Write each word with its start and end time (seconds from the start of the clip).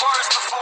Words 0.00 0.28
before 0.30 0.61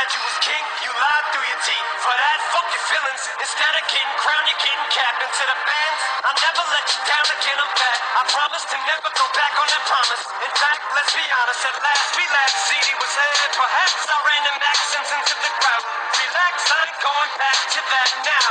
said 0.00 0.16
you 0.16 0.24
was 0.24 0.38
king, 0.40 0.64
you 0.80 0.88
lied 0.96 1.26
through 1.28 1.44
your 1.44 1.60
teeth. 1.60 1.88
For 2.00 2.14
that, 2.16 2.38
fuck 2.56 2.64
your 2.72 2.84
feelings. 2.88 3.20
Instead 3.36 3.72
of 3.76 3.84
king, 3.92 4.08
crown 4.16 4.44
your 4.48 4.56
king, 4.56 4.78
captain 4.88 5.28
to 5.28 5.44
the 5.44 5.58
bands. 5.60 6.00
I'll 6.24 6.40
never 6.40 6.64
let 6.72 6.84
you 6.88 7.00
down 7.04 7.26
again, 7.28 7.58
I'm 7.60 7.72
back. 7.76 7.98
I 8.16 8.22
promise 8.32 8.64
to 8.64 8.76
never 8.88 9.12
go 9.12 9.26
back 9.36 9.52
on 9.60 9.68
that 9.68 9.84
promise. 9.84 10.24
In 10.40 10.52
fact, 10.56 10.80
let's 10.96 11.12
be 11.12 11.20
honest, 11.20 11.68
at 11.68 11.76
last 11.84 12.16
we 12.16 12.24
last 12.32 12.56
CD 12.64 12.88
was 12.96 13.12
headed. 13.12 13.52
Perhaps 13.60 14.00
I 14.08 14.16
ran 14.24 14.42
the 14.48 14.54
maxims 14.56 15.10
into 15.20 15.34
the 15.36 15.52
crowd. 15.60 15.84
Relax, 16.16 16.54
I 16.64 16.80
ain't 16.80 17.00
going 17.04 17.32
back 17.36 17.58
to 17.60 17.80
that 17.84 18.10
now. 18.24 18.46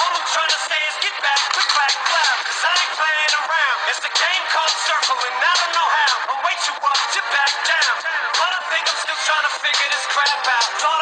All 0.00 0.08
I'm 0.08 0.24
trying 0.32 0.52
to 0.56 0.60
say 0.72 0.80
is 0.88 0.96
get 1.04 1.16
back 1.20 1.40
with 1.52 1.68
Black 1.68 1.94
Cloud, 2.00 2.38
cause 2.48 2.62
I 2.64 2.72
ain't 2.80 2.94
playing 2.96 3.34
around. 3.44 3.76
It's 3.92 4.00
a 4.08 4.12
game 4.24 4.44
called 4.56 4.72
circling, 4.88 5.36
I 5.36 5.52
don't 5.52 5.74
know 5.76 5.88
how. 6.00 6.12
I'm 6.32 6.40
way 6.48 6.56
too 6.64 6.80
up 6.80 7.00
to 7.12 7.20
back 7.28 7.52
down. 7.68 7.94
But 8.40 8.50
I 8.56 8.60
think 8.72 8.88
I'm 8.88 9.00
still 9.04 9.20
trying 9.28 9.44
to 9.44 9.52
figure 9.60 9.88
this 9.92 10.04
crap 10.08 10.32
out. 10.48 10.93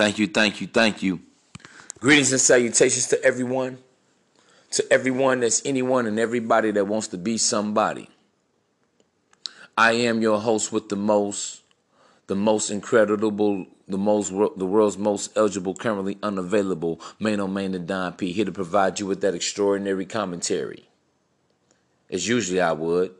Thank 0.00 0.18
you, 0.18 0.28
thank 0.28 0.62
you, 0.62 0.66
thank 0.66 1.02
you. 1.02 1.20
Greetings 1.98 2.32
and 2.32 2.40
salutations 2.40 3.08
to 3.08 3.22
everyone, 3.22 3.76
to 4.70 4.90
everyone 4.90 5.40
that's 5.40 5.60
anyone 5.66 6.06
and 6.06 6.18
everybody 6.18 6.70
that 6.70 6.86
wants 6.86 7.08
to 7.08 7.18
be 7.18 7.36
somebody. 7.36 8.08
I 9.76 9.92
am 9.92 10.22
your 10.22 10.40
host 10.40 10.72
with 10.72 10.88
the 10.88 10.96
most, 10.96 11.60
the 12.28 12.34
most 12.34 12.70
incredible, 12.70 13.66
the 13.88 13.98
most, 13.98 14.30
the 14.30 14.64
world's 14.64 14.96
most 14.96 15.36
eligible, 15.36 15.74
currently 15.74 16.16
unavailable, 16.22 16.98
main 17.18 17.38
on 17.38 17.52
main 17.52 17.74
and 17.74 17.86
Don 17.86 18.14
P. 18.14 18.32
Here 18.32 18.46
to 18.46 18.52
provide 18.52 19.00
you 19.00 19.04
with 19.04 19.20
that 19.20 19.34
extraordinary 19.34 20.06
commentary, 20.06 20.88
as 22.08 22.26
usually 22.26 22.62
I 22.62 22.72
would, 22.72 23.14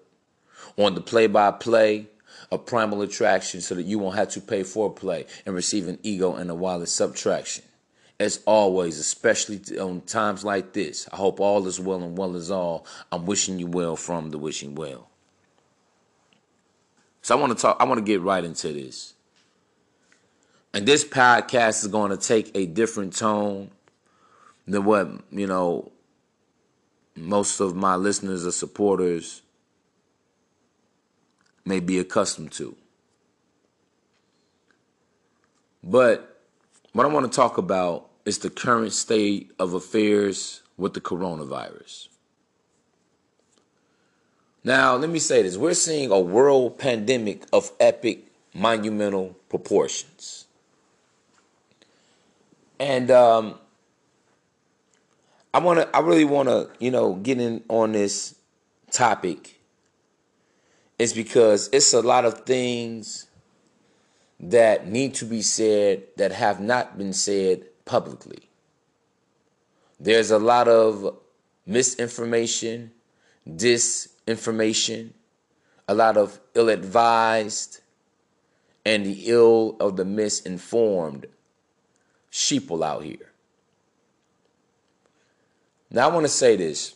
on 0.79 0.95
the 0.95 1.03
play 1.03 1.27
by 1.27 1.51
play, 1.51 2.07
a 2.53 2.59
primal 2.59 3.03
attraction 3.03 3.61
so 3.61 3.75
that 3.75 3.85
you 3.85 3.99
won't 3.99 4.17
have 4.17 4.29
to 4.31 4.41
pay 4.41 4.63
foreplay 4.63 5.27
and 5.47 5.55
receive 5.55 5.89
an 5.89 5.99
ego 6.03 6.35
and 6.35 6.51
a 6.51 6.55
wallet 6.55 6.89
subtraction. 6.89 7.65
As 8.19 8.41
always, 8.45 8.99
especially 8.99 9.61
on 9.79 10.03
times 10.03 10.45
like 10.45 10.73
this, 10.73 11.09
I 11.13 11.17
hope 11.17 11.41
all 11.41 11.67
is 11.67 11.81
well 11.81 12.03
and 12.03 12.19
well 12.19 12.37
is 12.37 12.51
all. 12.51 12.85
I'm 13.11 13.25
wishing 13.25 13.59
you 13.59 13.67
well 13.67 13.97
from 13.97 14.31
the 14.31 14.39
wishing 14.39 14.75
well. 14.75 15.09
So 17.23 17.37
I 17.37 17.41
want 17.41 17.57
to 17.57 17.61
talk, 17.61 17.77
I 17.81 17.85
want 17.85 17.99
to 17.99 18.05
get 18.05 18.21
right 18.21 18.45
into 18.45 18.73
this. 18.73 19.15
And 20.75 20.87
this 20.87 21.05
podcast 21.05 21.83
is 21.83 21.89
going 21.89 22.11
to 22.11 22.17
take 22.17 22.51
a 22.55 22.67
different 22.67 23.17
tone 23.17 23.71
than 24.67 24.85
what, 24.85 25.09
you 25.31 25.47
know, 25.47 25.91
most 27.17 27.61
of 27.61 27.75
my 27.75 27.97
listeners 27.97 28.47
or 28.47 28.53
supporters 28.53 29.43
may 31.71 31.81
be 31.81 32.01
accustomed 32.01 32.51
to. 32.51 32.77
But 35.85 36.43
what 36.93 37.07
I 37.07 37.09
want 37.09 37.31
to 37.31 37.35
talk 37.35 37.59
about 37.59 38.09
is 38.25 38.39
the 38.39 38.51
current 38.51 38.93
state 38.93 39.53
of 39.59 39.73
affairs 39.73 40.63
with 40.77 40.95
the 40.95 41.01
coronavirus. 41.01 42.09
Now, 44.65 44.97
let 44.97 45.09
me 45.09 45.21
say 45.21 45.43
this 45.43 45.57
we're 45.57 45.75
seeing 45.75 46.11
a 46.11 46.19
world 46.19 46.77
pandemic 46.77 47.45
of 47.53 47.71
epic, 47.79 48.27
monumental 48.53 49.37
proportions. 49.49 50.47
And 52.81 53.11
um, 53.11 53.59
I 55.55 55.61
want 55.61 55.81
to, 55.81 55.97
I 55.97 56.01
really 56.01 56.25
want 56.25 56.49
to, 56.49 56.69
you 56.81 56.91
know, 56.91 57.15
get 57.15 57.41
in 57.41 57.63
on 57.69 57.93
this 57.93 58.35
topic. 58.91 59.60
Is 61.01 61.15
because 61.15 61.71
it's 61.73 61.95
a 61.95 62.03
lot 62.03 62.27
of 62.27 62.43
things 62.43 63.27
that 64.39 64.87
need 64.87 65.15
to 65.15 65.25
be 65.25 65.41
said 65.41 66.03
that 66.19 66.31
have 66.31 66.61
not 66.61 66.99
been 66.99 67.15
said 67.15 67.65
publicly. 67.87 68.51
There's 69.99 70.31
a 70.31 70.39
lot 70.39 70.69
of 70.69 71.17
misinformation, 71.65 72.91
disinformation, 73.49 75.13
a 75.89 75.95
lot 75.95 76.19
of 76.19 76.39
ill 76.55 76.69
advised, 76.69 77.81
and 78.85 79.07
the 79.07 79.23
ill 79.25 79.79
of 79.81 79.97
the 79.97 80.05
misinformed 80.05 81.25
sheeple 82.31 82.85
out 82.85 83.05
here. 83.05 83.33
Now, 85.91 86.11
I 86.11 86.13
want 86.13 86.25
to 86.25 86.29
say 86.29 86.57
this 86.57 86.95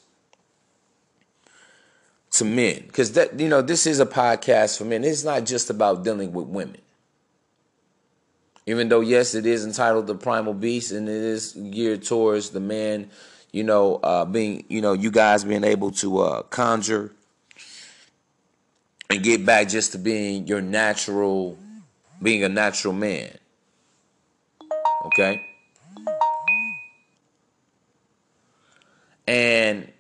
to 2.35 2.45
men 2.45 2.83
because 2.87 3.13
that 3.13 3.39
you 3.39 3.49
know 3.49 3.63
this 3.63 3.87
is 3.87 4.01
a 4.01 4.07
podcast 4.07 4.79
for 4.79 4.85
men. 4.85 5.05
It's 5.05 5.25
not 5.25 5.45
just 5.45 5.71
about 5.71 6.05
dealing 6.05 6.33
with 6.33 6.47
women. 6.47 6.79
Even 8.67 8.89
though, 8.89 9.01
yes, 9.01 9.35
it 9.35 9.45
is 9.45 9.65
entitled 9.67 10.07
The 10.07 10.15
Primal 10.15 10.55
Beast 10.55 10.91
and 10.91 11.09
it 11.09 11.15
is 11.15 11.53
geared 11.53 12.03
towards 12.03 12.51
the 12.51 12.61
man, 12.61 13.11
you 13.53 13.63
know, 13.63 13.97
uh, 13.97 14.25
being, 14.25 14.65
you 14.69 14.81
know, 14.81 14.95
you 14.95 15.11
guys 15.11 15.45
being 15.45 15.65
able 15.65 15.91
to 15.93 16.21
uh, 16.21 16.43
conjure 16.45 17.13
and 19.11 19.23
get 19.23 19.45
back 19.45 19.69
just 19.69 19.93
to 19.93 19.99
being 19.99 20.47
your 20.47 20.63
natural, 20.63 21.59
being 22.23 22.43
a 22.43 22.49
natural 22.49 22.95
man. 22.95 23.37
Okay? 25.07 25.43
And 29.27 29.93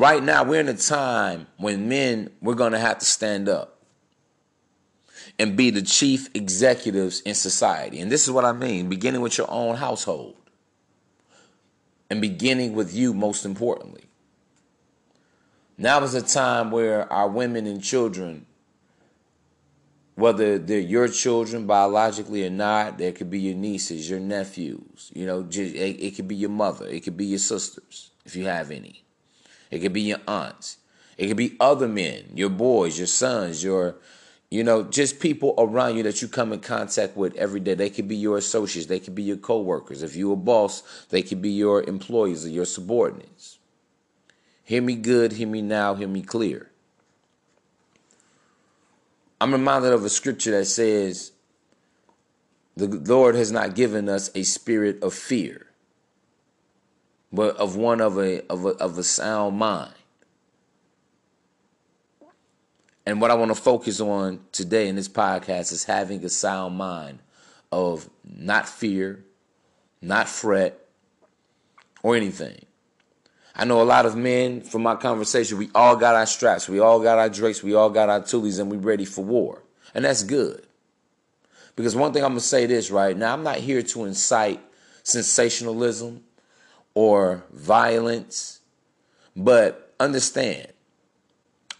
right 0.00 0.22
now, 0.22 0.42
we're 0.42 0.60
in 0.60 0.68
a 0.68 0.74
time 0.74 1.46
when 1.58 1.88
men, 1.88 2.30
we're 2.40 2.54
going 2.54 2.72
to 2.72 2.78
have 2.78 2.98
to 2.98 3.04
stand 3.04 3.48
up 3.48 3.82
and 5.38 5.56
be 5.56 5.70
the 5.70 5.82
chief 5.82 6.28
executives 6.34 7.20
in 7.20 7.34
society. 7.34 8.00
And 8.00 8.10
this 8.10 8.24
is 8.24 8.30
what 8.30 8.46
I 8.46 8.52
mean 8.52 8.88
beginning 8.88 9.20
with 9.20 9.36
your 9.36 9.50
own 9.50 9.76
household, 9.76 10.36
and 12.08 12.20
beginning 12.20 12.72
with 12.74 12.94
you, 12.94 13.12
most 13.12 13.44
importantly. 13.44 14.04
Now 15.78 16.02
is 16.02 16.14
a 16.14 16.22
time 16.22 16.70
where 16.70 17.10
our 17.12 17.28
women 17.28 17.66
and 17.66 17.82
children, 17.82 18.46
whether 20.14 20.58
they're 20.58 20.80
your 20.80 21.08
children 21.08 21.66
biologically 21.66 22.44
or 22.44 22.50
not, 22.50 22.98
there 22.98 23.12
could 23.12 23.30
be 23.30 23.40
your 23.40 23.54
nieces, 23.54 24.10
your 24.10 24.20
nephews, 24.20 25.10
you 25.14 25.24
know, 25.24 25.46
it 25.50 26.16
could 26.16 26.26
be 26.26 26.36
your 26.36 26.50
mother, 26.50 26.86
it 26.86 27.00
could 27.00 27.16
be 27.16 27.26
your 27.26 27.38
sisters, 27.38 28.10
if 28.24 28.34
you 28.34 28.46
have 28.46 28.70
any. 28.70 29.04
It 29.70 29.80
could 29.80 29.92
be 29.92 30.02
your 30.02 30.20
aunts. 30.26 30.78
It 31.16 31.28
could 31.28 31.36
be 31.36 31.56
other 31.60 31.88
men, 31.88 32.32
your 32.34 32.48
boys, 32.48 32.98
your 32.98 33.06
sons, 33.06 33.62
your 33.62 33.96
you 34.50 34.64
know, 34.64 34.82
just 34.82 35.20
people 35.20 35.54
around 35.58 35.96
you 35.96 36.02
that 36.02 36.20
you 36.20 36.26
come 36.26 36.52
in 36.52 36.58
contact 36.58 37.16
with 37.16 37.36
every 37.36 37.60
day. 37.60 37.74
They 37.74 37.88
could 37.88 38.08
be 38.08 38.16
your 38.16 38.36
associates, 38.36 38.88
they 38.88 38.98
could 38.98 39.14
be 39.14 39.22
your 39.22 39.36
coworkers. 39.36 40.02
If 40.02 40.16
you're 40.16 40.32
a 40.32 40.36
boss, 40.36 40.82
they 41.10 41.22
could 41.22 41.40
be 41.40 41.50
your 41.50 41.84
employees 41.84 42.44
or 42.44 42.48
your 42.48 42.64
subordinates. 42.64 43.58
Hear 44.64 44.82
me 44.82 44.96
good, 44.96 45.32
hear 45.32 45.46
me 45.46 45.62
now, 45.62 45.94
hear 45.94 46.08
me 46.08 46.22
clear. 46.22 46.70
I'm 49.40 49.52
reminded 49.52 49.92
of 49.92 50.04
a 50.04 50.10
scripture 50.10 50.50
that 50.50 50.66
says, 50.66 51.32
The 52.76 52.88
Lord 52.88 53.36
has 53.36 53.52
not 53.52 53.74
given 53.76 54.08
us 54.08 54.30
a 54.34 54.42
spirit 54.42 55.02
of 55.02 55.14
fear, 55.14 55.68
but 57.32 57.56
of 57.56 57.76
one 57.76 58.00
of 58.00 58.18
a, 58.18 58.46
of 58.50 58.64
a, 58.64 58.70
of 58.70 58.98
a 58.98 59.02
sound 59.02 59.58
mind. 59.58 59.94
And 63.06 63.20
what 63.20 63.30
I 63.30 63.34
want 63.34 63.50
to 63.50 63.60
focus 63.60 64.00
on 64.00 64.40
today 64.52 64.88
in 64.88 64.96
this 64.96 65.08
podcast 65.08 65.72
is 65.72 65.84
having 65.84 66.24
a 66.24 66.28
sound 66.28 66.76
mind 66.76 67.20
of 67.72 68.08
not 68.24 68.68
fear, 68.68 69.24
not 70.02 70.28
fret, 70.28 70.78
or 72.02 72.16
anything. 72.16 72.64
I 73.54 73.64
know 73.64 73.82
a 73.82 73.84
lot 73.84 74.06
of 74.06 74.16
men 74.16 74.60
from 74.60 74.82
my 74.82 74.94
conversation, 74.94 75.58
we 75.58 75.70
all 75.74 75.96
got 75.96 76.14
our 76.14 76.26
straps, 76.26 76.68
we 76.68 76.78
all 76.78 77.00
got 77.00 77.18
our 77.18 77.28
drakes, 77.28 77.62
we 77.62 77.74
all 77.74 77.90
got 77.90 78.08
our 78.08 78.20
toolies, 78.20 78.60
and 78.60 78.70
we're 78.70 78.78
ready 78.78 79.04
for 79.04 79.24
war. 79.24 79.62
And 79.94 80.04
that's 80.04 80.22
good. 80.22 80.66
Because 81.76 81.96
one 81.96 82.12
thing 82.12 82.22
I'm 82.22 82.30
going 82.30 82.40
to 82.40 82.46
say 82.46 82.66
this 82.66 82.90
right 82.90 83.16
now, 83.16 83.32
I'm 83.32 83.42
not 83.42 83.56
here 83.56 83.82
to 83.82 84.04
incite 84.04 84.60
sensationalism 85.02 86.22
or 86.94 87.44
violence, 87.52 88.60
but 89.36 89.94
understand 90.00 90.72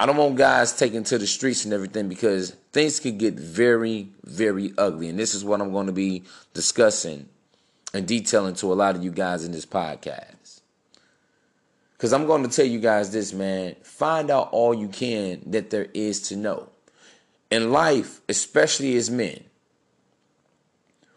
I 0.00 0.06
don't 0.06 0.16
want 0.16 0.36
guys 0.36 0.72
taken 0.72 1.04
to 1.04 1.18
the 1.18 1.26
streets 1.26 1.66
and 1.66 1.74
everything 1.74 2.08
because 2.08 2.52
things 2.72 3.00
could 3.00 3.18
get 3.18 3.34
very, 3.34 4.08
very 4.24 4.72
ugly. 4.78 5.10
And 5.10 5.18
this 5.18 5.34
is 5.34 5.44
what 5.44 5.60
I'm 5.60 5.72
going 5.72 5.88
to 5.88 5.92
be 5.92 6.22
discussing 6.54 7.28
and 7.92 8.08
detailing 8.08 8.54
to 8.54 8.72
a 8.72 8.74
lot 8.74 8.96
of 8.96 9.04
you 9.04 9.10
guys 9.10 9.44
in 9.44 9.52
this 9.52 9.66
podcast. 9.66 10.62
Because 11.92 12.14
I'm 12.14 12.26
going 12.26 12.42
to 12.44 12.48
tell 12.48 12.64
you 12.64 12.80
guys 12.80 13.12
this, 13.12 13.34
man. 13.34 13.76
Find 13.82 14.30
out 14.30 14.48
all 14.52 14.72
you 14.72 14.88
can 14.88 15.42
that 15.48 15.68
there 15.68 15.88
is 15.92 16.28
to 16.28 16.36
know. 16.36 16.70
In 17.50 17.70
life, 17.70 18.22
especially 18.26 18.96
as 18.96 19.10
men, 19.10 19.44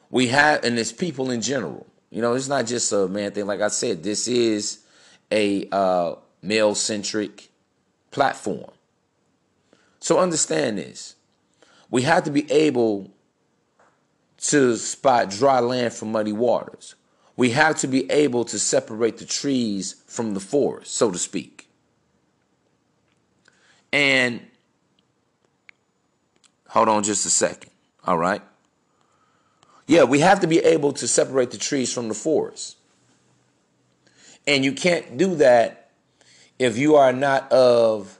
we 0.10 0.28
have, 0.28 0.66
and 0.66 0.78
as 0.78 0.92
people 0.92 1.32
in 1.32 1.40
general, 1.40 1.88
you 2.14 2.22
know, 2.22 2.36
it's 2.36 2.48
not 2.48 2.68
just 2.68 2.92
a 2.92 3.08
man 3.08 3.32
thing. 3.32 3.48
Like 3.48 3.62
I 3.62 3.70
said, 3.70 4.04
this 4.04 4.28
is 4.28 4.86
a 5.32 5.68
uh, 5.72 6.14
male 6.44 6.76
centric 6.76 7.50
platform. 8.12 8.70
So 10.00 10.20
understand 10.20 10.78
this. 10.78 11.16
We 11.90 12.04
have 12.04 12.24
to 12.26 12.32
be 12.32 12.50
able 12.52 13.10
to 14.38 14.78
spot 14.78 15.32
dry 15.32 15.60
land 15.60 15.94
from 15.94 16.12
muddy 16.12 16.34
waters. 16.34 16.94
We 17.36 17.50
have 17.50 17.78
to 17.78 17.88
be 17.88 18.10
able 18.12 18.46
to 18.46 18.60
separate 18.60 19.18
the 19.18 19.26
trees 19.26 20.04
from 20.06 20.36
the 20.36 20.40
forest, 20.40 20.94
so 20.94 21.10
to 21.10 21.18
speak. 21.18 21.68
And 23.92 24.40
hold 26.70 26.90
on 26.90 27.02
just 27.02 27.26
a 27.26 27.32
second. 27.32 27.72
All 28.06 28.20
right. 28.20 28.44
Yeah, 29.88 30.04
we 30.04 30.20
have 30.20 30.40
to 30.42 30.48
be 30.48 30.60
able 30.60 30.94
to 30.94 31.08
separate 31.08 31.52
the 31.52 31.58
trees 31.58 31.92
from 31.92 32.08
the 32.08 32.14
forest. 32.14 32.78
And 34.48 34.64
you 34.64 34.74
can't 34.74 35.18
do 35.18 35.36
that 35.36 35.92
if 36.60 36.78
you 36.78 36.96
are 36.96 37.14
not 37.14 37.52
of 37.52 38.20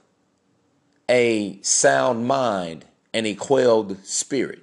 a 1.08 1.58
sound 1.62 2.26
mind 2.26 2.84
and 3.12 3.26
a 3.26 3.34
quelled 3.34 4.04
spirit. 4.04 4.62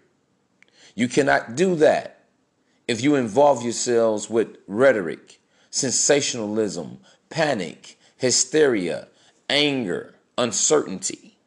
You 0.95 1.07
cannot 1.07 1.55
do 1.55 1.75
that 1.75 2.25
if 2.87 3.01
you 3.01 3.15
involve 3.15 3.63
yourselves 3.63 4.29
with 4.29 4.57
rhetoric, 4.67 5.39
sensationalism, 5.69 6.99
panic, 7.29 7.97
hysteria, 8.17 9.07
anger, 9.49 10.15
uncertainty. 10.37 11.37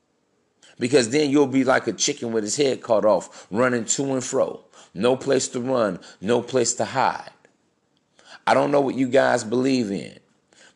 Because 0.78 1.10
then 1.10 1.30
you'll 1.30 1.46
be 1.46 1.64
like 1.64 1.86
a 1.86 1.92
chicken 1.92 2.32
with 2.32 2.42
his 2.44 2.56
head 2.56 2.82
cut 2.82 3.04
off, 3.04 3.46
running 3.50 3.84
to 3.84 4.12
and 4.12 4.24
fro. 4.24 4.64
No 4.94 5.16
place 5.16 5.48
to 5.48 5.60
run, 5.60 5.98
no 6.20 6.40
place 6.40 6.74
to 6.74 6.84
hide. 6.84 7.30
I 8.46 8.54
don't 8.54 8.70
know 8.70 8.80
what 8.80 8.94
you 8.94 9.08
guys 9.08 9.42
believe 9.42 9.90
in, 9.90 10.18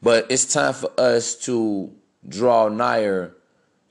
but 0.03 0.27
it's 0.31 0.53
time 0.53 0.75
for 0.75 0.91
us 0.99 1.35
to 1.45 1.93
draw 2.29 2.69
nigher 2.69 3.35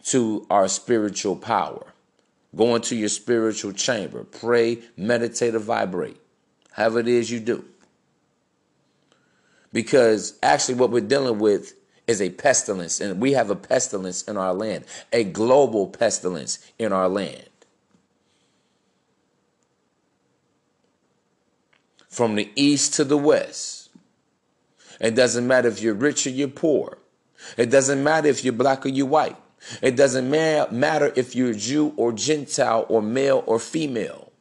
to 0.05 0.46
our 0.50 0.67
spiritual 0.67 1.36
power. 1.36 1.93
Go 2.55 2.75
into 2.75 2.96
your 2.96 3.10
spiritual 3.10 3.72
chamber. 3.72 4.24
Pray, 4.24 4.79
meditate, 4.96 5.55
or 5.55 5.60
vibrate. 5.60 6.17
However 6.72 7.00
it 7.00 7.07
is 7.07 7.29
you 7.29 7.39
do. 7.39 7.65
Because 9.74 10.38
actually, 10.41 10.75
what 10.75 10.91
we're 10.91 11.01
dealing 11.01 11.39
with 11.39 11.74
is 12.07 12.22
a 12.22 12.29
pestilence, 12.29 13.01
and 13.01 13.19
we 13.19 13.34
have 13.34 13.50
a 13.50 13.55
pestilence 13.55 14.24
in 14.24 14.38
our 14.38 14.53
land, 14.53 14.86
a 15.12 15.24
global 15.25 15.88
pestilence 15.88 16.60
in 16.79 16.93
our 16.93 17.10
land. 17.10 17.47
From 22.17 22.33
the 22.33 22.50
east 22.55 22.95
to 22.95 23.03
the 23.03 23.15
west. 23.15 23.89
It 25.00 25.13
doesn't 25.13 25.45
matter 25.45 25.67
if 25.67 25.83
you're 25.83 25.93
rich 25.93 26.25
or 26.25 26.31
you're 26.31 26.47
poor. 26.47 26.97
It 27.57 27.69
doesn't 27.69 28.03
matter 28.03 28.27
if 28.27 28.43
you're 28.43 28.53
black 28.53 28.88
or 28.88 28.89
you're 28.89 29.05
white. 29.05 29.38
It 29.83 29.95
doesn't 29.95 30.27
ma- 30.27 30.65
matter 30.71 31.13
if 31.15 31.36
you're 31.36 31.53
Jew 31.53 31.93
or 31.95 32.12
Gentile 32.12 32.88
or 32.89 33.03
male 33.03 33.43
or 33.45 33.59
female. 33.59 34.31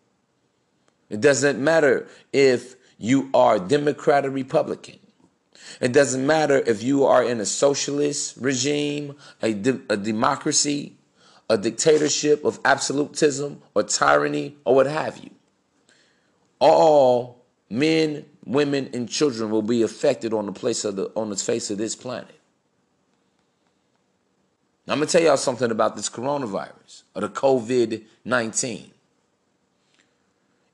It 1.10 1.20
doesn't 1.20 1.62
matter 1.62 2.08
if 2.32 2.76
you 2.96 3.28
are 3.34 3.58
Democrat 3.58 4.24
or 4.24 4.30
Republican. 4.30 4.98
It 5.78 5.92
doesn't 5.92 6.26
matter 6.26 6.62
if 6.66 6.82
you 6.82 7.04
are 7.04 7.22
in 7.22 7.40
a 7.40 7.44
socialist 7.44 8.38
regime, 8.38 9.16
a, 9.42 9.52
de- 9.52 9.82
a 9.90 9.98
democracy, 9.98 10.96
a 11.50 11.58
dictatorship 11.58 12.42
of 12.42 12.58
absolutism 12.64 13.60
or 13.74 13.82
tyranny 13.82 14.56
or 14.64 14.76
what 14.76 14.86
have 14.86 15.18
you. 15.18 15.32
All 16.58 17.36
men, 17.68 18.24
women, 18.44 18.90
and 18.92 19.08
children 19.08 19.50
will 19.50 19.62
be 19.62 19.82
affected 19.82 20.32
on 20.32 20.46
the 20.46 20.52
place 20.52 20.84
of 20.84 20.96
the 20.96 21.10
on 21.16 21.30
the 21.30 21.36
face 21.36 21.70
of 21.70 21.78
this 21.78 21.96
planet. 21.96 22.34
Now, 24.86 24.92
I'm 24.94 25.00
gonna 25.00 25.10
tell 25.10 25.22
y'all 25.22 25.36
something 25.36 25.70
about 25.70 25.96
this 25.96 26.08
coronavirus 26.08 27.02
or 27.14 27.22
the 27.22 27.28
COVID 27.28 28.04
19. 28.24 28.90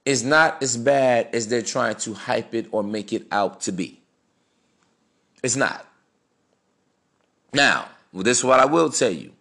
It's 0.04 0.22
not 0.22 0.62
as 0.62 0.76
bad 0.76 1.28
as 1.32 1.46
they're 1.46 1.62
trying 1.62 1.94
to 1.96 2.14
hype 2.14 2.54
it 2.54 2.66
or 2.72 2.82
make 2.82 3.12
it 3.12 3.26
out 3.30 3.60
to 3.62 3.72
be. 3.72 4.00
It's 5.42 5.56
not. 5.56 5.86
Now, 7.52 7.88
well, 8.12 8.22
this 8.24 8.38
is 8.38 8.44
what 8.44 8.58
I 8.58 8.64
will 8.64 8.90
tell 8.90 9.10
you. 9.10 9.32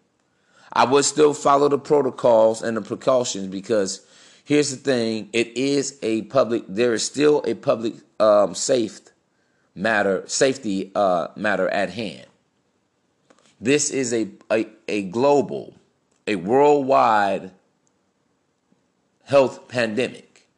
I 0.73 0.85
would 0.85 1.03
still 1.03 1.33
follow 1.33 1.67
the 1.67 1.79
protocols 1.79 2.61
and 2.61 2.77
the 2.77 2.81
precautions 2.81 3.47
because 3.47 4.05
here's 4.51 4.69
the 4.69 4.75
thing: 4.75 5.29
it 5.31 5.55
is 5.55 5.97
a 6.01 6.23
public. 6.23 6.65
There 6.67 6.93
is 6.93 7.05
still 7.05 7.41
a 7.45 7.53
public 7.53 7.93
um, 8.19 8.53
safe 8.53 8.99
matter, 9.73 10.23
safety 10.27 10.91
uh, 10.93 11.29
matter 11.37 11.69
at 11.69 11.91
hand. 11.91 12.25
This 13.61 13.89
is 13.91 14.13
a, 14.13 14.27
a 14.51 14.67
a 14.89 15.03
global, 15.03 15.75
a 16.27 16.35
worldwide 16.35 17.51
health 19.23 19.69
pandemic. 19.69 20.49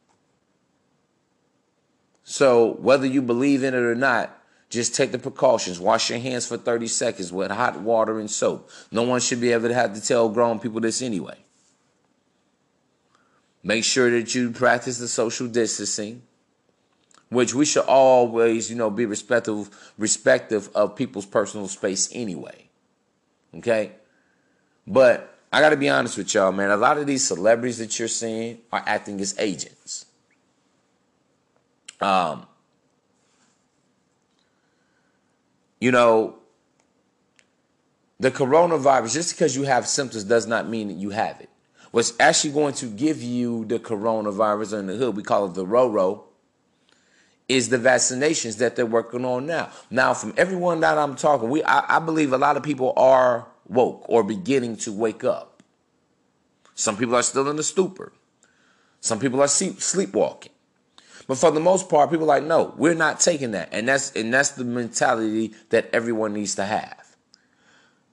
So 2.24 2.72
whether 2.80 3.06
you 3.06 3.22
believe 3.22 3.62
in 3.62 3.74
it 3.74 3.78
or 3.78 3.94
not, 3.94 4.36
just 4.70 4.96
take 4.96 5.12
the 5.12 5.20
precautions. 5.20 5.78
Wash 5.78 6.10
your 6.10 6.18
hands 6.18 6.48
for 6.48 6.56
30 6.56 6.88
seconds 6.88 7.32
with 7.32 7.52
hot 7.52 7.80
water 7.80 8.18
and 8.18 8.28
soap. 8.28 8.70
No 8.90 9.02
one 9.02 9.20
should 9.20 9.40
be 9.40 9.52
able 9.52 9.68
to 9.68 9.74
have 9.74 9.94
to 9.94 10.00
tell 10.00 10.28
grown 10.30 10.58
people 10.58 10.80
this 10.80 11.00
anyway. 11.00 11.43
Make 13.64 13.82
sure 13.82 14.10
that 14.10 14.34
you 14.34 14.50
practice 14.50 14.98
the 14.98 15.08
social 15.08 15.48
distancing, 15.48 16.22
which 17.30 17.54
we 17.54 17.64
should 17.64 17.86
always, 17.86 18.70
you 18.70 18.76
know, 18.76 18.90
be 18.90 19.06
respectful, 19.06 19.68
respective 19.96 20.68
of 20.74 20.94
people's 20.94 21.24
personal 21.24 21.66
space 21.66 22.10
anyway. 22.12 22.68
Okay? 23.56 23.92
But 24.86 25.34
I 25.50 25.62
got 25.62 25.70
to 25.70 25.78
be 25.78 25.88
honest 25.88 26.18
with 26.18 26.34
y'all, 26.34 26.52
man. 26.52 26.70
A 26.70 26.76
lot 26.76 26.98
of 26.98 27.06
these 27.06 27.26
celebrities 27.26 27.78
that 27.78 27.98
you're 27.98 28.06
seeing 28.06 28.58
are 28.70 28.82
acting 28.84 29.18
as 29.22 29.34
agents. 29.38 30.04
Um, 32.02 32.46
you 35.80 35.90
know, 35.90 36.36
the 38.20 38.30
coronavirus, 38.30 39.14
just 39.14 39.34
because 39.34 39.56
you 39.56 39.62
have 39.62 39.86
symptoms 39.86 40.24
does 40.24 40.46
not 40.46 40.68
mean 40.68 40.88
that 40.88 40.94
you 40.94 41.10
have 41.10 41.40
it. 41.40 41.48
What's 41.94 42.12
actually 42.18 42.50
going 42.50 42.74
to 42.74 42.86
give 42.86 43.22
you 43.22 43.66
the 43.66 43.78
coronavirus 43.78 44.80
in 44.80 44.88
the 44.88 44.96
hood, 44.96 45.14
we 45.14 45.22
call 45.22 45.46
it 45.46 45.54
the 45.54 45.64
RORO, 45.64 46.24
is 47.48 47.68
the 47.68 47.78
vaccinations 47.78 48.58
that 48.58 48.74
they're 48.74 48.84
working 48.84 49.24
on 49.24 49.46
now. 49.46 49.70
Now, 49.90 50.12
from 50.12 50.34
everyone 50.36 50.80
that 50.80 50.98
I'm 50.98 51.14
talking, 51.14 51.48
we 51.50 51.62
I, 51.62 51.98
I 51.98 51.98
believe 52.00 52.32
a 52.32 52.36
lot 52.36 52.56
of 52.56 52.64
people 52.64 52.94
are 52.96 53.46
woke 53.68 54.06
or 54.08 54.24
beginning 54.24 54.74
to 54.78 54.92
wake 54.92 55.22
up. 55.22 55.62
Some 56.74 56.96
people 56.96 57.14
are 57.14 57.22
still 57.22 57.48
in 57.48 57.54
the 57.54 57.62
stupor. 57.62 58.12
Some 59.00 59.20
people 59.20 59.40
are 59.40 59.46
sleep, 59.46 59.80
sleepwalking. 59.80 60.50
But 61.28 61.38
for 61.38 61.52
the 61.52 61.60
most 61.60 61.88
part, 61.88 62.10
people 62.10 62.24
are 62.24 62.40
like, 62.40 62.42
no, 62.42 62.74
we're 62.76 62.94
not 62.94 63.20
taking 63.20 63.52
that. 63.52 63.68
And 63.70 63.86
that's 63.86 64.10
and 64.16 64.34
that's 64.34 64.50
the 64.50 64.64
mentality 64.64 65.54
that 65.68 65.90
everyone 65.92 66.32
needs 66.32 66.56
to 66.56 66.64
have. 66.64 67.16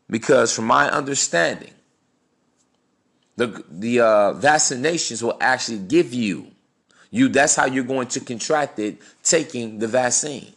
Because 0.07 0.55
from 0.55 0.65
my 0.65 0.87
understanding, 0.87 1.73
the 3.35 3.63
the 3.69 3.99
uh, 3.99 4.33
vaccinations 4.33 5.23
will 5.23 5.37
actually 5.39 5.79
give 5.79 6.13
you 6.13 6.47
you 7.11 7.27
that's 7.27 7.55
how 7.55 7.65
you're 7.65 7.83
going 7.83 8.07
to 8.07 8.19
contract 8.21 8.79
it 8.79 8.97
taking 9.23 9.79
the 9.79 9.87
vaccine. 9.87 10.53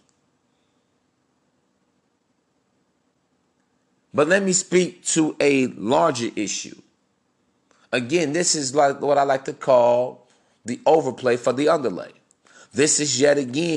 But 4.15 4.29
let 4.29 4.45
me 4.45 4.53
speak 4.53 5.05
to 5.07 5.35
a 5.41 5.67
larger 5.67 6.31
issue. 6.37 6.81
Again, 7.91 8.33
this 8.33 8.55
is 8.55 8.75
like 8.75 9.01
what 9.01 9.19
I 9.19 9.25
like 9.25 9.45
to 9.47 9.53
call 9.53 10.29
the 10.65 10.81
overplay 10.87 11.37
for 11.37 11.53
the 11.53 11.69
underlay. 11.69 12.13
This 12.73 13.01
is 13.01 13.21
yet 13.21 13.39
again, 13.39 13.77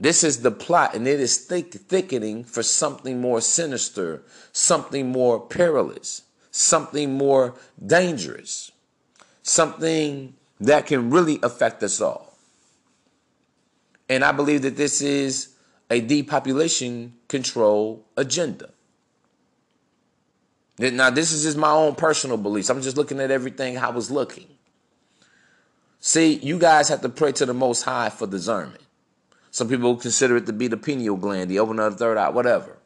this 0.00 0.24
is 0.24 0.40
the 0.40 0.50
plot, 0.50 0.94
and 0.94 1.06
it 1.06 1.20
is 1.20 1.38
thick, 1.38 1.72
thickening 1.72 2.44
for 2.44 2.62
something 2.62 3.20
more 3.20 3.40
sinister, 3.40 4.22
something 4.52 5.10
more 5.10 5.40
perilous, 5.40 6.22
something 6.56 7.18
more 7.18 7.52
dangerous, 7.84 8.70
something 9.42 10.34
that 10.60 10.86
can 10.86 11.10
really 11.10 11.40
affect 11.42 11.82
us 11.82 12.00
all. 12.00 12.38
And 14.08 14.22
I 14.22 14.30
believe 14.30 14.62
that 14.62 14.76
this 14.76 15.02
is 15.02 15.48
a 15.90 16.00
depopulation 16.00 17.14
control 17.26 18.06
agenda. 18.16 18.70
Now, 20.78 21.10
this 21.10 21.32
is 21.32 21.42
just 21.42 21.56
my 21.56 21.70
own 21.70 21.96
personal 21.96 22.36
beliefs. 22.36 22.70
I'm 22.70 22.82
just 22.82 22.96
looking 22.96 23.18
at 23.18 23.32
everything 23.32 23.76
I 23.76 23.90
was 23.90 24.12
looking. 24.12 24.46
See, 25.98 26.34
you 26.34 26.58
guys 26.58 26.88
have 26.88 27.00
to 27.00 27.08
pray 27.08 27.32
to 27.32 27.46
the 27.46 27.54
Most 27.54 27.82
High 27.82 28.10
for 28.10 28.28
discernment. 28.28 28.82
Some 29.50 29.68
people 29.68 29.96
consider 29.96 30.36
it 30.36 30.46
to 30.46 30.52
be 30.52 30.68
the 30.68 30.76
pineal 30.76 31.16
gland, 31.16 31.50
the 31.50 31.58
open 31.58 31.80
of 31.80 31.92
the 31.94 31.98
third 31.98 32.16
eye, 32.16 32.28
whatever. 32.28 32.76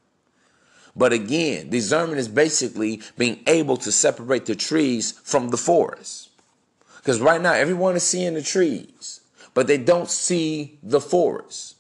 But 0.99 1.13
again, 1.13 1.71
discernment 1.71 2.19
is 2.19 2.29
basically 2.29 3.01
being 3.17 3.41
able 3.47 3.77
to 3.79 3.93
separate 3.93 4.47
the 4.47 4.55
trees 4.55 5.13
from 5.13 5.49
the 5.49 5.57
forest. 5.57 6.29
Because 6.99 7.21
right 7.21 7.41
now, 7.41 7.53
everyone 7.53 7.97
is 7.97 8.03
seeing 8.03 8.35
the 8.35 8.43
trees, 8.43 9.21
but 9.55 9.67
they 9.67 9.79
don't 9.79 10.11
see 10.11 10.79
the 10.83 11.01
forest. 11.01 11.77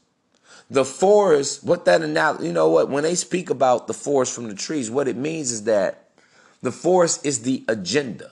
The 0.70 0.84
forest, 0.84 1.64
what 1.64 1.84
that 1.86 2.02
analogy, 2.02 2.46
you 2.46 2.52
know 2.52 2.68
what, 2.68 2.88
when 2.88 3.02
they 3.02 3.14
speak 3.14 3.50
about 3.50 3.86
the 3.86 3.94
forest 3.94 4.34
from 4.34 4.48
the 4.48 4.54
trees, 4.54 4.90
what 4.90 5.08
it 5.08 5.16
means 5.16 5.50
is 5.50 5.64
that 5.64 6.10
the 6.62 6.72
forest 6.72 7.26
is 7.26 7.42
the 7.42 7.64
agenda. 7.68 8.30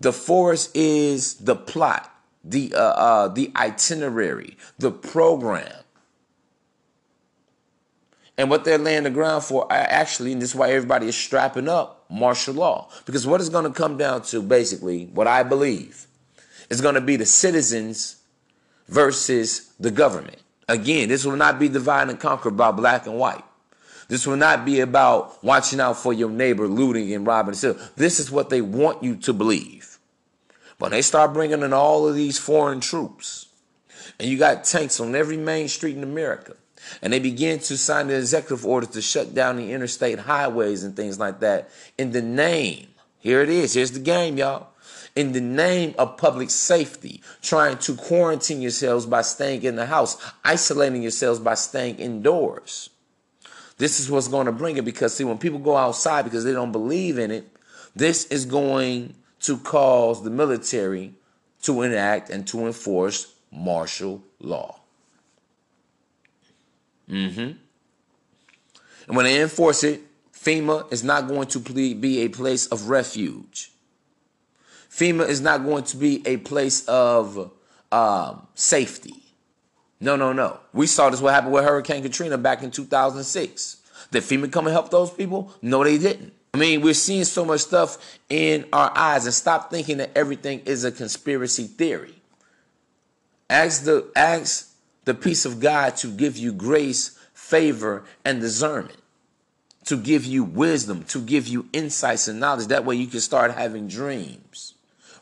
The 0.00 0.12
forest 0.12 0.76
is 0.76 1.34
the 1.34 1.56
plot 1.56 2.12
the 2.44 2.72
uh, 2.74 2.78
uh, 2.78 3.28
the 3.28 3.52
itinerary, 3.56 4.56
the 4.78 4.90
program. 4.90 5.72
And 8.38 8.48
what 8.48 8.64
they're 8.64 8.78
laying 8.78 9.02
the 9.02 9.10
ground 9.10 9.42
for, 9.42 9.66
actually, 9.70 10.32
and 10.32 10.40
this 10.40 10.50
is 10.50 10.54
why 10.54 10.70
everybody 10.70 11.08
is 11.08 11.16
strapping 11.16 11.68
up 11.68 12.06
martial 12.08 12.54
law. 12.54 12.88
Because 13.04 13.26
what 13.26 13.40
it's 13.40 13.50
going 13.50 13.64
to 13.64 13.76
come 13.76 13.98
down 13.98 14.22
to, 14.22 14.40
basically, 14.40 15.06
what 15.06 15.26
I 15.26 15.42
believe, 15.42 16.06
is 16.70 16.80
going 16.80 16.94
to 16.94 17.00
be 17.00 17.16
the 17.16 17.26
citizens 17.26 18.22
versus 18.88 19.72
the 19.80 19.90
government. 19.90 20.38
Again, 20.68 21.08
this 21.08 21.24
will 21.24 21.36
not 21.36 21.58
be 21.58 21.68
divided 21.68 22.10
and 22.12 22.20
conquered 22.20 22.56
by 22.56 22.70
black 22.70 23.06
and 23.06 23.18
white. 23.18 23.42
This 24.06 24.26
will 24.26 24.36
not 24.36 24.64
be 24.64 24.80
about 24.80 25.42
watching 25.44 25.80
out 25.80 25.98
for 25.98 26.12
your 26.12 26.30
neighbor, 26.30 26.68
looting 26.68 27.12
and 27.12 27.26
robbing. 27.26 27.56
This 27.96 28.20
is 28.20 28.30
what 28.30 28.50
they 28.50 28.60
want 28.60 29.02
you 29.02 29.16
to 29.16 29.32
believe. 29.32 29.98
When 30.78 30.92
they 30.92 31.02
start 31.02 31.32
bringing 31.32 31.62
in 31.62 31.72
all 31.72 32.06
of 32.06 32.14
these 32.14 32.38
foreign 32.38 32.80
troops, 32.80 33.46
and 34.20 34.28
you 34.28 34.38
got 34.38 34.64
tanks 34.64 35.00
on 35.00 35.14
every 35.14 35.36
main 35.36 35.68
street 35.68 35.96
in 35.96 36.04
America, 36.04 36.54
and 37.02 37.12
they 37.12 37.18
begin 37.18 37.58
to 37.60 37.76
sign 37.76 38.08
the 38.08 38.16
executive 38.16 38.66
order 38.66 38.86
to 38.86 39.02
shut 39.02 39.34
down 39.34 39.56
the 39.56 39.72
interstate 39.72 40.20
highways 40.20 40.84
and 40.84 40.96
things 40.96 41.18
like 41.18 41.40
that 41.40 41.70
in 41.96 42.12
the 42.12 42.22
name. 42.22 42.88
Here 43.18 43.42
it 43.42 43.48
is. 43.48 43.74
Here's 43.74 43.92
the 43.92 44.00
game, 44.00 44.36
y'all. 44.38 44.68
In 45.16 45.32
the 45.32 45.40
name 45.40 45.94
of 45.98 46.16
public 46.16 46.50
safety, 46.50 47.22
trying 47.42 47.78
to 47.78 47.96
quarantine 47.96 48.60
yourselves 48.60 49.06
by 49.06 49.22
staying 49.22 49.62
in 49.62 49.76
the 49.76 49.86
house, 49.86 50.16
isolating 50.44 51.02
yourselves 51.02 51.40
by 51.40 51.54
staying 51.54 51.96
indoors. 51.96 52.90
This 53.78 54.00
is 54.00 54.10
what's 54.10 54.28
going 54.28 54.46
to 54.46 54.52
bring 54.52 54.76
it 54.76 54.84
because, 54.84 55.14
see, 55.14 55.24
when 55.24 55.38
people 55.38 55.58
go 55.58 55.76
outside 55.76 56.22
because 56.22 56.44
they 56.44 56.52
don't 56.52 56.72
believe 56.72 57.18
in 57.18 57.30
it, 57.30 57.48
this 57.94 58.26
is 58.26 58.44
going 58.44 59.14
to 59.40 59.58
cause 59.58 60.22
the 60.22 60.30
military 60.30 61.14
to 61.62 61.82
enact 61.82 62.30
and 62.30 62.46
to 62.48 62.66
enforce 62.66 63.34
martial 63.50 64.22
law. 64.40 64.77
Mm-hmm. 67.10 67.52
And 69.08 69.16
when 69.16 69.24
they 69.24 69.40
enforce 69.40 69.84
it, 69.84 70.02
FEMA 70.32 70.90
is 70.92 71.02
not 71.02 71.28
going 71.28 71.48
to 71.48 71.58
be 71.58 72.20
a 72.20 72.28
place 72.28 72.66
of 72.66 72.88
refuge. 72.88 73.72
FEMA 74.90 75.28
is 75.28 75.40
not 75.40 75.64
going 75.64 75.84
to 75.84 75.96
be 75.96 76.26
a 76.26 76.36
place 76.38 76.84
of 76.86 77.50
um, 77.90 78.46
safety. 78.54 79.14
No, 80.00 80.16
no, 80.16 80.32
no. 80.32 80.60
We 80.72 80.86
saw 80.86 81.10
this 81.10 81.20
what 81.20 81.34
happened 81.34 81.52
with 81.52 81.64
Hurricane 81.64 82.02
Katrina 82.02 82.38
back 82.38 82.62
in 82.62 82.70
2006. 82.70 83.76
Did 84.10 84.22
FEMA 84.22 84.50
come 84.50 84.66
and 84.66 84.72
help 84.72 84.90
those 84.90 85.10
people? 85.10 85.52
No, 85.60 85.82
they 85.82 85.98
didn't. 85.98 86.32
I 86.54 86.58
mean, 86.58 86.80
we're 86.80 86.94
seeing 86.94 87.24
so 87.24 87.44
much 87.44 87.60
stuff 87.60 88.18
in 88.28 88.66
our 88.72 88.90
eyes 88.96 89.26
and 89.26 89.34
stop 89.34 89.70
thinking 89.70 89.98
that 89.98 90.10
everything 90.16 90.60
is 90.60 90.84
a 90.84 90.92
conspiracy 90.92 91.64
theory. 91.64 92.14
Ask 93.50 93.84
the 93.84 94.10
ask 94.16 94.67
the 95.08 95.14
peace 95.14 95.46
of 95.46 95.58
God 95.58 95.96
to 95.96 96.08
give 96.08 96.36
you 96.36 96.52
grace, 96.52 97.18
favor, 97.32 98.04
and 98.24 98.40
discernment. 98.40 98.98
To 99.86 99.96
give 99.96 100.26
you 100.26 100.44
wisdom, 100.44 101.02
to 101.04 101.20
give 101.20 101.48
you 101.48 101.66
insights 101.72 102.28
and 102.28 102.38
knowledge. 102.38 102.66
That 102.66 102.84
way 102.84 102.96
you 102.96 103.06
can 103.06 103.20
start 103.20 103.52
having 103.52 103.88
dreams, 103.88 104.74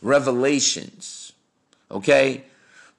revelations. 0.03 1.33
Okay? 1.89 2.45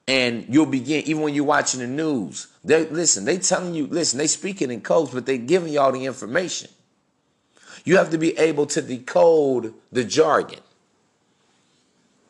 And 0.08 0.46
you'll 0.48 0.66
begin, 0.66 1.04
even 1.04 1.22
when 1.24 1.34
you're 1.34 1.44
watching 1.44 1.82
the 1.82 1.88
news, 1.88 2.48
they 2.64 2.86
listen, 2.86 3.26
they 3.26 3.38
telling 3.38 3.74
you, 3.74 3.88
listen, 3.88 4.18
they 4.18 4.28
speaking 4.28 4.72
in 4.72 4.80
codes, 4.80 5.12
but 5.12 5.26
they 5.26 5.38
giving 5.38 5.74
y'all 5.74 5.92
the 5.92 6.06
information. 6.06 6.70
You 7.84 7.98
have 7.98 8.12
to 8.12 8.18
be 8.18 8.38
able 8.38 8.66
to 8.68 8.82
decode 8.82 9.74
the 9.92 10.06
jargon. 10.06 10.60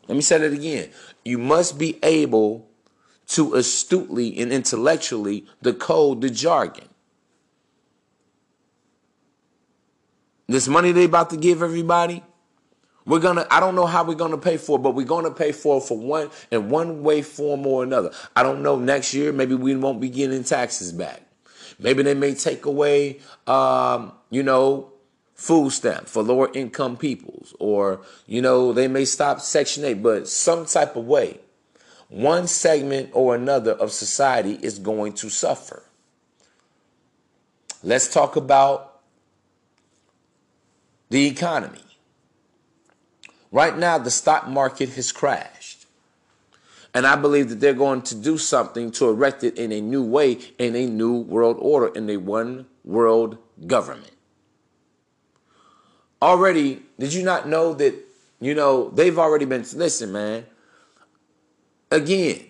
Let 0.07 0.15
me 0.15 0.21
say 0.21 0.39
that 0.39 0.51
again. 0.51 0.89
You 1.23 1.37
must 1.37 1.77
be 1.77 1.99
able 2.01 2.66
to 3.27 3.55
astutely 3.55 4.38
and 4.39 4.51
intellectually 4.51 5.46
decode 5.62 6.22
the 6.22 6.29
jargon. 6.29 6.88
This 10.48 10.67
money 10.67 10.93
they 10.93 11.05
about 11.05 11.29
to 11.31 11.38
give 11.38 11.62
everybody, 11.62 12.24
we're 13.05 13.19
gonna. 13.19 13.46
I 13.51 13.60
don't 13.60 13.75
know 13.75 13.86
how 13.86 14.03
we're 14.03 14.15
gonna 14.15 14.38
pay 14.38 14.57
for 14.57 14.77
it, 14.79 14.81
but 14.81 14.91
we're 14.91 15.05
gonna 15.05 15.31
pay 15.31 15.51
for 15.51 15.77
it 15.77 15.84
for 15.84 15.98
one 15.98 16.29
in 16.51 16.69
one 16.69 17.03
way, 17.03 17.22
form, 17.22 17.65
or 17.65 17.84
another. 17.84 18.12
I 18.36 18.43
don't 18.43 18.62
know. 18.62 18.77
Next 18.77 19.13
year, 19.13 19.31
maybe 19.31 19.55
we 19.55 19.75
won't 19.75 20.00
be 20.00 20.10
getting 20.10 20.43
taxes 20.43 20.91
back. 20.91 21.22
Maybe 21.79 22.03
they 22.03 22.13
may 22.13 22.34
take 22.34 22.65
away, 22.65 23.19
um, 23.46 24.13
you 24.29 24.43
know, 24.43 24.91
food 25.36 25.72
stamp 25.72 26.07
for 26.07 26.24
lower 26.24 26.50
income 26.53 26.98
peoples, 26.98 27.53
or 27.60 28.01
you 28.25 28.41
know, 28.41 28.74
they 28.74 28.88
may 28.88 29.05
stop 29.05 29.39
Section 29.39 29.86
Eight, 29.86 30.01
but 30.03 30.27
some 30.27 30.65
type 30.65 30.96
of 30.96 31.05
way 31.05 31.39
one 32.09 32.47
segment 32.47 33.09
or 33.13 33.35
another 33.35 33.71
of 33.71 33.91
society 33.91 34.57
is 34.61 34.79
going 34.79 35.13
to 35.13 35.29
suffer. 35.29 35.83
Let's 37.83 38.11
talk 38.11 38.35
about 38.35 39.01
the 41.09 41.27
economy. 41.27 41.79
Right 43.51 43.77
now, 43.77 43.97
the 43.97 44.11
stock 44.11 44.47
market 44.47 44.89
has 44.89 45.11
crashed. 45.11 45.85
And 46.93 47.05
I 47.05 47.15
believe 47.15 47.49
that 47.49 47.59
they're 47.59 47.73
going 47.73 48.01
to 48.03 48.15
do 48.15 48.37
something 48.37 48.91
to 48.91 49.09
erect 49.09 49.43
it 49.43 49.57
in 49.57 49.71
a 49.71 49.79
new 49.79 50.03
way, 50.03 50.39
in 50.57 50.75
a 50.75 50.87
new 50.87 51.17
world 51.17 51.57
order, 51.59 51.93
in 51.93 52.09
a 52.09 52.17
one 52.17 52.65
world 52.83 53.37
government. 53.67 54.11
Already, 56.21 56.81
did 56.97 57.13
you 57.13 57.23
not 57.23 57.47
know 57.47 57.73
that, 57.75 57.93
you 58.39 58.55
know, 58.55 58.89
they've 58.89 59.19
already 59.19 59.45
been, 59.45 59.63
listen, 59.75 60.11
man, 60.11 60.45
again, 61.91 62.41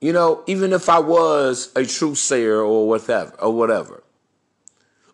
you 0.00 0.12
know, 0.12 0.42
even 0.46 0.72
if 0.72 0.88
I 0.88 0.98
was 0.98 1.72
a 1.74 1.84
true 1.84 2.14
sayer 2.14 2.60
or 2.60 2.88
whatever, 2.88 3.34
or 3.40 3.54
whatever, 3.54 4.02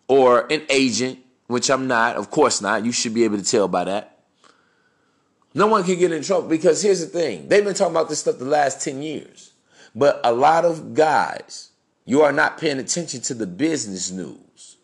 or 0.07 0.51
an 0.51 0.63
agent, 0.69 1.19
which 1.47 1.69
I'm 1.69 1.87
not, 1.87 2.17
of 2.17 2.29
course 2.29 2.61
not, 2.61 2.83
you 2.83 2.91
should 2.91 3.13
be 3.13 3.23
able 3.23 3.37
to 3.37 3.43
tell 3.43 3.67
by 3.67 3.85
that. 3.85 4.19
No 5.53 5.67
one 5.67 5.83
can 5.83 5.99
get 5.99 6.11
in 6.11 6.23
trouble 6.23 6.47
because 6.47 6.81
here's 6.81 6.99
the 7.01 7.07
thing 7.07 7.47
they've 7.47 7.63
been 7.63 7.73
talking 7.73 7.93
about 7.93 8.09
this 8.09 8.19
stuff 8.19 8.37
the 8.37 8.45
last 8.45 8.83
10 8.83 9.01
years. 9.01 9.53
But 9.93 10.21
a 10.23 10.31
lot 10.31 10.63
of 10.63 10.93
guys, 10.93 11.69
you 12.05 12.21
are 12.21 12.31
not 12.31 12.57
paying 12.57 12.79
attention 12.79 13.21
to 13.21 13.33
the 13.33 13.47
business 13.47 14.11
news. 14.11 14.77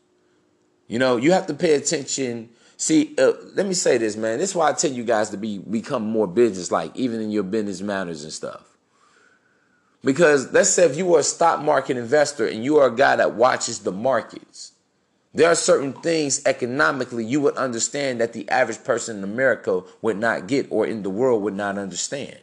You 0.87 0.99
know, 0.99 1.17
you 1.17 1.31
have 1.31 1.47
to 1.47 1.53
pay 1.53 1.75
attention 1.75 2.49
See, 2.77 3.15
uh, 3.17 3.33
let 3.55 3.65
me 3.65 3.73
say 3.73 3.97
this, 3.97 4.15
man. 4.15 4.37
This 4.37 4.51
is 4.51 4.55
why 4.55 4.69
I 4.69 4.73
tell 4.73 4.91
you 4.91 5.03
guys 5.03 5.31
to 5.31 5.37
be 5.37 5.57
become 5.57 6.03
more 6.03 6.27
business 6.27 6.71
like, 6.71 6.95
even 6.95 7.19
in 7.19 7.31
your 7.31 7.43
business 7.43 7.81
manners 7.81 8.23
and 8.23 8.31
stuff. 8.31 8.77
Because 10.03 10.53
let's 10.53 10.69
say 10.69 10.85
if 10.85 10.95
you 10.95 11.15
are 11.15 11.19
a 11.19 11.23
stock 11.23 11.61
market 11.61 11.97
investor 11.97 12.45
and 12.45 12.63
you 12.63 12.77
are 12.77 12.87
a 12.87 12.95
guy 12.95 13.15
that 13.15 13.33
watches 13.33 13.79
the 13.79 13.91
markets, 13.91 14.73
there 15.33 15.49
are 15.49 15.55
certain 15.55 15.91
things 15.91 16.45
economically 16.45 17.25
you 17.25 17.41
would 17.41 17.57
understand 17.57 18.21
that 18.21 18.33
the 18.33 18.47
average 18.47 18.83
person 18.83 19.17
in 19.17 19.23
America 19.23 19.81
would 20.03 20.17
not 20.17 20.47
get 20.47 20.67
or 20.69 20.85
in 20.85 21.01
the 21.01 21.09
world 21.09 21.41
would 21.41 21.55
not 21.55 21.79
understand. 21.79 22.37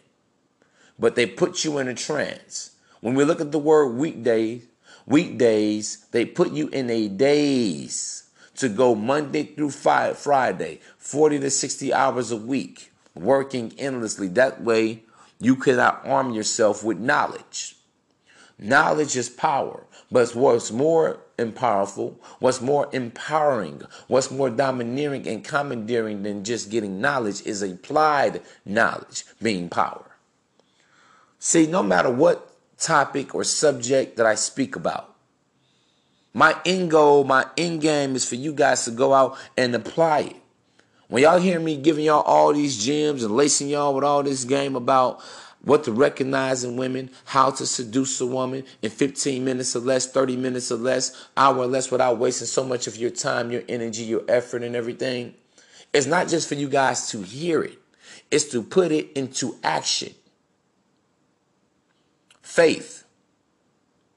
But 0.99 1.15
they 1.15 1.27
put 1.27 1.65
you 1.65 1.79
in 1.79 1.87
a 1.87 1.95
trance. 1.95 2.73
When 3.01 3.15
we 3.15 3.25
look 3.25 3.41
at 3.41 3.53
the 3.53 3.59
word 3.59 3.95
weekday, 3.95 4.63
weekdays, 5.07 6.07
they 6.11 6.25
put 6.25 6.53
you 6.53 6.69
in 6.69 6.91
a 6.91 7.07
daze 7.09 8.24
to 8.57 8.69
go 8.69 8.95
Monday 8.95 9.45
through 9.45 9.71
Friday, 9.71 10.81
40 10.99 11.41
to 11.41 11.51
60 11.51 11.93
hours 11.93 12.31
a 12.31 12.37
week, 12.37 12.93
working 13.15 13.73
endlessly. 13.79 14.29
That 14.29 14.63
way, 14.63 15.03
you 15.41 15.57
cannot 15.57 16.07
arm 16.07 16.33
yourself 16.33 16.85
with 16.85 16.99
knowledge. 16.99 17.77
Knowledge 18.59 19.17
is 19.17 19.29
power, 19.29 19.85
but 20.13 20.35
what's 20.35 20.71
more 20.71 21.21
powerful, 21.57 22.21
what's 22.39 22.61
more 22.61 22.89
empowering, 22.93 23.83
what's 24.07 24.31
more 24.31 24.49
domineering 24.49 25.27
and 25.27 25.45
commandeering 25.45 26.23
than 26.23 26.45
just 26.45 26.71
getting 26.71 27.01
knowledge 27.01 27.43
is 27.43 27.63
applied 27.63 28.41
knowledge 28.65 29.25
being 29.43 29.69
power. 29.69 30.17
See, 31.41 31.67
no 31.67 31.83
matter 31.83 32.11
what 32.11 32.53
topic 32.79 33.35
or 33.35 33.43
subject 33.43 34.17
that 34.17 34.27
I 34.27 34.37
speak 34.37 34.77
about, 34.77 35.14
my 36.35 36.61
end 36.67 36.91
goal, 36.91 37.25
my 37.25 37.47
end 37.57 37.81
game 37.81 38.17
is 38.17 38.29
for 38.29 38.35
you 38.35 38.53
guys 38.53 38.85
to 38.85 38.91
go 38.91 39.15
out 39.15 39.39
and 39.57 39.75
apply 39.75 40.21
it. 40.21 40.37
When 41.09 41.23
y'all 41.23 41.39
hear 41.39 41.61
me 41.61 41.77
giving 41.77 42.07
y'all 42.07 42.23
all 42.23 42.53
these 42.53 42.85
gems 42.85 43.23
and 43.23 43.37
lacing 43.37 43.69
y'all 43.69 43.95
with 43.95 44.03
all 44.03 44.23
this 44.25 44.45
game 44.45 44.75
about 44.75 45.23
what 45.63 45.85
to 45.85 45.93
recognize 45.93 46.65
in 46.65 46.77
women, 46.77 47.09
how 47.25 47.51
to 47.51 47.65
seduce 47.65 48.21
a 48.21 48.27
woman 48.27 48.65
in 48.83 48.91
15 48.91 49.45
minutes 49.45 49.77
or 49.77 49.79
less, 49.79 50.11
30 50.11 50.37
minutes 50.37 50.73
or 50.73 50.77
less, 50.77 51.29
hour 51.37 51.59
or 51.59 51.67
less 51.67 51.91
without 51.91 52.19
wasting 52.19 52.47
so 52.47 52.65
much 52.65 52.87
of 52.87 52.97
your 52.97 53.11
time, 53.11 53.51
your 53.51 53.63
energy, 53.69 54.03
your 54.03 54.23
effort, 54.29 54.63
and 54.63 54.75
everything. 54.75 55.35
It's 55.93 56.07
not 56.07 56.29
just 56.29 56.49
for 56.49 56.57
you 56.57 56.69
guys 56.69 57.09
to 57.11 57.23
hear 57.23 57.63
it, 57.63 57.79
it's 58.31 58.47
to 58.47 58.63
put 58.63 58.91
it 58.91 59.13
into 59.13 59.57
action. 59.63 60.15
Faith. 62.43 63.04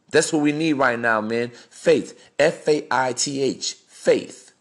That's 0.09 0.31
what 0.31 0.41
we 0.41 0.51
need 0.51 0.73
right 0.73 0.97
now, 0.97 1.21
man. 1.21 1.49
Faith. 1.69 2.31
F 2.39 2.67
A 2.67 2.87
I 2.89 3.13
T 3.13 3.41
H. 3.41 3.73
Faith. 3.87 4.53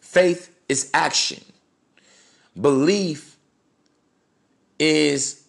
Faith 0.00 0.54
is 0.68 0.90
action. 0.94 1.44
Belief 2.58 3.36
is 4.78 5.44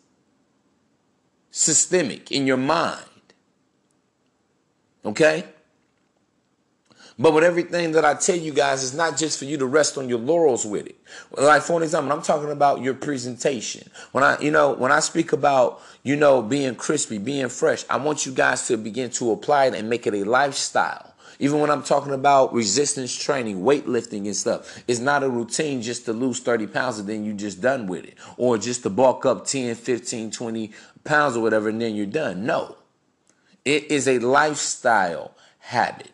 systemic 1.50 2.32
in 2.32 2.46
your 2.46 2.58
mind. 2.58 3.06
Okay? 5.06 5.46
But 7.22 7.34
with 7.36 7.44
everything 7.44 7.92
that 7.92 8.04
I 8.04 8.16
tell 8.16 8.36
you 8.36 8.52
guys, 8.52 8.84
it's 8.84 8.96
not 8.96 9.16
just 9.16 9.38
for 9.38 9.46
you 9.46 9.56
to 9.58 9.68
rest 9.68 9.96
on 9.96 10.10
your 10.10 10.18
laurels 10.18 10.66
with 10.66 10.88
it. 10.88 10.96
Like 11.38 11.62
for 11.62 11.78
an 11.78 11.84
example, 11.84 12.12
I'm 12.12 12.24
talking 12.24 12.50
about 12.50 12.82
your 12.82 12.96
presentation. 12.96 13.88
When 14.12 14.24
I, 14.24 14.40
you 14.40 14.50
know, 14.50 14.74
when 14.74 14.92
I 14.92 15.02
speak 15.02 15.32
about, 15.32 15.84
you 16.02 16.16
know, 16.16 16.42
being 16.42 16.74
crispy, 16.74 17.20
being 17.20 17.50
fresh, 17.50 17.86
I 17.92 17.98
want 17.98 18.26
you 18.26 18.32
guys 18.32 18.66
to 18.70 18.78
begin 18.78 19.12
to 19.12 19.34
apply 19.34 19.66
it 19.66 19.76
and 19.76 19.88
make 19.88 20.08
it 20.08 20.16
a 20.16 20.24
lifestyle. 20.24 21.14
Even 21.38 21.60
when 21.60 21.70
I'm 21.70 21.84
talking 21.84 22.14
about 22.14 22.56
resistance 22.56 23.16
training, 23.16 23.62
weightlifting 23.62 24.26
and 24.26 24.36
stuff, 24.36 24.84
it's 24.88 25.00
not 25.00 25.22
a 25.22 25.30
routine 25.30 25.84
just 25.84 26.06
to 26.06 26.14
lose 26.14 26.40
30 26.40 26.66
pounds 26.68 26.98
and 26.98 27.08
then 27.08 27.24
you're 27.24 27.36
just 27.36 27.62
done 27.62 27.86
with 27.86 28.04
it. 28.04 28.16
Or 28.38 28.58
just 28.58 28.82
to 28.82 28.90
bulk 28.90 29.28
up 29.28 29.46
10, 29.46 29.76
15, 29.76 30.32
20 30.32 30.72
pounds 31.04 31.38
or 31.38 31.44
whatever 31.44 31.70
and 31.70 31.80
then 31.80 31.94
you're 31.94 32.08
done. 32.08 32.48
No. 32.48 32.78
It 33.64 33.92
is 33.92 34.08
a 34.08 34.18
lifestyle 34.18 35.36
habit. 35.60 36.12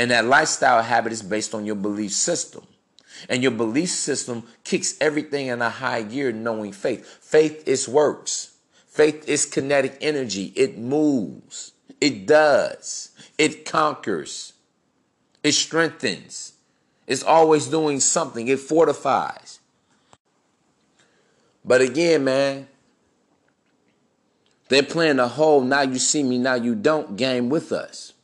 And 0.00 0.10
that 0.12 0.24
lifestyle 0.24 0.82
habit 0.82 1.12
is 1.12 1.20
based 1.20 1.54
on 1.54 1.66
your 1.66 1.74
belief 1.74 2.12
system. 2.12 2.66
And 3.28 3.42
your 3.42 3.52
belief 3.52 3.90
system 3.90 4.44
kicks 4.64 4.94
everything 4.98 5.48
in 5.48 5.60
a 5.60 5.68
high 5.68 6.00
gear 6.00 6.32
knowing 6.32 6.72
faith. 6.72 7.06
Faith 7.20 7.68
is 7.68 7.86
works. 7.86 8.52
Faith 8.88 9.28
is 9.28 9.44
kinetic 9.44 9.98
energy. 10.00 10.54
It 10.56 10.78
moves. 10.78 11.72
It 12.00 12.26
does. 12.26 13.10
It 13.36 13.66
conquers. 13.66 14.54
It 15.42 15.52
strengthens. 15.52 16.54
It's 17.06 17.22
always 17.22 17.66
doing 17.66 18.00
something. 18.00 18.48
It 18.48 18.58
fortifies. 18.58 19.60
But 21.62 21.82
again, 21.82 22.24
man, 22.24 22.68
they're 24.68 24.82
playing 24.82 25.16
the 25.16 25.28
whole 25.28 25.60
now 25.60 25.82
you 25.82 25.98
see 25.98 26.22
me, 26.22 26.38
now 26.38 26.54
you 26.54 26.74
don't 26.74 27.18
game 27.18 27.50
with 27.50 27.70
us. 27.70 28.14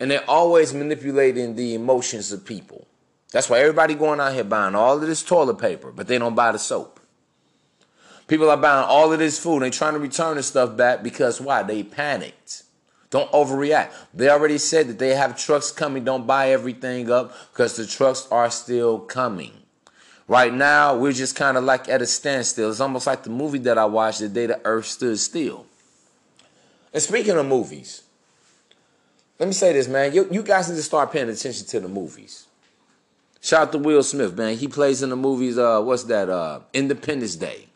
And 0.00 0.10
they're 0.10 0.28
always 0.28 0.74
manipulating 0.74 1.54
the 1.54 1.74
emotions 1.74 2.32
of 2.32 2.44
people. 2.44 2.86
That's 3.32 3.50
why 3.50 3.60
everybody 3.60 3.94
going 3.94 4.20
out 4.20 4.32
here 4.32 4.44
buying 4.44 4.74
all 4.74 4.94
of 4.94 5.00
this 5.00 5.22
toilet 5.22 5.58
paper, 5.58 5.90
but 5.92 6.06
they 6.06 6.18
don't 6.18 6.34
buy 6.34 6.52
the 6.52 6.58
soap. 6.58 7.00
People 8.26 8.48
are 8.48 8.56
buying 8.56 8.86
all 8.86 9.12
of 9.12 9.18
this 9.18 9.38
food. 9.38 9.62
They're 9.62 9.70
trying 9.70 9.94
to 9.94 9.98
return 9.98 10.36
the 10.36 10.42
stuff 10.42 10.76
back 10.76 11.02
because 11.02 11.40
why? 11.40 11.62
They 11.62 11.82
panicked. 11.82 12.62
Don't 13.10 13.30
overreact. 13.32 13.90
They 14.14 14.28
already 14.28 14.58
said 14.58 14.88
that 14.88 14.98
they 14.98 15.14
have 15.14 15.36
trucks 15.36 15.70
coming. 15.70 16.04
Don't 16.04 16.26
buy 16.26 16.50
everything 16.50 17.10
up 17.10 17.34
because 17.52 17.76
the 17.76 17.86
trucks 17.86 18.26
are 18.30 18.50
still 18.50 19.00
coming. 19.00 19.52
Right 20.26 20.54
now, 20.54 20.96
we're 20.96 21.12
just 21.12 21.36
kind 21.36 21.56
of 21.56 21.64
like 21.64 21.88
at 21.88 22.00
a 22.00 22.06
standstill. 22.06 22.70
It's 22.70 22.80
almost 22.80 23.06
like 23.06 23.24
the 23.24 23.30
movie 23.30 23.58
that 23.58 23.76
I 23.76 23.84
watched 23.84 24.20
the 24.20 24.28
day 24.28 24.46
the 24.46 24.60
earth 24.64 24.86
stood 24.86 25.18
still. 25.18 25.66
And 26.94 27.02
speaking 27.02 27.36
of 27.36 27.44
movies, 27.46 28.03
let 29.38 29.46
me 29.46 29.52
say 29.52 29.72
this, 29.72 29.88
man. 29.88 30.14
You, 30.14 30.28
you 30.30 30.42
guys 30.42 30.68
need 30.68 30.76
to 30.76 30.82
start 30.82 31.12
paying 31.12 31.28
attention 31.28 31.66
to 31.66 31.80
the 31.80 31.88
movies. 31.88 32.46
Shout 33.40 33.62
out 33.62 33.72
to 33.72 33.78
Will 33.78 34.02
Smith, 34.02 34.36
man. 34.36 34.56
He 34.56 34.68
plays 34.68 35.02
in 35.02 35.10
the 35.10 35.16
movies, 35.16 35.58
uh, 35.58 35.82
what's 35.82 36.04
that? 36.04 36.30
Uh, 36.30 36.60
Independence 36.72 37.36
Day, 37.36 37.66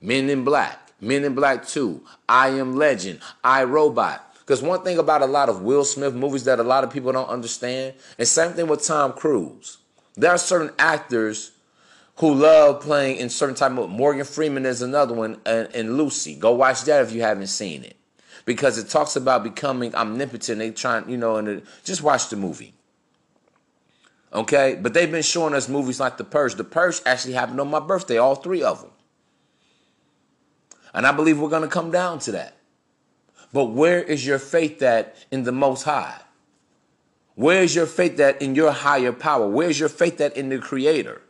Men 0.00 0.28
in 0.28 0.42
Black, 0.42 0.90
Men 1.00 1.24
in 1.24 1.34
Black 1.34 1.66
2, 1.66 2.02
I 2.28 2.48
Am 2.48 2.76
Legend, 2.76 3.20
I 3.44 3.64
Robot. 3.64 4.22
Because 4.40 4.62
one 4.62 4.82
thing 4.82 4.98
about 4.98 5.22
a 5.22 5.26
lot 5.26 5.48
of 5.48 5.62
Will 5.62 5.84
Smith 5.84 6.14
movies 6.14 6.44
that 6.44 6.58
a 6.58 6.64
lot 6.64 6.82
of 6.82 6.92
people 6.92 7.12
don't 7.12 7.28
understand, 7.28 7.94
and 8.18 8.26
same 8.26 8.52
thing 8.52 8.66
with 8.66 8.84
Tom 8.84 9.12
Cruise. 9.12 9.78
There 10.16 10.30
are 10.30 10.38
certain 10.38 10.70
actors 10.78 11.52
who 12.16 12.34
love 12.34 12.80
playing 12.80 13.18
in 13.18 13.28
certain 13.28 13.54
type 13.54 13.76
of 13.76 13.90
Morgan 13.90 14.24
Freeman 14.24 14.64
is 14.64 14.82
another 14.82 15.14
one, 15.14 15.38
and, 15.44 15.68
and 15.74 15.96
Lucy. 15.96 16.34
Go 16.34 16.54
watch 16.54 16.82
that 16.84 17.02
if 17.02 17.12
you 17.12 17.22
haven't 17.22 17.48
seen 17.48 17.84
it, 17.84 17.96
because 18.46 18.78
it 18.78 18.88
talks 18.88 19.16
about 19.16 19.44
becoming 19.44 19.94
omnipotent. 19.94 20.58
They 20.58 20.70
trying, 20.70 21.10
you 21.10 21.18
know, 21.18 21.36
and 21.36 21.62
just 21.84 22.02
watch 22.02 22.30
the 22.30 22.36
movie. 22.36 22.72
Okay, 24.32 24.78
but 24.80 24.94
they've 24.94 25.10
been 25.10 25.22
showing 25.22 25.52
us 25.52 25.68
movies 25.68 26.00
like 26.00 26.16
The 26.16 26.24
Purge. 26.24 26.54
The 26.54 26.64
Purge 26.64 27.00
actually 27.04 27.34
happened 27.34 27.60
on 27.60 27.68
my 27.68 27.80
birthday, 27.80 28.16
all 28.16 28.34
three 28.34 28.62
of 28.62 28.80
them, 28.80 28.90
and 30.94 31.06
I 31.06 31.12
believe 31.12 31.38
we're 31.38 31.50
going 31.50 31.62
to 31.62 31.68
come 31.68 31.90
down 31.90 32.18
to 32.20 32.32
that. 32.32 32.56
But 33.52 33.66
where 33.66 34.02
is 34.02 34.26
your 34.26 34.38
faith 34.38 34.80
that 34.80 35.16
in 35.30 35.44
the 35.44 35.52
Most 35.52 35.82
High? 35.84 36.20
Where 37.34 37.62
is 37.62 37.74
your 37.74 37.86
faith 37.86 38.16
that 38.16 38.40
in 38.42 38.54
your 38.54 38.72
higher 38.72 39.12
power? 39.12 39.46
Where's 39.46 39.78
your 39.78 39.88
faith 39.88 40.18
that 40.18 40.36
in 40.36 40.48
the 40.48 40.58
Creator? 40.58 41.22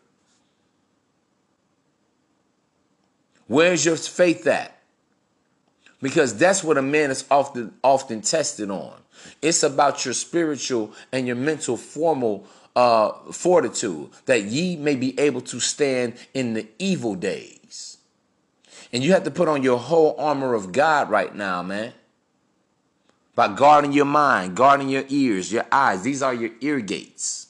Where's 3.46 3.84
your 3.84 3.96
faith 3.96 4.46
at? 4.46 4.75
Because 6.02 6.36
that's 6.36 6.62
what 6.62 6.78
a 6.78 6.82
man 6.82 7.10
is 7.10 7.24
often 7.30 7.74
often 7.82 8.20
tested 8.20 8.70
on. 8.70 8.94
It's 9.40 9.62
about 9.62 10.04
your 10.04 10.14
spiritual 10.14 10.92
and 11.10 11.26
your 11.26 11.36
mental 11.36 11.76
formal 11.76 12.46
uh, 12.74 13.12
fortitude 13.32 14.10
that 14.26 14.42
ye 14.44 14.76
may 14.76 14.94
be 14.94 15.18
able 15.18 15.40
to 15.40 15.58
stand 15.58 16.14
in 16.34 16.54
the 16.54 16.66
evil 16.78 17.14
days. 17.14 17.98
And 18.92 19.02
you 19.02 19.12
have 19.12 19.24
to 19.24 19.30
put 19.30 19.48
on 19.48 19.62
your 19.62 19.78
whole 19.78 20.14
armor 20.18 20.54
of 20.54 20.72
God 20.72 21.10
right 21.10 21.34
now, 21.34 21.62
man 21.62 21.92
by 23.36 23.48
guarding 23.54 23.92
your 23.92 24.06
mind, 24.06 24.56
guarding 24.56 24.88
your 24.88 25.04
ears, 25.08 25.52
your 25.52 25.66
eyes. 25.70 26.02
These 26.02 26.22
are 26.22 26.34
your 26.34 26.50
ear 26.62 26.80
gates. 26.80 27.48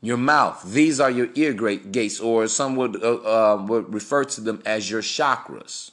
Your 0.00 0.16
mouth. 0.16 0.62
These 0.64 1.00
are 1.00 1.10
your 1.10 1.28
ear 1.34 1.52
gates, 1.52 2.20
or 2.20 2.46
some 2.46 2.76
would 2.76 3.02
uh, 3.02 3.16
uh, 3.16 3.64
would 3.68 3.92
refer 3.92 4.24
to 4.24 4.40
them 4.40 4.62
as 4.64 4.88
your 4.88 5.02
chakras. 5.02 5.90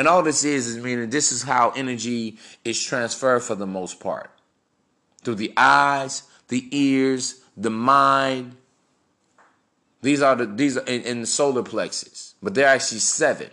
And 0.00 0.08
all 0.08 0.22
this 0.22 0.44
is 0.44 0.66
is 0.66 0.82
meaning 0.82 1.10
this 1.10 1.30
is 1.30 1.42
how 1.42 1.74
energy 1.76 2.38
is 2.64 2.82
transferred 2.82 3.42
for 3.42 3.54
the 3.54 3.66
most 3.66 4.00
part 4.00 4.30
through 5.20 5.34
the 5.34 5.52
eyes, 5.58 6.22
the 6.48 6.66
ears, 6.70 7.42
the 7.54 7.68
mind. 7.68 8.56
These 10.00 10.22
are 10.22 10.34
the 10.36 10.46
these 10.46 10.78
are 10.78 10.86
in, 10.86 11.02
in 11.02 11.20
the 11.20 11.26
solar 11.26 11.62
plexus, 11.62 12.34
but 12.42 12.54
they're 12.54 12.66
actually 12.66 13.00
seven 13.00 13.50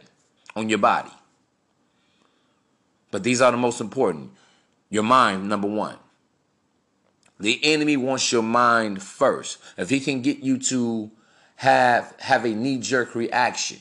on 0.55 0.69
your 0.69 0.77
body. 0.77 1.11
But 3.11 3.23
these 3.23 3.41
are 3.41 3.51
the 3.51 3.57
most 3.57 3.81
important. 3.81 4.31
Your 4.89 5.03
mind, 5.03 5.49
number 5.49 5.67
one. 5.67 5.97
The 7.41 7.59
enemy 7.61 7.97
wants 7.97 8.31
your 8.31 8.41
mind 8.41 9.03
first. 9.03 9.57
If 9.77 9.89
he 9.89 9.99
can 9.99 10.21
get 10.21 10.37
you 10.37 10.59
to 10.59 11.11
have 11.57 12.15
have 12.19 12.45
a 12.45 12.53
knee-jerk 12.55 13.15
reaction, 13.15 13.79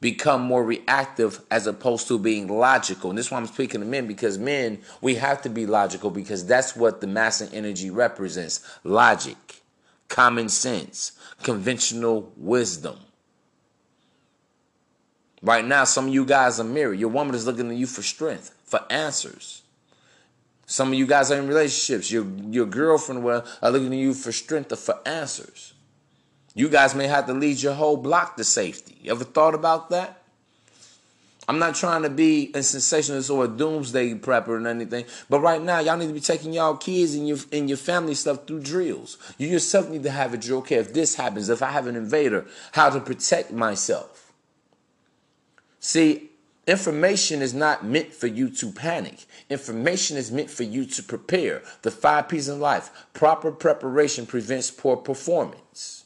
become 0.00 0.40
more 0.40 0.64
reactive 0.64 1.40
as 1.50 1.66
opposed 1.66 2.08
to 2.08 2.18
being 2.18 2.48
logical. 2.48 3.10
And 3.10 3.18
this 3.18 3.26
is 3.26 3.32
why 3.32 3.38
I'm 3.38 3.46
speaking 3.46 3.80
to 3.80 3.86
men 3.86 4.06
because 4.06 4.38
men, 4.38 4.78
we 5.00 5.16
have 5.16 5.42
to 5.42 5.50
be 5.50 5.66
logical 5.66 6.10
because 6.10 6.46
that's 6.46 6.74
what 6.74 7.00
the 7.00 7.06
masculine 7.06 7.54
energy 7.54 7.90
represents. 7.90 8.60
Logic, 8.82 9.62
common 10.08 10.48
sense, 10.48 11.12
conventional 11.42 12.32
wisdom. 12.36 12.98
Right 15.42 15.64
now, 15.64 15.84
some 15.84 16.08
of 16.08 16.14
you 16.14 16.24
guys 16.24 16.60
are 16.60 16.64
married. 16.64 17.00
Your 17.00 17.08
woman 17.08 17.34
is 17.34 17.46
looking 17.46 17.68
to 17.68 17.74
you 17.74 17.86
for 17.86 18.02
strength, 18.02 18.54
for 18.64 18.80
answers. 18.90 19.62
Some 20.66 20.88
of 20.88 20.94
you 20.94 21.06
guys 21.06 21.30
are 21.32 21.38
in 21.38 21.48
relationships. 21.48 22.12
Your 22.12 22.24
your 22.24 22.66
girlfriend 22.66 23.24
will 23.24 23.44
are 23.60 23.70
looking 23.70 23.90
to 23.90 23.96
you 23.96 24.14
for 24.14 24.32
strength 24.32 24.70
or 24.70 24.76
for 24.76 25.00
answers. 25.04 25.72
You 26.60 26.68
guys 26.68 26.94
may 26.94 27.06
have 27.06 27.24
to 27.24 27.32
lead 27.32 27.62
your 27.62 27.72
whole 27.72 27.96
block 27.96 28.36
to 28.36 28.44
safety. 28.44 28.94
You 29.00 29.12
ever 29.12 29.24
thought 29.24 29.54
about 29.54 29.88
that? 29.88 30.22
I'm 31.48 31.58
not 31.58 31.74
trying 31.74 32.02
to 32.02 32.10
be 32.10 32.50
a 32.54 32.62
sensationalist 32.62 33.30
or 33.30 33.46
a 33.46 33.48
doomsday 33.48 34.12
prepper 34.16 34.48
or 34.48 34.68
anything, 34.68 35.06
but 35.30 35.40
right 35.40 35.62
now 35.62 35.78
y'all 35.78 35.96
need 35.96 36.08
to 36.08 36.12
be 36.12 36.20
taking 36.20 36.52
y'all 36.52 36.76
kids 36.76 37.14
and 37.14 37.26
your 37.26 37.38
and 37.50 37.66
your 37.66 37.78
family 37.78 38.14
stuff 38.14 38.46
through 38.46 38.60
drills. 38.60 39.16
You 39.38 39.48
yourself 39.48 39.88
need 39.88 40.02
to 40.02 40.10
have 40.10 40.34
a 40.34 40.36
drill. 40.36 40.58
Okay, 40.58 40.74
if 40.74 40.92
this 40.92 41.14
happens, 41.14 41.48
if 41.48 41.62
I 41.62 41.70
have 41.70 41.86
an 41.86 41.96
invader, 41.96 42.44
how 42.72 42.90
to 42.90 43.00
protect 43.00 43.50
myself. 43.52 44.30
See, 45.80 46.28
information 46.66 47.40
is 47.40 47.54
not 47.54 47.86
meant 47.86 48.12
for 48.12 48.26
you 48.26 48.50
to 48.50 48.70
panic. 48.70 49.24
Information 49.48 50.18
is 50.18 50.30
meant 50.30 50.50
for 50.50 50.64
you 50.64 50.84
to 50.84 51.02
prepare. 51.02 51.62
The 51.80 51.90
five 51.90 52.28
P's 52.28 52.50
in 52.50 52.60
life. 52.60 52.90
Proper 53.14 53.50
preparation 53.50 54.26
prevents 54.26 54.70
poor 54.70 54.98
performance. 54.98 55.99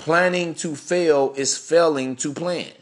Planning 0.00 0.54
to 0.54 0.76
fail 0.76 1.34
is 1.36 1.58
failing 1.58 2.16
to 2.16 2.32
plan. 2.32 2.72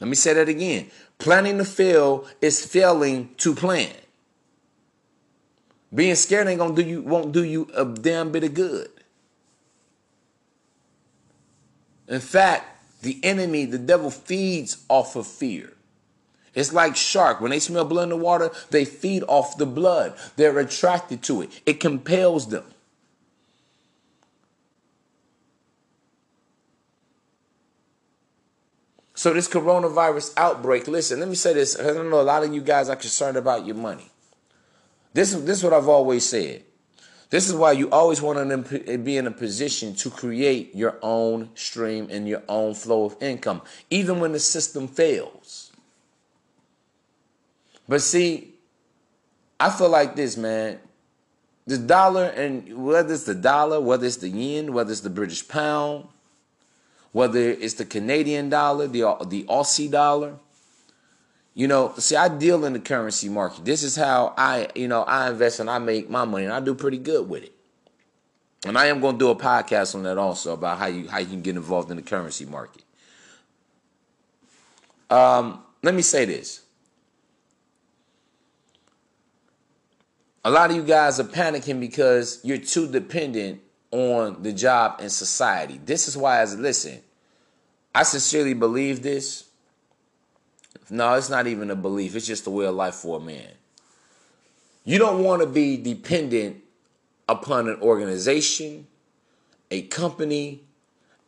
Let 0.00 0.08
me 0.08 0.16
say 0.16 0.32
that 0.32 0.48
again. 0.48 0.90
Planning 1.18 1.58
to 1.58 1.66
fail 1.66 2.26
is 2.40 2.64
failing 2.64 3.28
to 3.36 3.54
plan. 3.54 3.92
Being 5.94 6.14
scared 6.14 6.46
ain't 6.46 6.58
gonna 6.58 6.74
do 6.74 6.80
you 6.80 7.02
won't 7.02 7.30
do 7.30 7.44
you 7.44 7.68
a 7.76 7.84
damn 7.84 8.32
bit 8.32 8.42
of 8.42 8.54
good. 8.54 8.88
In 12.08 12.20
fact, 12.20 13.02
the 13.02 13.20
enemy, 13.22 13.66
the 13.66 13.76
devil 13.76 14.10
feeds 14.10 14.82
off 14.88 15.14
of 15.14 15.26
fear. 15.26 15.74
It's 16.54 16.72
like 16.72 16.96
shark. 16.96 17.42
When 17.42 17.50
they 17.50 17.58
smell 17.58 17.84
blood 17.84 18.04
in 18.04 18.08
the 18.08 18.16
water, 18.16 18.50
they 18.70 18.86
feed 18.86 19.24
off 19.28 19.58
the 19.58 19.66
blood. 19.66 20.16
They're 20.36 20.58
attracted 20.58 21.22
to 21.24 21.42
it. 21.42 21.60
It 21.66 21.80
compels 21.80 22.48
them. 22.48 22.64
So 29.22 29.32
this 29.32 29.46
coronavirus 29.46 30.32
outbreak, 30.36 30.88
listen, 30.88 31.20
let 31.20 31.28
me 31.28 31.36
say 31.36 31.54
this. 31.54 31.78
I 31.78 31.84
don't 31.84 32.10
know 32.10 32.20
a 32.20 32.22
lot 32.22 32.42
of 32.42 32.52
you 32.52 32.60
guys 32.60 32.88
are 32.88 32.96
concerned 32.96 33.36
about 33.36 33.64
your 33.64 33.76
money. 33.76 34.10
This, 35.14 35.30
this 35.32 35.58
is 35.58 35.62
what 35.62 35.72
I've 35.72 35.86
always 35.86 36.28
said. 36.28 36.64
This 37.30 37.48
is 37.48 37.54
why 37.54 37.70
you 37.70 37.88
always 37.90 38.20
want 38.20 38.66
to 38.66 38.98
be 38.98 39.16
in 39.16 39.28
a 39.28 39.30
position 39.30 39.94
to 39.94 40.10
create 40.10 40.74
your 40.74 40.98
own 41.02 41.50
stream 41.54 42.08
and 42.10 42.26
your 42.26 42.42
own 42.48 42.74
flow 42.74 43.04
of 43.04 43.16
income, 43.20 43.62
even 43.90 44.18
when 44.18 44.32
the 44.32 44.40
system 44.40 44.88
fails. 44.88 45.70
But 47.88 48.02
see, 48.02 48.54
I 49.60 49.70
feel 49.70 49.88
like 49.88 50.16
this, 50.16 50.36
man. 50.36 50.80
The 51.68 51.78
dollar, 51.78 52.24
and 52.24 52.84
whether 52.84 53.14
it's 53.14 53.22
the 53.22 53.36
dollar, 53.36 53.80
whether 53.80 54.04
it's 54.04 54.16
the 54.16 54.30
yen, 54.30 54.72
whether 54.72 54.90
it's 54.90 55.02
the 55.02 55.10
British 55.10 55.46
pound, 55.46 56.08
whether 57.12 57.38
it's 57.38 57.74
the 57.74 57.84
Canadian 57.84 58.48
dollar, 58.48 58.86
the, 58.86 59.16
the 59.28 59.44
Aussie 59.44 59.90
dollar, 59.90 60.36
you 61.54 61.68
know, 61.68 61.92
see, 61.98 62.16
I 62.16 62.28
deal 62.28 62.64
in 62.64 62.72
the 62.72 62.80
currency 62.80 63.28
market. 63.28 63.64
This 63.64 63.82
is 63.82 63.94
how 63.94 64.32
I, 64.36 64.68
you 64.74 64.88
know, 64.88 65.02
I 65.02 65.30
invest 65.30 65.60
and 65.60 65.68
I 65.68 65.78
make 65.78 66.08
my 66.08 66.24
money, 66.24 66.44
and 66.44 66.52
I 66.52 66.60
do 66.60 66.74
pretty 66.74 66.98
good 66.98 67.28
with 67.28 67.44
it. 67.44 67.52
And 68.64 68.78
I 68.78 68.86
am 68.86 69.00
going 69.00 69.16
to 69.16 69.18
do 69.18 69.28
a 69.28 69.36
podcast 69.36 69.94
on 69.94 70.04
that 70.04 70.16
also 70.18 70.54
about 70.54 70.78
how 70.78 70.86
you 70.86 71.08
how 71.08 71.18
you 71.18 71.26
can 71.26 71.42
get 71.42 71.56
involved 71.56 71.90
in 71.90 71.96
the 71.96 72.02
currency 72.02 72.46
market. 72.46 72.84
Um, 75.10 75.62
let 75.82 75.94
me 75.94 76.02
say 76.02 76.24
this. 76.24 76.62
A 80.44 80.50
lot 80.50 80.70
of 80.70 80.76
you 80.76 80.82
guys 80.82 81.20
are 81.20 81.24
panicking 81.24 81.80
because 81.80 82.40
you're 82.42 82.58
too 82.58 82.90
dependent 82.90 83.60
on 83.92 84.42
the 84.42 84.52
job 84.52 84.96
and 85.00 85.12
society. 85.12 85.80
This 85.84 86.08
is 86.08 86.16
why, 86.16 86.40
as 86.40 86.58
listen, 86.58 87.00
I 87.94 88.02
sincerely 88.02 88.54
believe 88.54 89.02
this 89.02 89.44
no, 90.92 91.14
it's 91.14 91.30
not 91.30 91.46
even 91.46 91.70
a 91.70 91.76
belief. 91.76 92.14
It's 92.14 92.26
just 92.26 92.46
a 92.46 92.50
way 92.50 92.66
of 92.66 92.74
life 92.74 92.96
for 92.96 93.18
a 93.18 93.20
man. 93.20 93.48
You 94.84 94.98
don't 94.98 95.22
want 95.24 95.40
to 95.40 95.48
be 95.48 95.78
dependent 95.78 96.62
upon 97.28 97.68
an 97.68 97.80
organization, 97.80 98.86
a 99.70 99.82
company, 99.82 100.64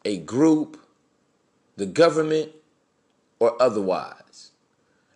a 0.04 0.18
group, 0.18 0.78
the 1.76 1.86
government, 1.86 2.50
or 3.38 3.60
otherwise. 3.60 4.50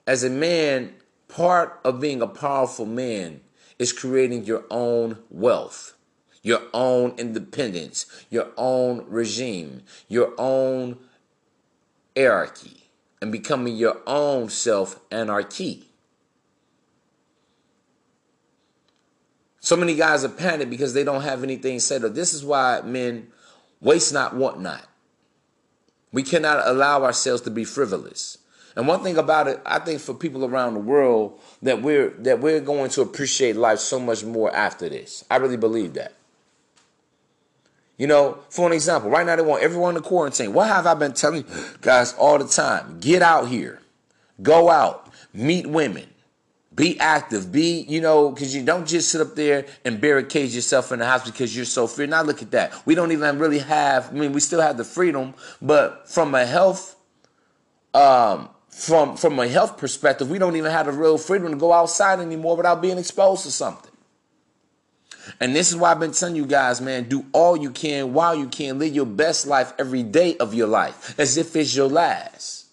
As 0.07 0.25
a 0.25 0.31
man, 0.31 0.95
part 1.27 1.79
of 1.85 2.01
being 2.01 2.23
a 2.23 2.27
powerful 2.27 2.87
man 2.87 3.41
is 3.79 3.93
creating 3.93 4.45
your 4.45 4.65
own 4.71 5.19
wealth, 5.29 5.95
your 6.43 6.63
own 6.73 7.15
independence, 7.19 8.07
your 8.31 8.49
own 8.57 9.05
regime, 9.09 9.83
your 10.09 10.33
own 10.39 10.99
hierarchy, 12.17 12.85
and 13.21 13.33
becoming 13.33 13.77
your 13.77 13.99
own 14.07 14.49
self 14.49 15.01
anarchy. 15.11 15.85
So 19.61 19.77
many 19.77 19.95
guys 19.95 20.25
are 20.25 20.31
panicked 20.31 20.71
because 20.71 20.95
they 20.95 21.05
don't 21.05 21.23
have 21.23 21.43
anything 21.43 21.79
settled. 21.81 22.15
This 22.15 22.33
is 22.33 22.45
why 22.45 22.81
men 22.83 23.29
waste 23.81 24.13
not, 24.13 24.35
want 24.35 24.61
not. 24.61 24.87
We 26.13 26.23
cannot 26.23 26.67
allow 26.67 27.05
ourselves 27.05 27.43
to 27.43 27.51
be 27.51 27.65
frivolous. 27.65 28.39
And 28.77 28.87
one 28.87 29.03
thing 29.03 29.19
about 29.19 29.49
it, 29.49 29.61
I 29.67 29.81
think 29.81 30.01
for 30.01 30.15
people 30.15 30.45
around 30.45 30.75
the 30.75 30.81
world 30.81 31.41
that 31.63 31.83
we're 31.83 32.11
that 32.21 32.41
we're 32.41 32.61
going 32.61 32.91
to 32.91 33.03
appreciate 33.03 33.57
life 33.57 33.81
so 33.81 33.99
much 33.99 34.25
more 34.25 34.55
after 34.55 34.89
this. 34.89 35.25
I 35.31 35.37
really 35.37 35.57
believe 35.57 35.95
that. 35.95 36.15
You 37.99 38.07
know, 38.07 38.39
for 38.49 38.67
an 38.67 38.73
example, 38.73 39.11
right 39.11 39.27
now 39.27 39.35
they 39.35 39.43
want 39.43 39.63
everyone 39.63 39.95
to 39.95 40.01
quarantine. 40.01 40.53
What 40.53 40.69
have 40.69 40.87
I 40.87 40.95
been 40.95 41.13
telling 41.13 41.45
you 41.45 41.55
guys 41.81 42.15
all 42.15 42.39
the 42.39 42.47
time? 42.47 43.01
Get 43.01 43.23
out 43.23 43.49
here, 43.49 43.81
go 44.41 44.71
out, 44.71 45.13
meet 45.35 45.67
women, 45.67 46.09
be 46.73 46.99
active, 47.01 47.51
be, 47.51 47.81
you 47.89 48.01
know, 48.01 48.31
because 48.31 48.55
you 48.55 48.65
don't 48.65 48.87
just 48.87 49.11
sit 49.11 49.21
up 49.21 49.35
there 49.35 49.67
and 49.85 50.01
barricade 50.01 50.51
yourself 50.51 50.93
in 50.93 51.01
the 51.01 51.07
house 51.07 51.29
because 51.29 51.55
you're 51.57 51.65
so 51.65 51.89
feared. 51.89 52.11
Now 52.11 52.23
look 52.23 52.41
at 52.41 52.53
that. 52.53 52.87
We 52.87 52.95
don't 52.95 53.11
even 53.11 53.41
really 53.41 53.59
have, 53.59 54.11
I 54.11 54.13
mean, 54.13 54.33
we 54.33 54.39
still 54.39 54.61
have 54.61 54.77
the 54.77 54.85
freedom, 54.85 55.35
but 55.61 56.09
from 56.09 56.37
a 56.37 56.47
health, 56.47 56.95
um, 57.95 58.49
from 58.69 59.17
from 59.17 59.41
a 59.41 59.49
health 59.49 59.77
perspective, 59.77 60.31
we 60.31 60.39
don't 60.39 60.55
even 60.55 60.71
have 60.71 60.87
the 60.87 60.93
real 60.93 61.19
freedom 61.19 61.51
to 61.51 61.57
go 61.57 61.73
outside 61.73 62.21
anymore 62.21 62.57
without 62.57 62.81
being 62.81 62.97
exposed 62.97 63.43
to 63.43 63.51
something. 63.51 63.88
And 65.41 65.55
this 65.55 65.71
is 65.71 65.77
why 65.77 65.91
I've 65.91 66.01
been 66.01 66.13
telling 66.13 66.37
you 66.37 66.47
guys, 66.47 66.81
man, 66.81 67.09
do 67.09 67.25
all 67.33 67.57
you 67.57 67.71
can 67.71 68.13
while 68.13 68.35
you 68.35 68.49
can. 68.49 68.79
Live 68.79 68.95
your 68.95 69.07
best 69.07 69.47
life 69.47 69.73
every 69.79 70.03
day 70.03 70.37
of 70.39 70.55
your 70.55 70.69
life 70.69 71.19
as 71.19 71.37
if 71.37 71.55
it's 71.57 71.75
your 71.75 71.89
last. 71.89 72.67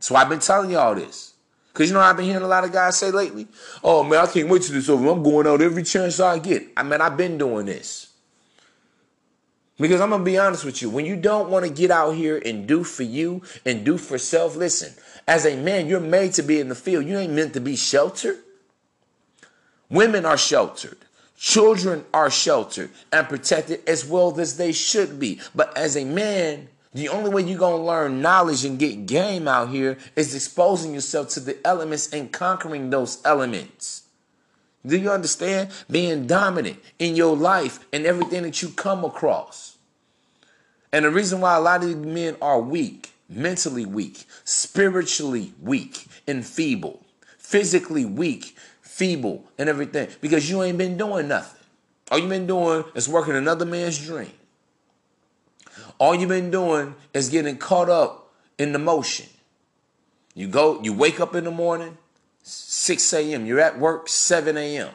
So 0.00 0.16
I've 0.16 0.28
been 0.28 0.40
telling 0.40 0.70
y'all 0.70 0.94
this. 0.94 1.34
Because 1.72 1.88
you 1.88 1.94
know, 1.94 2.00
I've 2.00 2.16
been 2.16 2.26
hearing 2.26 2.42
a 2.42 2.48
lot 2.48 2.64
of 2.64 2.72
guys 2.72 2.98
say 2.98 3.10
lately, 3.10 3.46
oh 3.84 4.02
man, 4.02 4.18
I 4.18 4.26
can't 4.26 4.48
wait 4.48 4.62
till 4.62 4.74
this 4.74 4.88
over. 4.88 5.08
I'm 5.08 5.22
going 5.22 5.46
out 5.46 5.60
every 5.60 5.82
chance 5.82 6.18
I 6.18 6.38
get. 6.38 6.66
I 6.76 6.82
mean, 6.82 7.00
I've 7.00 7.16
been 7.16 7.38
doing 7.38 7.66
this. 7.66 8.08
Because 9.78 10.02
I'm 10.02 10.10
going 10.10 10.20
to 10.20 10.24
be 10.24 10.36
honest 10.36 10.64
with 10.64 10.82
you. 10.82 10.90
When 10.90 11.06
you 11.06 11.16
don't 11.16 11.48
want 11.48 11.64
to 11.64 11.72
get 11.72 11.90
out 11.90 12.10
here 12.10 12.40
and 12.44 12.66
do 12.66 12.84
for 12.84 13.02
you 13.02 13.42
and 13.64 13.82
do 13.82 13.96
for 13.96 14.18
self, 14.18 14.54
listen, 14.54 14.92
as 15.26 15.46
a 15.46 15.56
man, 15.56 15.86
you're 15.86 16.00
made 16.00 16.34
to 16.34 16.42
be 16.42 16.60
in 16.60 16.68
the 16.68 16.74
field. 16.74 17.06
You 17.06 17.18
ain't 17.18 17.32
meant 17.32 17.54
to 17.54 17.60
be 17.60 17.76
sheltered. 17.76 18.38
Women 19.88 20.26
are 20.26 20.36
sheltered. 20.36 20.98
Children 21.40 22.04
are 22.12 22.30
sheltered 22.30 22.90
and 23.10 23.26
protected 23.26 23.80
as 23.88 24.04
well 24.04 24.38
as 24.38 24.58
they 24.58 24.72
should 24.72 25.18
be. 25.18 25.40
But 25.54 25.74
as 25.74 25.96
a 25.96 26.04
man, 26.04 26.68
the 26.92 27.08
only 27.08 27.30
way 27.30 27.40
you're 27.40 27.58
going 27.58 27.80
to 27.80 27.86
learn 27.86 28.20
knowledge 28.20 28.66
and 28.66 28.78
get 28.78 29.06
game 29.06 29.48
out 29.48 29.70
here 29.70 29.96
is 30.16 30.34
exposing 30.34 30.92
yourself 30.92 31.30
to 31.30 31.40
the 31.40 31.56
elements 31.66 32.12
and 32.12 32.30
conquering 32.30 32.90
those 32.90 33.22
elements. 33.24 34.02
Do 34.84 34.98
you 34.98 35.10
understand? 35.10 35.70
Being 35.90 36.26
dominant 36.26 36.78
in 36.98 37.16
your 37.16 37.34
life 37.34 37.86
and 37.90 38.04
everything 38.04 38.42
that 38.42 38.60
you 38.60 38.68
come 38.68 39.02
across. 39.02 39.78
And 40.92 41.06
the 41.06 41.10
reason 41.10 41.40
why 41.40 41.56
a 41.56 41.60
lot 41.60 41.82
of 41.82 41.96
men 42.04 42.36
are 42.42 42.60
weak, 42.60 43.12
mentally 43.30 43.86
weak, 43.86 44.26
spiritually 44.44 45.54
weak 45.62 46.06
and 46.26 46.44
feeble, 46.44 47.00
physically 47.38 48.04
weak, 48.04 48.54
feeble, 49.00 49.42
and 49.56 49.66
everything, 49.70 50.08
because 50.20 50.50
you 50.50 50.62
ain't 50.62 50.76
been 50.76 50.98
doing 50.98 51.26
nothing. 51.26 51.58
All 52.10 52.18
you've 52.18 52.28
been 52.28 52.46
doing 52.46 52.84
is 52.94 53.08
working 53.08 53.34
another 53.34 53.64
man's 53.64 53.98
dream. 53.98 54.32
All 55.98 56.14
you've 56.14 56.28
been 56.28 56.50
doing 56.50 56.94
is 57.14 57.30
getting 57.30 57.56
caught 57.56 57.88
up 57.88 58.30
in 58.58 58.72
the 58.72 58.78
motion. 58.78 59.24
You 60.34 60.48
go, 60.48 60.82
you 60.82 60.92
wake 60.92 61.18
up 61.18 61.34
in 61.34 61.44
the 61.44 61.50
morning, 61.50 61.96
6 62.42 63.14
a.m. 63.14 63.46
You're 63.46 63.60
at 63.60 63.78
work 63.78 64.06
7 64.06 64.54
a.m. 64.58 64.90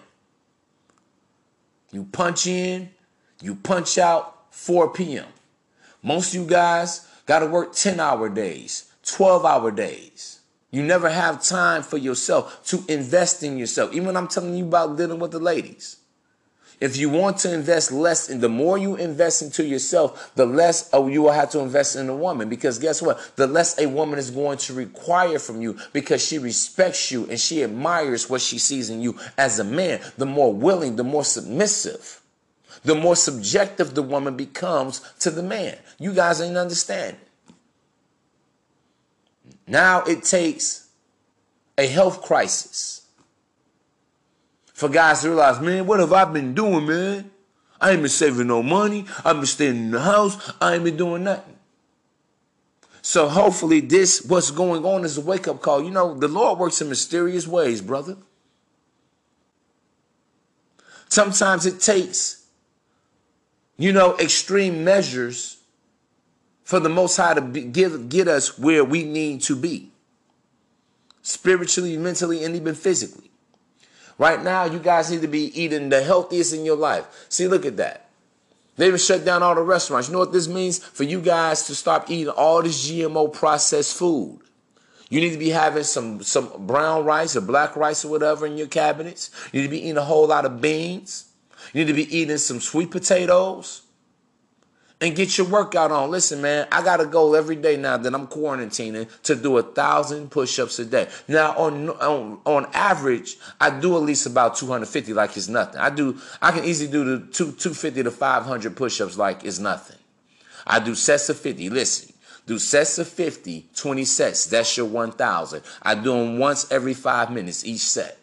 You 1.91 2.03
punch 2.03 2.45
in, 2.45 2.91
you 3.41 3.55
punch 3.55 3.97
out 3.97 4.53
4 4.53 4.93
p.m. 4.93 5.25
Most 6.03 6.35
of 6.35 6.41
you 6.41 6.47
guys 6.47 7.07
got 7.25 7.39
to 7.39 7.47
work 7.47 7.73
10 7.73 7.99
hour 7.99 8.29
days, 8.29 8.91
12 9.03 9.45
hour 9.45 9.71
days. 9.71 10.35
You 10.71 10.84
never 10.84 11.10
have 11.10 11.43
time 11.43 11.84
for 11.84 11.97
yourself 11.97 12.65
to 12.67 12.84
invest 12.88 13.43
in 13.43 13.58
yourself. 13.58 13.93
Even 13.93 14.08
when 14.08 14.17
I'm 14.17 14.28
telling 14.28 14.56
you 14.56 14.65
about 14.65 14.97
dealing 14.97 15.19
with 15.19 15.32
the 15.32 15.39
ladies. 15.39 15.97
If 16.82 16.97
you 16.97 17.10
want 17.10 17.38
to 17.39 17.54
invest 17.54 17.93
less, 17.93 18.30
in 18.30 18.41
the 18.41 18.49
more 18.49 18.78
you 18.78 18.97
invest 18.97 19.41
into 19.41 19.65
yourself, 19.65 20.32
the 20.36 20.45
less 20.45 20.89
oh, 20.91 21.08
you 21.08 21.21
will 21.21 21.32
have 21.32 21.49
to 21.51 21.60
invest 21.60 21.95
in 21.95 22.10
a 22.10 22.15
woman. 22.15 22.49
Because 22.49 22.80
guess 22.80 23.01
what? 23.01 23.32
The 23.38 23.47
less 23.47 23.80
a 23.80 23.88
woman 23.88 24.19
is 24.19 24.30
going 24.30 24.58
to 24.58 24.73
require 24.73 25.39
from 25.39 25.62
you 25.62 25.78
because 25.93 26.25
she 26.25 26.38
respects 26.38 27.12
you 27.12 27.30
and 27.30 27.39
she 27.39 27.63
admires 27.63 28.30
what 28.30 28.41
she 28.41 28.60
sees 28.60 28.89
in 28.89 29.01
you 29.01 29.17
as 29.38 29.60
a 29.60 29.63
man. 29.63 30.01
The 30.17 30.25
more 30.25 30.54
willing, 30.54 30.97
the 30.97 31.06
more 31.06 31.23
submissive 31.23 32.21
the 32.86 32.95
more 32.95 33.15
subjective 33.15 33.95
the 33.95 34.04
woman 34.04 34.38
becomes 34.38 35.01
to 35.19 35.32
the 35.32 35.43
man. 35.43 35.78
You 35.99 36.13
guys 36.13 36.39
ain't 36.39 36.56
understand. 36.56 37.17
Now 39.67 40.04
it 40.04 40.23
takes 40.23 40.88
a 41.78 41.88
health 41.88 42.21
crisis 42.21 43.08
for 44.73 44.89
guys 44.89 45.21
to 45.21 45.30
realize, 45.30 45.60
man, 45.60 45.88
what 45.88 45.99
have 45.99 46.13
I 46.13 46.25
been 46.25 46.54
doing, 46.54 46.86
man? 46.86 47.32
I 47.80 47.91
ain't 47.91 48.01
been 48.01 48.10
saving 48.10 48.47
no 48.47 48.63
money. 48.63 49.06
I've 49.23 49.38
been 49.38 49.45
staying 49.45 49.75
in 49.75 49.91
the 49.91 50.01
house. 50.01 50.54
I 50.62 50.75
ain't 50.75 50.84
been 50.84 50.97
doing 50.97 51.23
nothing. 51.23 51.56
So 53.01 53.28
hopefully 53.28 53.82
this, 53.82 54.25
what's 54.25 54.51
going 54.51 54.84
on 54.86 55.06
is 55.06 55.17
a 55.17 55.21
wake 55.21 55.47
up 55.47 55.62
call. 55.62 55.84
You 55.84 55.91
know, 55.91 56.15
the 56.15 56.28
Lord 56.28 56.58
works 56.58 56.82
in 56.82 56.89
mysterious 56.89 57.47
ways, 57.47 57.82
brother. 57.82 58.17
Sometimes 61.10 61.65
it 61.65 61.80
takes 61.80 62.45
you 63.78 63.91
know, 63.91 64.17
extreme 64.17 64.84
measures 64.84 65.54
for 66.65 66.80
the 66.80 66.89
Most 66.89 67.15
High 67.15 67.36
to 67.36 67.41
be, 67.41 67.62
give, 67.62 68.10
get 68.10 68.28
us 68.28 68.60
where 68.60 68.84
we 68.84 69.04
need 69.04 69.41
to 69.43 69.56
be 69.56 69.91
spiritually, 71.21 71.95
mentally, 71.95 72.43
and 72.43 72.56
even 72.56 72.75
physically. 72.75 73.32
Right 74.17 74.43
now, 74.43 74.65
you 74.65 74.80
guys 74.80 75.12
need 75.12 75.21
to 75.21 75.28
be 75.28 75.60
eating 75.60 75.89
the 75.89 76.04
healthiest 76.04 76.54
in 76.54 76.65
your 76.65 76.75
life. 76.75 77.06
See, 77.30 77.47
look 77.47 77.65
at 77.65 77.78
that. 77.78 78.10
They 78.78 78.88
even 78.88 78.99
shut 78.99 79.23
down 79.23 79.43
all 79.43 79.56
the 79.56 79.62
restaurants. 79.62 80.08
You 80.08 80.13
know 80.13 80.19
what 80.19 80.34
this 80.34 80.47
means? 80.47 80.80
For 80.80 81.04
you 81.04 81.21
guys 81.21 81.63
to 81.67 81.75
stop 81.75 82.10
eating 82.10 82.30
all 82.30 82.62
this 82.62 82.89
GMO 82.89 83.32
processed 83.32 83.95
food. 83.95 84.39
You 85.10 85.21
need 85.21 85.32
to 85.32 85.38
be 85.38 85.49
having 85.49 85.84
some, 85.84 86.23
some 86.23 86.49
brown 86.65 87.06
rice 87.06 87.36
or 87.36 87.41
black 87.41 87.75
rice 87.75 88.04
or 88.04 88.10
whatever 88.10 88.45
in 88.45 88.58
your 88.58 88.67
cabinets. 88.67 89.30
You 89.51 89.62
need 89.62 89.67
to 89.67 89.71
be 89.71 89.80
eating 89.84 89.97
a 89.97 90.04
whole 90.04 90.28
lot 90.28 90.45
of 90.45 90.62
beans. 90.62 91.25
You 91.73 91.82
need 91.86 91.91
to 91.91 91.93
be 91.93 92.17
eating 92.17 92.38
some 92.38 92.60
sweet 92.60 92.91
potatoes 92.91 93.85
and 95.01 95.15
get 95.15 95.38
your 95.38 95.47
workout 95.47 95.91
on. 95.91 96.10
Listen, 96.10 96.41
man, 96.41 96.67
I 96.71 96.81
got 96.84 97.01
a 97.01 97.05
goal 97.05 97.36
every 97.36 97.55
day 97.55 97.75
now 97.75 97.97
that 97.97 98.13
I'm 98.13 98.27
quarantining 98.27 99.10
to 99.23 99.36
do 99.36 99.58
a 99.58 99.63
thousand 99.63 100.31
push-ups 100.31 100.79
a 100.79 100.86
day. 100.86 101.08
Now, 101.27 101.55
on 101.58 101.89
on 101.89 102.39
on 102.45 102.67
average, 102.73 103.38
I 103.60 103.77
do 103.79 103.95
at 103.97 104.03
least 104.03 104.25
about 104.25 104.55
250 104.55 105.13
like 105.13 105.36
it's 105.36 105.47
nothing. 105.47 105.79
I 105.79 105.89
do 105.89 106.17
I 106.41 106.51
can 106.51 106.63
easily 106.63 106.91
do 106.91 107.03
the 107.03 107.25
two 107.27 107.51
250 107.51 108.03
to 108.03 108.12
500 108.12 108.75
push-ups 108.75 109.17
like 109.17 109.43
it's 109.43 109.60
nothing. 109.60 109.97
I 110.65 110.79
do 110.79 110.95
sets 110.95 111.29
of 111.29 111.38
50. 111.38 111.69
Listen, 111.69 112.13
do 112.45 112.58
sets 112.58 112.97
of 112.97 113.08
50, 113.08 113.69
20 113.75 114.05
sets. 114.05 114.45
That's 114.47 114.77
your 114.77 114.88
1,000. 114.88 115.62
I 115.81 115.95
do 115.95 116.12
them 116.13 116.39
once 116.39 116.71
every 116.71 116.93
five 116.93 117.31
minutes 117.31 117.65
each 117.65 117.81
set. 117.81 118.17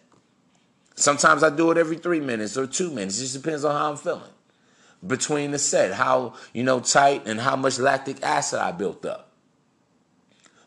Sometimes 0.94 1.42
I 1.42 1.50
do 1.50 1.70
it 1.70 1.78
every 1.78 1.96
three 1.96 2.20
minutes 2.20 2.56
or 2.56 2.66
two 2.66 2.90
minutes. 2.90 3.18
It 3.18 3.22
just 3.22 3.42
depends 3.42 3.64
on 3.64 3.74
how 3.74 3.90
I'm 3.90 3.96
feeling. 3.96 4.30
Between 5.04 5.50
the 5.50 5.58
set, 5.58 5.94
how 5.94 6.34
you 6.52 6.62
know 6.62 6.78
tight 6.78 7.26
and 7.26 7.40
how 7.40 7.56
much 7.56 7.78
lactic 7.78 8.22
acid 8.22 8.60
I 8.60 8.70
built 8.70 9.04
up. 9.04 9.32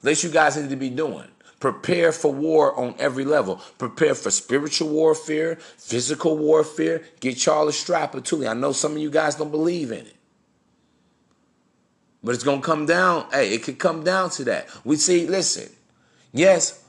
That's 0.02 0.24
you 0.24 0.30
guys 0.30 0.58
need 0.58 0.70
to 0.70 0.76
be 0.76 0.90
doing. 0.90 1.28
Prepare 1.60 2.12
for 2.12 2.32
war 2.34 2.78
on 2.78 2.96
every 3.00 3.26
level. 3.26 3.62
Prepare 3.78 4.14
for 4.14 4.30
spiritual 4.30 4.90
warfare, 4.90 5.56
physical 5.56 6.38
warfare. 6.38 7.02
Get 7.22 7.46
y'all 7.46 7.68
a 7.68 7.74
strap 7.74 8.14
or 8.14 8.22
two. 8.22 8.46
I 8.46 8.54
know 8.54 8.72
some 8.72 8.92
of 8.92 8.98
you 8.98 9.10
guys 9.10 9.36
don't 9.36 9.52
believe 9.52 9.92
in 9.92 10.06
it. 10.06 10.16
But 12.24 12.36
it's 12.36 12.44
to 12.44 12.60
come 12.60 12.86
down. 12.86 13.28
Hey, 13.32 13.54
it 13.54 13.64
could 13.64 13.80
come 13.80 14.04
down 14.04 14.32
to 14.32 14.44
that. 14.46 14.68
We 14.84 14.96
see, 14.96 15.28
listen, 15.28 15.70
yes, 16.34 16.84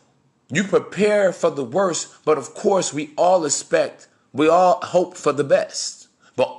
you 0.50 0.64
prepare 0.64 1.32
for 1.32 1.50
the 1.50 1.64
worst, 1.64 2.24
but 2.24 2.38
of 2.38 2.54
course, 2.54 2.92
we 2.92 3.12
all 3.16 3.44
expect, 3.44 4.08
we 4.32 4.48
all 4.48 4.80
hope 4.82 5.16
for 5.16 5.32
the 5.32 5.44
best. 5.44 6.05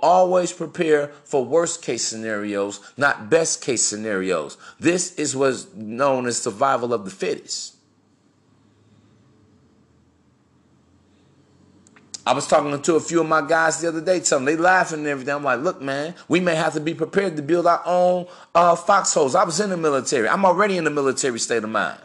Always 0.02 0.52
prepare 0.54 1.08
for 1.24 1.44
worst 1.44 1.82
case 1.82 2.04
scenarios, 2.04 2.80
not 2.98 3.30
best 3.30 3.62
case 3.62 3.84
scenarios. 3.84 4.58
This 4.80 5.14
is 5.16 5.36
what's 5.36 5.74
known 5.74 6.28
as 6.28 6.42
survival 6.42 6.94
of 6.94 7.06
the 7.06 7.12
fittest. 7.12 7.78
I 12.28 12.34
was 12.34 12.46
talking 12.46 12.82
to 12.82 12.96
a 12.96 13.00
few 13.00 13.22
of 13.22 13.28
my 13.28 13.42
guys 13.42 13.80
the 13.80 13.88
other 13.88 14.02
day, 14.02 14.20
telling 14.20 14.44
them 14.44 14.54
they 14.54 14.62
laughing 14.62 15.00
and 15.00 15.08
everything. 15.08 15.34
I'm 15.34 15.46
like, 15.46 15.62
look, 15.62 15.82
man, 15.82 16.14
we 16.28 16.42
may 16.42 16.56
have 16.56 16.74
to 16.74 16.82
be 16.82 16.94
prepared 16.94 17.38
to 17.38 17.42
build 17.42 17.66
our 17.66 17.82
own 17.86 18.28
uh, 18.54 18.76
foxholes. 18.76 19.34
I 19.34 19.46
was 19.46 19.62
in 19.62 19.70
the 19.70 19.78
military. 19.78 20.28
I'm 20.28 20.44
already 20.44 20.76
in 20.78 20.84
the 20.84 20.90
military 20.90 21.40
state 21.40 21.64
of 21.64 21.70
mind. 21.70 22.02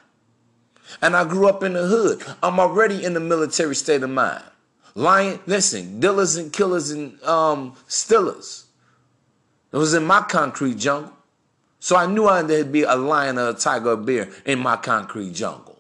And 1.01 1.17
I 1.17 1.25
grew 1.25 1.49
up 1.49 1.65
in 1.65 1.73
the 1.73 1.89
hood. 1.89 2.23
I'm 2.41 2.61
already 2.61 3.05
in 3.05 3.15
the 3.15 3.21
military 3.21 3.75
state 3.75 4.05
of 4.05 4.11
mind. 4.11 4.45
Lion, 4.95 5.41
listen, 5.47 6.01
dealers 6.01 6.37
and 6.37 6.53
killers 6.53 6.91
and 6.91 7.21
um, 7.23 7.75
stillers. 7.89 8.65
It 9.73 9.77
was 9.77 9.95
in 9.95 10.05
my 10.05 10.21
concrete 10.21 10.77
jungle. 10.77 11.13
So 11.81 11.97
I 11.97 12.07
knew 12.07 12.27
I 12.29 12.43
there'd 12.43 12.71
be 12.71 12.83
a 12.83 12.95
lion 12.95 13.39
or 13.39 13.49
a 13.49 13.55
tiger 13.55 13.91
or 13.91 13.93
a 13.95 13.97
bear 13.97 14.29
in 14.45 14.59
my 14.59 14.77
concrete 14.77 15.33
jungle. 15.33 15.79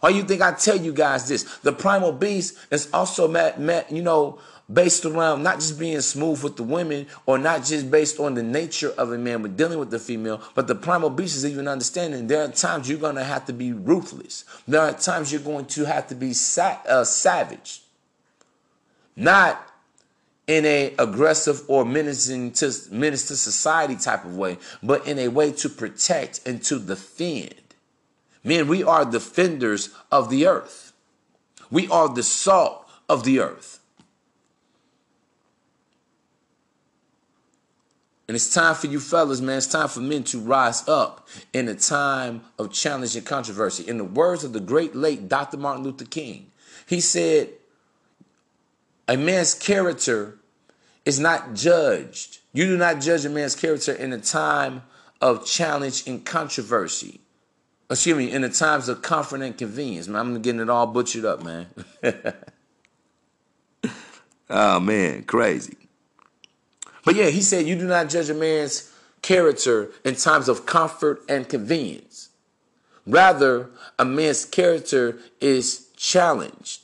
Why 0.00 0.10
you 0.10 0.24
think 0.24 0.42
I 0.42 0.52
tell 0.52 0.76
you 0.76 0.92
guys 0.92 1.28
this? 1.28 1.44
The 1.58 1.72
primal 1.72 2.12
beast 2.12 2.58
is 2.70 2.88
also 2.92 3.28
met, 3.28 3.60
met, 3.60 3.90
you 3.92 4.02
know, 4.02 4.40
based 4.70 5.04
around 5.04 5.42
not 5.42 5.56
just 5.56 5.78
being 5.78 6.00
smooth 6.00 6.42
with 6.42 6.56
the 6.56 6.64
women 6.64 7.06
or 7.24 7.38
not 7.38 7.64
just 7.64 7.90
based 7.90 8.18
on 8.18 8.34
the 8.34 8.42
nature 8.42 8.90
of 8.98 9.12
a 9.12 9.18
man 9.18 9.42
with 9.42 9.56
dealing 9.56 9.78
with 9.78 9.90
the 9.90 9.98
female, 9.98 10.42
but 10.54 10.66
the 10.66 10.74
primal 10.74 11.08
beast 11.08 11.36
is 11.36 11.46
even 11.46 11.68
understanding 11.68 12.26
there 12.26 12.42
are 12.42 12.48
times 12.48 12.88
you're 12.88 12.98
going 12.98 13.14
to 13.14 13.24
have 13.24 13.44
to 13.46 13.52
be 13.52 13.72
ruthless. 13.72 14.44
There 14.66 14.80
are 14.80 14.92
times 14.92 15.30
you're 15.30 15.40
going 15.40 15.66
to 15.66 15.84
have 15.84 16.08
to 16.08 16.14
be 16.14 16.32
sa- 16.32 16.80
uh, 16.88 17.04
savage. 17.04 17.82
Not 19.16 19.68
in 20.46 20.64
a 20.64 20.94
aggressive 20.98 21.62
or 21.68 21.84
menacing 21.84 22.52
to 22.52 22.66
to 22.66 23.16
society 23.36 23.96
type 23.96 24.24
of 24.24 24.36
way, 24.36 24.58
but 24.82 25.06
in 25.06 25.18
a 25.18 25.28
way 25.28 25.52
to 25.52 25.68
protect 25.68 26.40
and 26.46 26.62
to 26.64 26.78
defend. 26.78 27.54
Man, 28.44 28.66
we 28.66 28.82
are 28.82 29.04
defenders 29.04 29.90
of 30.10 30.30
the 30.30 30.46
earth. 30.46 30.92
We 31.70 31.88
are 31.88 32.08
the 32.08 32.22
salt 32.22 32.88
of 33.08 33.24
the 33.24 33.40
earth. 33.40 33.78
And 38.28 38.34
it's 38.34 38.52
time 38.52 38.74
for 38.74 38.86
you 38.86 38.98
fellas, 38.98 39.40
man. 39.40 39.58
It's 39.58 39.66
time 39.66 39.88
for 39.88 40.00
men 40.00 40.24
to 40.24 40.38
rise 40.38 40.88
up 40.88 41.28
in 41.52 41.68
a 41.68 41.74
time 41.74 42.42
of 42.58 42.72
challenge 42.72 43.14
and 43.14 43.26
controversy. 43.26 43.86
In 43.86 43.98
the 43.98 44.04
words 44.04 44.42
of 44.42 44.52
the 44.52 44.60
great 44.60 44.94
late 44.94 45.28
Dr. 45.28 45.58
Martin 45.58 45.84
Luther 45.84 46.04
King, 46.04 46.50
he 46.86 47.00
said, 47.00 47.50
A 49.12 49.16
man's 49.18 49.52
character 49.52 50.38
is 51.04 51.20
not 51.20 51.52
judged. 51.52 52.38
You 52.54 52.64
do 52.64 52.78
not 52.78 53.02
judge 53.02 53.26
a 53.26 53.28
man's 53.28 53.54
character 53.54 53.92
in 53.92 54.10
a 54.14 54.18
time 54.18 54.84
of 55.20 55.44
challenge 55.44 56.06
and 56.06 56.24
controversy 56.24 57.20
excuse 57.90 58.16
me, 58.16 58.32
in 58.32 58.40
the 58.40 58.48
times 58.48 58.88
of 58.88 59.02
comfort 59.02 59.42
and 59.42 59.54
convenience. 59.58 60.08
Man, 60.08 60.18
I'm 60.18 60.40
getting 60.40 60.62
it 60.62 60.70
all 60.70 60.86
butchered 60.86 61.26
up, 61.26 61.42
man. 61.42 61.66
oh 64.48 64.80
man, 64.80 65.24
crazy. 65.24 65.76
But 67.04 67.14
yeah, 67.14 67.28
he 67.28 67.42
said 67.42 67.66
you 67.66 67.76
do 67.76 67.86
not 67.86 68.08
judge 68.08 68.30
a 68.30 68.34
man's 68.34 68.90
character 69.20 69.90
in 70.06 70.14
times 70.14 70.48
of 70.48 70.64
comfort 70.64 71.22
and 71.28 71.46
convenience. 71.46 72.30
Rather, 73.06 73.68
a 73.98 74.06
man's 74.06 74.46
character 74.46 75.18
is 75.38 75.88
challenged 75.96 76.81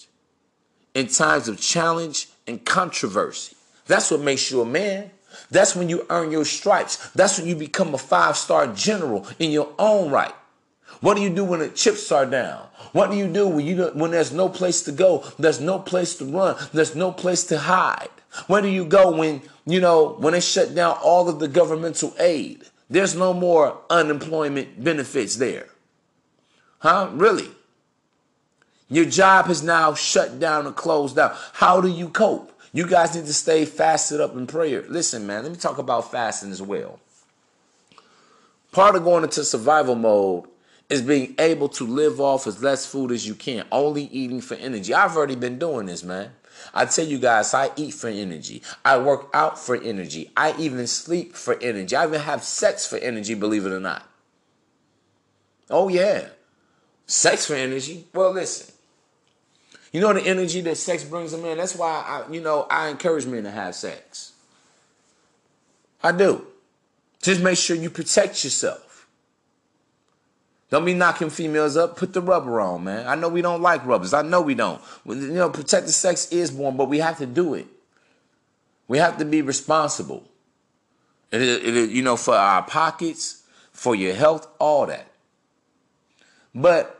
in 0.99 1.07
times 1.07 1.47
of 1.47 1.61
challenge 1.61 2.29
and 2.49 2.65
controversy. 2.65 3.57
That's 3.87 4.11
what 4.11 4.21
makes 4.21 4.51
you 4.51 4.61
a 4.61 4.67
man. 4.67 5.13
That's 5.49 5.77
when 5.77 5.89
you 5.89 6.05
earn 6.11 6.33
your 6.33 6.45
stripes. 6.45 7.11
That's 7.13 7.39
when 7.39 7.47
you 7.47 7.55
become 7.55 7.95
a 7.95 7.99
five 7.99 8.37
star 8.37 8.67
general 8.75 9.25
in 9.39 9.53
your 9.53 9.73
own 9.79 10.11
right. 10.11 10.35
What 11.01 11.15
do 11.15 11.23
you 11.23 11.31
do 11.31 11.45
when 11.45 11.61
the 11.61 11.69
chips 11.69 12.11
are 12.11 12.27
down? 12.27 12.67
What 12.93 13.13
do 13.13 13.17
you 13.17 13.29
do 13.29 13.47
when 13.47 13.65
you 13.65 13.85
when 13.95 14.11
there's 14.11 14.33
no 14.33 14.49
place 14.49 14.83
to 14.83 14.93
go? 14.93 15.25
There's 15.39 15.61
no 15.61 15.79
place 15.79 16.17
to 16.17 16.25
run. 16.25 16.57
There's 16.73 16.97
no 16.97 17.13
place 17.13 17.45
to 17.45 17.59
hide. 17.59 18.09
Where 18.49 18.61
do 18.61 18.69
you 18.69 18.85
go 18.85 19.17
when 19.17 19.43
you 19.67 19.81
know 19.81 20.17
when 20.19 20.33
they 20.33 20.41
shut 20.41 20.75
down 20.75 20.97
all 21.01 21.29
of 21.29 21.39
the 21.39 21.47
governmental 21.47 22.13
aid? 22.19 22.65
There's 22.91 23.15
no 23.15 23.33
more 23.33 23.79
unemployment 23.89 24.83
benefits 24.83 25.37
there. 25.37 25.69
Huh? 26.81 27.11
Really? 27.13 27.51
Your 28.89 29.05
job 29.05 29.47
has 29.47 29.63
now 29.63 29.95
shut 29.95 30.41
down 30.41 30.67
and 30.67 30.75
closed 30.75 31.17
down. 31.17 31.37
How 31.55 31.81
do 31.81 31.89
you 31.89 32.09
cope? 32.09 32.53
You 32.73 32.87
guys 32.87 33.15
need 33.15 33.27
to 33.27 33.35
stay 33.35 33.65
fasted 33.65 34.21
up 34.21 34.35
in 34.35 34.47
prayer. 34.47 34.85
Listen, 34.89 35.27
man, 35.27 35.43
let 35.43 35.53
me 35.53 35.59
talk 35.59 35.79
about 35.79 36.11
fasting 36.11 36.51
as 36.51 36.63
well. 36.63 37.01
Part 38.73 38.97
of 38.97 39.05
going 39.05 39.25
into 39.25 39.45
survival 39.45 39.95
mode 39.95 40.45
is 40.89 41.03
being 41.03 41.35
able 41.39 41.69
to 41.69 41.85
live 41.85 42.21
off 42.21 42.47
as 42.47 42.63
less 42.63 42.87
food 42.87 43.13
as 43.13 43.27
you 43.27 43.35
can, 43.35 43.65
only 43.71 44.05
eating 44.05 44.41
for 44.41 44.55
energy. 44.55 44.95
I've 44.95 45.17
already 45.17 45.37
been 45.37 45.59
doing 45.59 45.87
this, 45.87 46.03
man. 46.03 46.31
I 46.75 46.87
tell 46.87 47.07
you 47.07 47.19
guys, 47.19 47.55
I 47.55 47.71
eat 47.77 47.95
for 47.95 48.09
energy. 48.09 48.63
I 48.85 48.99
work 48.99 49.31
out 49.33 49.59
for 49.59 49.77
energy. 49.77 50.31
I 50.37 50.55
even 50.59 50.87
sleep 50.87 51.35
for 51.35 51.59
energy. 51.61 51.95
I 51.95 52.07
even 52.07 52.21
have 52.21 52.43
sex 52.43 52.87
for 52.87 52.97
energy, 52.99 53.35
believe 53.35 53.65
it 53.65 53.73
or 53.73 53.81
not. 53.81 54.07
Oh, 55.71 55.89
yeah. 55.89 56.29
Sex 57.07 57.47
for 57.47 57.55
energy? 57.55 58.07
Well, 58.13 58.33
listen. 58.33 58.75
You 59.93 60.01
know 60.01 60.13
the 60.13 60.23
energy 60.23 60.61
that 60.63 60.77
sex 60.77 61.05
brings 61.05 61.33
a 61.33 61.39
man? 61.39 61.57
That's 61.57 61.75
why 61.75 62.05
I, 62.07 62.33
you 62.33 62.41
know, 62.41 62.67
I 62.71 62.89
encourage 62.89 63.27
men 63.27 63.45
to 63.45 63.51
have 63.51 63.75
sex. 63.75 64.33
I 66.03 66.13
do. 66.13 66.47
Just 67.23 67.43
make 67.43 67.59
sure 67.59 67.77
you 67.77 67.91
protect 67.91 68.45
yourself. 68.45 69.07
Don't 70.71 70.85
be 70.85 70.93
knocking 70.93 71.31
females 71.31 71.77
up. 71.77 71.97
Put 71.97 72.13
the 72.13 72.21
rubber 72.21 72.61
on, 72.61 72.85
man. 72.85 73.07
I 73.07 73.15
know 73.15 73.29
we 73.29 73.41
don't 73.41 73.63
like 73.63 73.85
rubbers. 73.87 74.13
I 74.13 74.23
know 74.23 74.43
we 74.43 74.55
don't. 74.55 74.81
You 75.07 75.15
know, 75.15 75.49
protected 75.49 75.93
sex 75.93 76.31
is 76.31 76.51
born, 76.51 76.77
but 76.77 76.89
we 76.89 76.99
have 76.99 77.19
to 77.19 77.27
do 77.27 77.55
it. 77.55 77.67
We 78.87 78.99
have 78.99 79.19
to 79.19 79.25
be 79.25 79.41
responsible. 79.41 80.25
It, 81.31 81.41
it, 81.41 81.91
you 81.91 82.03
know, 82.03 82.17
for 82.17 82.35
our 82.35 82.63
pockets, 82.63 83.43
for 83.73 83.95
your 83.95 84.15
health, 84.15 84.47
all 84.59 84.87
that. 84.87 85.07
But 86.55 86.98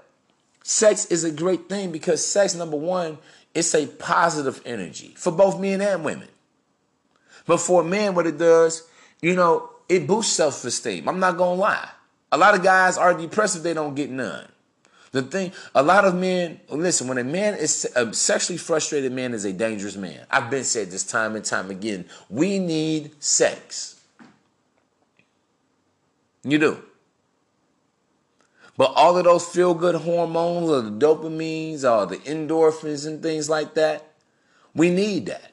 sex 0.69 1.07
is 1.07 1.25
a 1.25 1.31
great 1.31 1.67
thing 1.67 1.91
because 1.91 2.25
sex, 2.25 2.55
number 2.55 2.77
one, 2.77 3.17
it's 3.55 3.75
a 3.75 3.87
positive 3.87 4.61
energy 4.67 5.15
for 5.17 5.33
both 5.33 5.59
men 5.59 5.81
and 5.81 6.05
women. 6.05 6.29
But 7.47 7.59
for 7.59 7.81
a 7.81 7.85
man, 7.85 8.15
what 8.15 8.27
it 8.27 8.37
does, 8.37 8.87
you 9.23 9.35
know, 9.35 9.71
it 9.89 10.07
boosts 10.07 10.37
self 10.37 10.63
esteem. 10.65 11.09
I'm 11.09 11.19
not 11.19 11.39
to 11.39 11.45
lie. 11.45 11.89
A 12.31 12.37
lot 12.37 12.55
of 12.55 12.63
guys 12.63 12.99
are 12.99 13.15
depressed 13.15 13.57
if 13.57 13.63
they 13.63 13.73
don't 13.73 13.95
get 13.95 14.11
none. 14.11 14.47
The 15.13 15.23
thing, 15.23 15.53
a 15.75 15.83
lot 15.83 16.05
of 16.05 16.15
men, 16.15 16.61
listen, 16.69 17.09
when 17.09 17.17
a 17.17 17.25
man 17.25 17.55
is 17.55 17.91
a 17.97 18.13
sexually 18.13 18.59
frustrated 18.59 19.11
man 19.11 19.33
is 19.33 19.47
a 19.47 19.55
dangerous 19.55 19.97
man. 19.97 20.27
I've 20.31 20.51
been 20.51 20.65
said 20.65 20.91
this 20.91 21.03
time 21.03 21.35
and 21.35 21.43
time 21.43 21.71
again. 21.71 22.05
We 22.29 22.59
need 22.59 23.13
sex. 23.25 23.99
You 26.45 26.59
do. 26.59 26.83
But 28.79 28.93
all 28.95 29.19
of 29.19 29.25
those 29.25 29.45
feel 29.45 29.75
good 29.75 29.97
hormones 29.97 30.71
or 30.71 30.83
the 30.83 30.91
dopamines 30.91 31.83
or 31.83 32.07
the 32.07 32.19
endorphins 32.19 33.09
and 33.09 33.21
things 33.21 33.51
like 33.51 33.75
that, 33.75 34.13
we 34.73 34.89
need 34.89 35.27
that. 35.27 35.53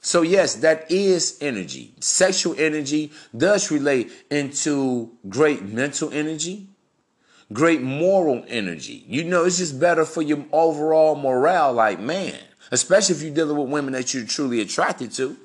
So, 0.00 0.22
yes, 0.22 0.54
that 0.56 0.90
is 0.90 1.36
energy. 1.42 1.92
Sexual 2.00 2.54
energy 2.58 3.12
does 3.36 3.70
relate 3.70 4.10
into 4.30 5.10
great 5.28 5.64
mental 5.64 6.10
energy, 6.10 6.68
great 7.52 7.82
moral 7.82 8.42
energy. 8.48 9.04
You 9.06 9.24
know, 9.24 9.44
it's 9.44 9.58
just 9.58 9.78
better 9.78 10.06
for 10.06 10.22
your 10.22 10.46
overall 10.50 11.14
morale, 11.14 11.74
like, 11.74 12.00
man, 12.00 12.38
especially 12.70 13.16
if 13.16 13.22
you're 13.22 13.34
dealing 13.34 13.58
with 13.58 13.68
women 13.68 13.92
that 13.92 14.14
you're 14.14 14.24
truly 14.24 14.62
attracted 14.62 15.12
to. 15.12 15.36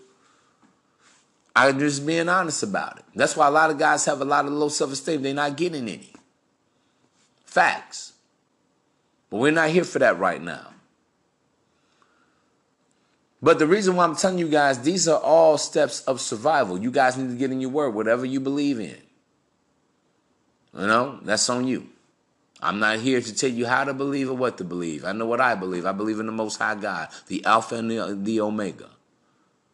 I'm 1.56 1.80
just 1.80 2.06
being 2.06 2.30
honest 2.30 2.64
about 2.64 3.00
it. 3.00 3.06
That's 3.16 3.36
why 3.36 3.48
a 3.48 3.52
lot 3.52 3.72
of 3.72 3.78
guys 3.78 4.06
have 4.06 4.22
a 4.22 4.26
lot 4.26 4.46
of 4.46 4.52
low 4.52 4.70
self 4.70 4.92
esteem. 4.92 5.22
They're 5.22 5.34
not 5.34 5.58
getting 5.58 5.88
any. 5.88 6.14
Facts. 7.46 8.14
But 9.30 9.38
we're 9.38 9.52
not 9.52 9.70
here 9.70 9.84
for 9.84 10.00
that 10.00 10.20
right 10.20 10.42
now. 10.42 10.68
But 13.42 13.60
the 13.60 13.66
reason 13.66 13.96
why 13.96 14.04
I'm 14.06 14.16
telling 14.16 14.38
you 14.38 14.48
guys, 14.48 14.80
these 14.80 15.08
are 15.08 15.20
all 15.20 15.58
steps 15.58 16.02
of 16.02 16.22
survival. 16.22 16.78
You 16.78 16.92
guys 16.92 17.18
need 17.18 17.30
to 17.30 17.36
get 17.36 17.52
in 17.52 17.60
your 17.60 17.72
word, 17.72 17.90
whatever 17.90 18.26
you 18.26 18.40
believe 18.40 18.80
in. 18.80 18.98
You 20.78 20.88
know, 20.88 21.20
that's 21.24 21.50
on 21.50 21.68
you. 21.68 21.90
I'm 22.62 22.80
not 22.80 23.00
here 23.00 23.20
to 23.20 23.36
tell 23.36 23.50
you 23.50 23.66
how 23.66 23.84
to 23.84 23.94
believe 23.94 24.30
or 24.30 24.36
what 24.36 24.60
to 24.60 24.64
believe. 24.64 25.04
I 25.04 25.12
know 25.14 25.26
what 25.26 25.42
I 25.42 25.56
believe. 25.56 25.86
I 25.86 25.92
believe 25.92 26.20
in 26.20 26.28
the 26.28 26.32
Most 26.32 26.58
High 26.58 26.76
God, 26.76 27.10
the 27.28 27.44
Alpha 27.44 27.76
and 27.76 27.90
the, 27.90 28.16
the 28.16 28.42
Omega, 28.42 28.90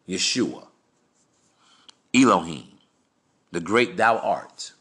Yeshua, 0.08 0.66
Elohim, 2.14 2.66
the 3.52 3.60
great 3.60 3.96
thou 3.96 4.18
art. 4.18 4.72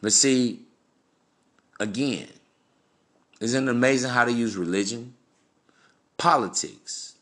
But 0.00 0.12
see, 0.12 0.60
again, 1.80 2.28
Isn't 3.40 3.68
it 3.68 3.70
amazing 3.70 4.10
how 4.10 4.24
they 4.24 4.32
use 4.32 4.56
religion, 4.56 5.14
politics, 6.16 7.14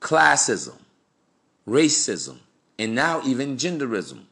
classism, 0.00 0.78
racism, 1.68 2.38
and 2.76 2.94
now 2.94 3.22
even 3.24 3.56
genderism 3.56 4.24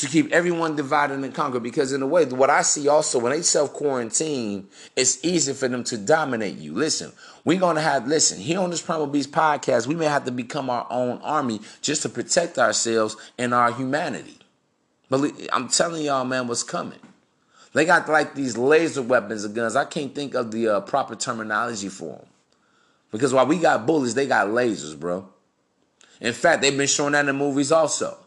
to 0.00 0.06
keep 0.06 0.30
everyone 0.30 0.76
divided 0.76 1.18
and 1.18 1.34
conquered. 1.34 1.62
Because 1.62 1.92
in 1.92 2.02
a 2.02 2.06
way, 2.06 2.24
what 2.26 2.50
I 2.50 2.62
see 2.62 2.88
also 2.88 3.18
when 3.18 3.32
they 3.32 3.42
self 3.42 3.72
quarantine, 3.72 4.68
it's 4.94 5.24
easy 5.24 5.52
for 5.52 5.68
them 5.68 5.84
to 5.84 5.96
dominate 5.96 6.56
you. 6.56 6.74
Listen, 6.74 7.12
we're 7.44 7.58
gonna 7.58 7.80
have 7.80 8.06
listen 8.06 8.38
here 8.38 8.60
on 8.60 8.70
this 8.70 8.82
Primal 8.82 9.06
Beast 9.06 9.32
podcast. 9.32 9.86
We 9.86 9.94
may 9.94 10.06
have 10.06 10.24
to 10.24 10.30
become 10.30 10.68
our 10.68 10.86
own 10.90 11.20
army 11.22 11.60
just 11.80 12.02
to 12.02 12.08
protect 12.08 12.58
ourselves 12.58 13.16
and 13.38 13.54
our 13.54 13.72
humanity. 13.72 14.38
But 15.08 15.32
I'm 15.52 15.68
telling 15.68 16.04
y'all, 16.04 16.24
man, 16.24 16.46
what's 16.46 16.62
coming. 16.62 16.98
They 17.72 17.84
got 17.84 18.08
like 18.08 18.34
these 18.34 18.56
laser 18.56 19.02
weapons 19.02 19.44
and 19.44 19.54
guns. 19.54 19.76
I 19.76 19.84
can't 19.84 20.14
think 20.14 20.34
of 20.34 20.50
the 20.50 20.68
uh, 20.68 20.80
proper 20.80 21.14
terminology 21.14 21.88
for 21.88 22.16
them. 22.16 22.26
Because 23.12 23.32
while 23.32 23.46
we 23.46 23.58
got 23.58 23.86
bullets, 23.86 24.14
they 24.14 24.26
got 24.26 24.48
lasers, 24.48 24.98
bro. 24.98 25.28
In 26.20 26.32
fact, 26.32 26.62
they've 26.62 26.76
been 26.76 26.86
showing 26.86 27.12
that 27.12 27.28
in 27.28 27.36
movies 27.36 27.70
also. 27.70 28.18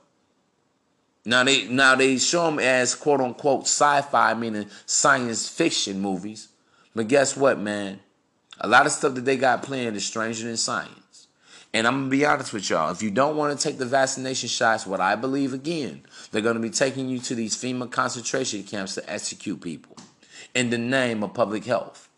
Now 1.30 1.44
they 1.44 1.68
now 1.68 1.94
they 1.94 2.18
show 2.18 2.46
them 2.46 2.58
as 2.58 2.96
quote 2.96 3.22
unquote 3.22 3.66
sci-fi, 3.66 4.34
meaning 4.34 4.66
science 4.88 5.48
fiction 5.48 6.00
movies. 6.00 6.48
But 6.96 7.08
guess 7.08 7.38
what, 7.38 7.60
man? 7.60 8.00
A 8.60 8.68
lot 8.68 8.88
of 8.88 8.92
stuff 8.92 9.14
that 9.14 9.26
they 9.26 9.38
got 9.38 9.62
planned 9.62 9.96
is 9.96 10.04
stranger 10.04 10.48
than 10.48 10.58
science. 10.58 11.28
And 11.72 11.86
I'm 11.86 12.00
gonna 12.00 12.10
be 12.10 12.26
honest 12.26 12.52
with 12.52 12.68
y'all. 12.72 12.90
If 12.90 13.04
you 13.04 13.12
don't 13.12 13.38
want 13.38 13.56
to 13.56 13.64
take 13.64 13.78
the 13.78 13.86
vaccination 13.86 14.50
shots, 14.50 14.88
what 14.88 15.02
I 15.02 15.16
believe 15.16 15.54
again, 15.54 16.02
they're 16.32 16.42
gonna 16.42 16.60
be 16.60 16.72
taking 16.72 17.10
you 17.10 17.20
to 17.20 17.36
these 17.36 17.56
FEMA 17.56 17.92
concentration 17.92 18.64
camps 18.64 18.96
to 18.96 19.08
execute 19.08 19.62
people 19.62 19.98
in 20.56 20.72
the 20.72 20.80
name 20.80 21.22
of 21.22 21.36
public 21.36 21.66
health. 21.66 22.10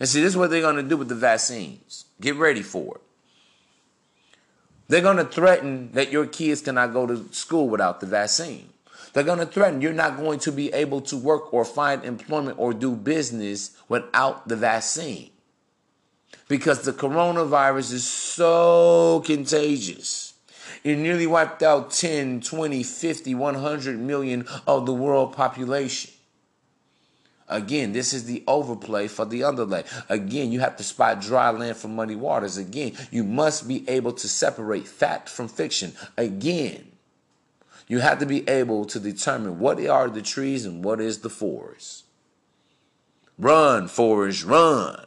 And 0.00 0.08
see, 0.08 0.22
this 0.22 0.30
is 0.30 0.36
what 0.38 0.48
they're 0.48 0.62
gonna 0.62 0.82
do 0.82 0.96
with 0.96 1.10
the 1.10 1.14
vaccines. 1.14 2.06
Get 2.22 2.36
ready 2.36 2.62
for 2.62 2.94
it. 2.94 3.02
They're 4.88 5.00
going 5.00 5.16
to 5.16 5.24
threaten 5.24 5.90
that 5.92 6.12
your 6.12 6.26
kids 6.26 6.60
cannot 6.60 6.92
go 6.92 7.06
to 7.06 7.28
school 7.32 7.68
without 7.68 8.00
the 8.00 8.06
vaccine. 8.06 8.68
They're 9.12 9.24
going 9.24 9.38
to 9.38 9.46
threaten 9.46 9.80
you're 9.80 9.92
not 9.92 10.18
going 10.18 10.38
to 10.40 10.52
be 10.52 10.72
able 10.72 11.00
to 11.02 11.16
work 11.16 11.52
or 11.52 11.64
find 11.64 12.04
employment 12.04 12.58
or 12.58 12.72
do 12.72 12.94
business 12.94 13.76
without 13.88 14.46
the 14.46 14.56
vaccine. 14.56 15.30
Because 16.48 16.82
the 16.82 16.92
coronavirus 16.92 17.94
is 17.94 18.06
so 18.06 19.22
contagious. 19.24 20.34
It 20.84 20.98
nearly 20.98 21.26
wiped 21.26 21.62
out 21.62 21.90
10, 21.90 22.42
20, 22.42 22.82
50, 22.82 23.34
100 23.34 23.98
million 23.98 24.46
of 24.66 24.86
the 24.86 24.94
world 24.94 25.32
population. 25.32 26.12
Again, 27.48 27.92
this 27.92 28.12
is 28.12 28.24
the 28.24 28.42
overplay 28.48 29.06
for 29.06 29.24
the 29.24 29.44
underlay. 29.44 29.84
Again, 30.08 30.50
you 30.50 30.60
have 30.60 30.76
to 30.76 30.82
spot 30.82 31.20
dry 31.20 31.50
land 31.50 31.76
from 31.76 31.94
muddy 31.94 32.16
waters. 32.16 32.56
Again, 32.56 32.92
you 33.10 33.22
must 33.22 33.68
be 33.68 33.88
able 33.88 34.12
to 34.14 34.28
separate 34.28 34.88
fact 34.88 35.28
from 35.28 35.46
fiction. 35.46 35.92
Again, 36.16 36.90
you 37.86 38.00
have 38.00 38.18
to 38.18 38.26
be 38.26 38.48
able 38.48 38.84
to 38.86 38.98
determine 38.98 39.60
what 39.60 39.84
are 39.86 40.10
the 40.10 40.22
trees 40.22 40.64
and 40.64 40.84
what 40.84 41.00
is 41.00 41.20
the 41.20 41.30
forest. 41.30 42.04
Run, 43.38 43.86
forest, 43.86 44.44
run. 44.44 45.06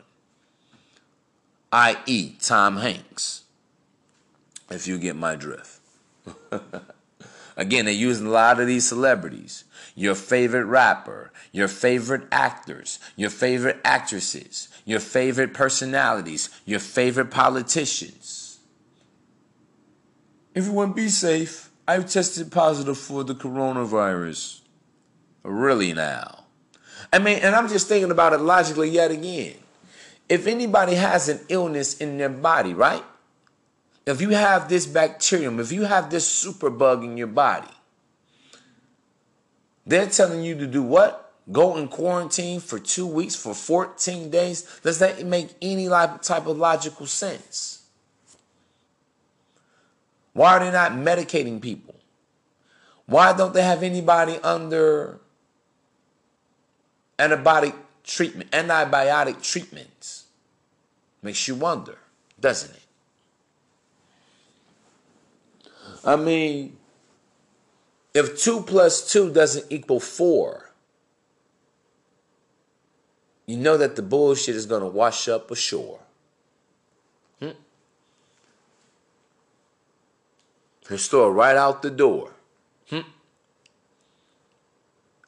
I.e., 1.72 2.36
Tom 2.42 2.78
Hanks, 2.78 3.44
if 4.72 4.88
you 4.88 4.98
get 4.98 5.16
my 5.16 5.36
drift. 5.36 5.80
Again, 7.58 7.86
they're 7.86 7.94
using 7.94 8.28
a 8.28 8.32
lot 8.32 8.60
of 8.60 8.68
these 8.68 8.88
celebrities. 8.88 9.66
Your 10.00 10.16
favorite 10.16 10.64
rapper, 10.64 11.30
your 11.52 11.68
favorite 11.68 12.26
actors, 12.32 13.00
your 13.18 13.30
favorite 13.30 13.82
actresses, 13.84 14.70
your 14.86 15.02
favorite 15.02 15.54
personalities, 15.54 16.50
your 16.64 16.80
favorite 16.80 17.30
politicians. 17.30 18.60
Everyone 20.56 20.94
be 20.94 21.10
safe. 21.10 21.70
I've 21.86 22.10
tested 22.10 22.50
positive 22.50 22.98
for 22.98 23.26
the 23.26 23.36
coronavirus. 23.36 24.62
Really 25.44 25.92
now. 25.92 26.46
I 27.12 27.20
mean, 27.20 27.40
and 27.40 27.54
I'm 27.54 27.68
just 27.68 27.90
thinking 27.90 28.10
about 28.10 28.32
it 28.32 28.40
logically 28.40 28.90
yet 28.90 29.12
again. 29.12 29.56
If 30.30 30.48
anybody 30.48 30.94
has 30.94 31.28
an 31.28 31.42
illness 31.50 31.98
in 31.98 32.18
their 32.18 32.30
body, 32.30 32.74
right? 32.74 33.04
If 34.06 34.22
you 34.22 34.30
have 34.30 34.70
this 34.70 34.86
bacterium, 34.86 35.60
if 35.60 35.74
you 35.74 35.84
have 35.84 36.10
this 36.10 36.46
superbug 36.46 37.04
in 37.04 37.18
your 37.18 37.28
body, 37.28 37.68
they're 39.90 40.08
telling 40.08 40.44
you 40.44 40.56
to 40.56 40.68
do 40.68 40.84
what? 40.84 41.34
Go 41.52 41.76
in 41.78 41.88
quarantine 41.88 42.60
for 42.60 42.78
two 42.78 43.08
weeks, 43.08 43.36
for 43.36 43.56
14 43.56 44.30
days? 44.30 44.62
Does 44.84 45.00
that 45.00 45.26
make 45.26 45.50
any 45.64 45.88
type 45.88 46.46
of 46.46 46.58
logical 46.58 47.08
sense? 47.08 47.88
Why 50.34 50.58
are 50.58 50.60
they 50.60 50.72
not 50.72 50.92
medicating 50.92 51.60
people? 51.60 51.96
Why 53.08 53.34
don't 53.34 53.52
they 53.52 53.64
have 53.64 53.82
anybody 53.82 54.38
under 54.44 55.20
antibiotic 57.18 57.74
treatment, 58.04 58.52
antibiotic 58.52 59.42
treatments? 59.42 60.26
Makes 61.24 61.48
you 61.48 61.56
wonder, 61.56 61.98
doesn't 62.40 62.76
it? 62.76 62.84
I 66.06 66.16
mean, 66.16 66.78
if 68.14 68.42
2 68.42 68.62
plus 68.62 69.12
2 69.12 69.32
doesn't 69.32 69.66
equal 69.70 70.00
4, 70.00 70.72
you 73.46 73.58
know 73.58 73.78
that 73.78 73.96
the 73.96 74.02
bullshit 74.02 74.56
is 74.56 74.66
going 74.66 74.82
to 74.82 74.88
wash 74.88 75.28
up 75.28 75.50
ashore. 75.50 76.00
Hmm? 77.40 77.50
Restore 80.90 81.34
right 81.34 81.56
out 81.56 81.82
the 81.82 81.90
door. 81.90 82.34
Hmm? 82.90 83.00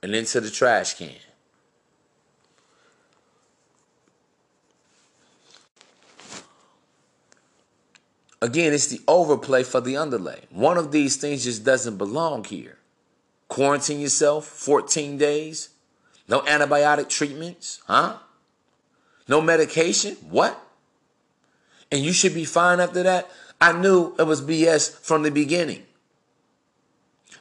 And 0.04 0.16
into 0.16 0.40
the 0.40 0.50
trash 0.50 0.96
can. 0.96 1.31
Again, 8.42 8.74
it's 8.74 8.88
the 8.88 9.02
overplay 9.08 9.64
for 9.64 9.82
the 9.82 9.98
underlay. 9.98 10.42
One 10.50 10.78
of 10.78 10.92
these 10.92 11.18
things 11.18 11.44
just 11.44 11.64
doesn't 11.64 11.98
belong 11.98 12.44
here. 12.44 12.78
Quarantine 13.48 14.00
yourself 14.00 14.46
14 14.48 15.18
days. 15.18 15.70
No 16.28 16.40
antibiotic 16.42 17.10
treatments, 17.10 17.82
huh? 17.86 18.18
No 19.28 19.42
medication? 19.42 20.16
What? 20.30 20.60
And 21.92 22.02
you 22.04 22.14
should 22.14 22.34
be 22.34 22.46
fine 22.46 22.80
after 22.80 23.04
that? 23.04 23.30
I 23.60 23.74
knew 23.74 24.16
it 24.18 24.24
was 24.24 24.42
BS 24.42 24.92
from 25.00 25.24
the 25.24 25.30
beginning. 25.30 25.84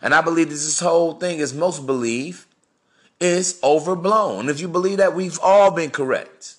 And 0.02 0.14
I 0.14 0.20
believe 0.20 0.50
this 0.50 0.80
whole 0.80 1.14
thing, 1.14 1.40
as 1.40 1.54
most 1.54 1.86
believe, 1.86 2.46
is 3.20 3.58
overblown. 3.62 4.48
If 4.48 4.60
you 4.60 4.68
believe 4.68 4.98
that, 4.98 5.14
we've 5.14 5.38
all 5.42 5.70
been 5.70 5.90
correct. 5.90 6.56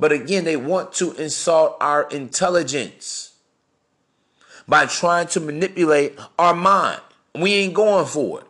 But 0.00 0.10
again, 0.10 0.44
they 0.44 0.56
want 0.56 0.92
to 0.94 1.12
insult 1.12 1.76
our 1.80 2.08
intelligence 2.10 3.23
by 4.66 4.86
trying 4.86 5.26
to 5.28 5.40
manipulate 5.40 6.18
our 6.38 6.54
mind. 6.54 7.00
We 7.34 7.52
ain't 7.54 7.74
going 7.74 8.06
for 8.06 8.40
it. 8.40 8.46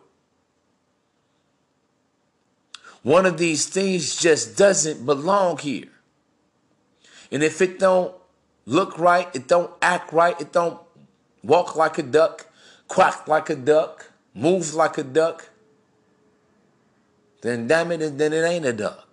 One 3.03 3.25
of 3.25 3.37
these 3.37 3.67
things 3.67 4.15
just 4.15 4.57
doesn't 4.57 5.05
belong 5.05 5.59
here. 5.59 5.89
And 7.31 7.43
if 7.43 7.61
it 7.61 7.77
don't 7.79 8.15
look 8.65 8.97
right, 8.97 9.27
it 9.35 9.47
don't 9.47 9.71
act 9.81 10.11
right, 10.11 10.39
it 10.41 10.51
don't 10.51 10.79
walk 11.43 11.75
like 11.75 11.97
a 11.97 12.03
duck, 12.03 12.47
quack 12.87 13.27
like 13.27 13.49
a 13.49 13.55
duck, 13.55 14.11
move 14.33 14.73
like 14.73 14.97
a 14.97 15.03
duck, 15.03 15.49
then 17.41 17.67
damn 17.67 17.91
it, 17.91 18.17
then 18.17 18.33
it 18.33 18.43
ain't 18.43 18.65
a 18.65 18.73
duck. 18.73 19.04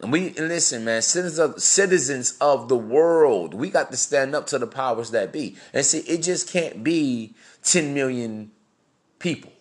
And 0.00 0.12
we 0.12 0.30
listen, 0.30 0.84
man, 0.84 1.02
citizens 1.02 1.38
of, 1.38 1.62
citizens 1.62 2.36
of 2.40 2.68
the 2.68 2.76
world, 2.76 3.52
we 3.52 3.68
got 3.68 3.90
to 3.90 3.96
stand 3.96 4.34
up 4.34 4.46
to 4.48 4.58
the 4.58 4.66
powers 4.66 5.10
that 5.10 5.32
be. 5.32 5.56
And 5.74 5.84
see, 5.84 5.98
it 6.00 6.22
just 6.22 6.50
can't 6.50 6.82
be 6.82 7.34
10 7.64 7.92
million 7.92 8.50
people. 9.18 9.52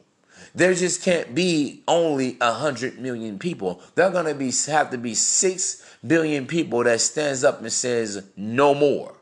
There 0.55 0.73
just 0.73 1.03
can't 1.03 1.35
be 1.35 1.83
only 1.87 2.37
100 2.39 2.99
million 2.99 3.37
people. 3.37 3.81
There're 3.95 4.11
going 4.11 4.25
to 4.25 4.33
be 4.33 4.51
have 4.67 4.91
to 4.91 4.97
be 4.97 5.13
6 5.13 5.97
billion 6.05 6.47
people 6.47 6.83
that 6.85 7.01
stands 7.01 7.43
up 7.43 7.59
and 7.59 7.71
says 7.71 8.25
no 8.37 8.73
more. 8.73 9.15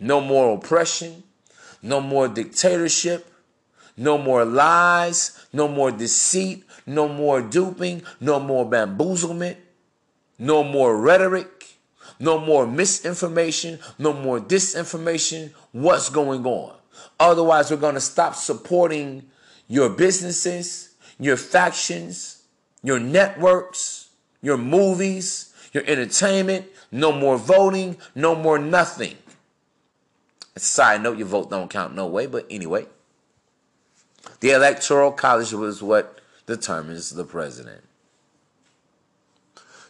No 0.00 0.20
more 0.20 0.56
oppression, 0.56 1.24
no 1.82 2.00
more 2.00 2.28
dictatorship, 2.28 3.28
no 3.96 4.16
more 4.16 4.44
lies, 4.44 5.46
no 5.52 5.66
more 5.66 5.90
deceit, 5.90 6.64
no 6.86 7.08
more 7.08 7.42
duping, 7.42 8.04
no 8.20 8.38
more 8.38 8.64
bamboozlement 8.64 9.56
no 10.38 10.62
more 10.62 10.96
rhetoric, 10.96 11.76
no 12.20 12.38
more 12.38 12.66
misinformation, 12.66 13.78
no 13.98 14.12
more 14.12 14.40
disinformation. 14.40 15.52
What's 15.72 16.08
going 16.08 16.44
on? 16.46 16.76
Otherwise, 17.20 17.70
we're 17.70 17.76
going 17.76 17.94
to 17.94 18.00
stop 18.00 18.34
supporting 18.34 19.30
your 19.66 19.88
businesses, 19.88 20.94
your 21.18 21.36
factions, 21.36 22.42
your 22.82 22.98
networks, 22.98 24.10
your 24.40 24.56
movies, 24.56 25.52
your 25.72 25.84
entertainment, 25.86 26.66
no 26.90 27.12
more 27.12 27.36
voting, 27.36 27.96
no 28.14 28.34
more 28.34 28.58
nothing. 28.58 29.16
Side 30.56 31.02
note, 31.02 31.18
your 31.18 31.26
vote 31.26 31.50
don't 31.50 31.70
count 31.70 31.94
no 31.94 32.06
way, 32.06 32.26
but 32.26 32.46
anyway. 32.50 32.86
The 34.40 34.50
electoral 34.50 35.12
college 35.12 35.52
was 35.52 35.82
what 35.82 36.20
determines 36.46 37.10
the 37.10 37.24
president. 37.24 37.84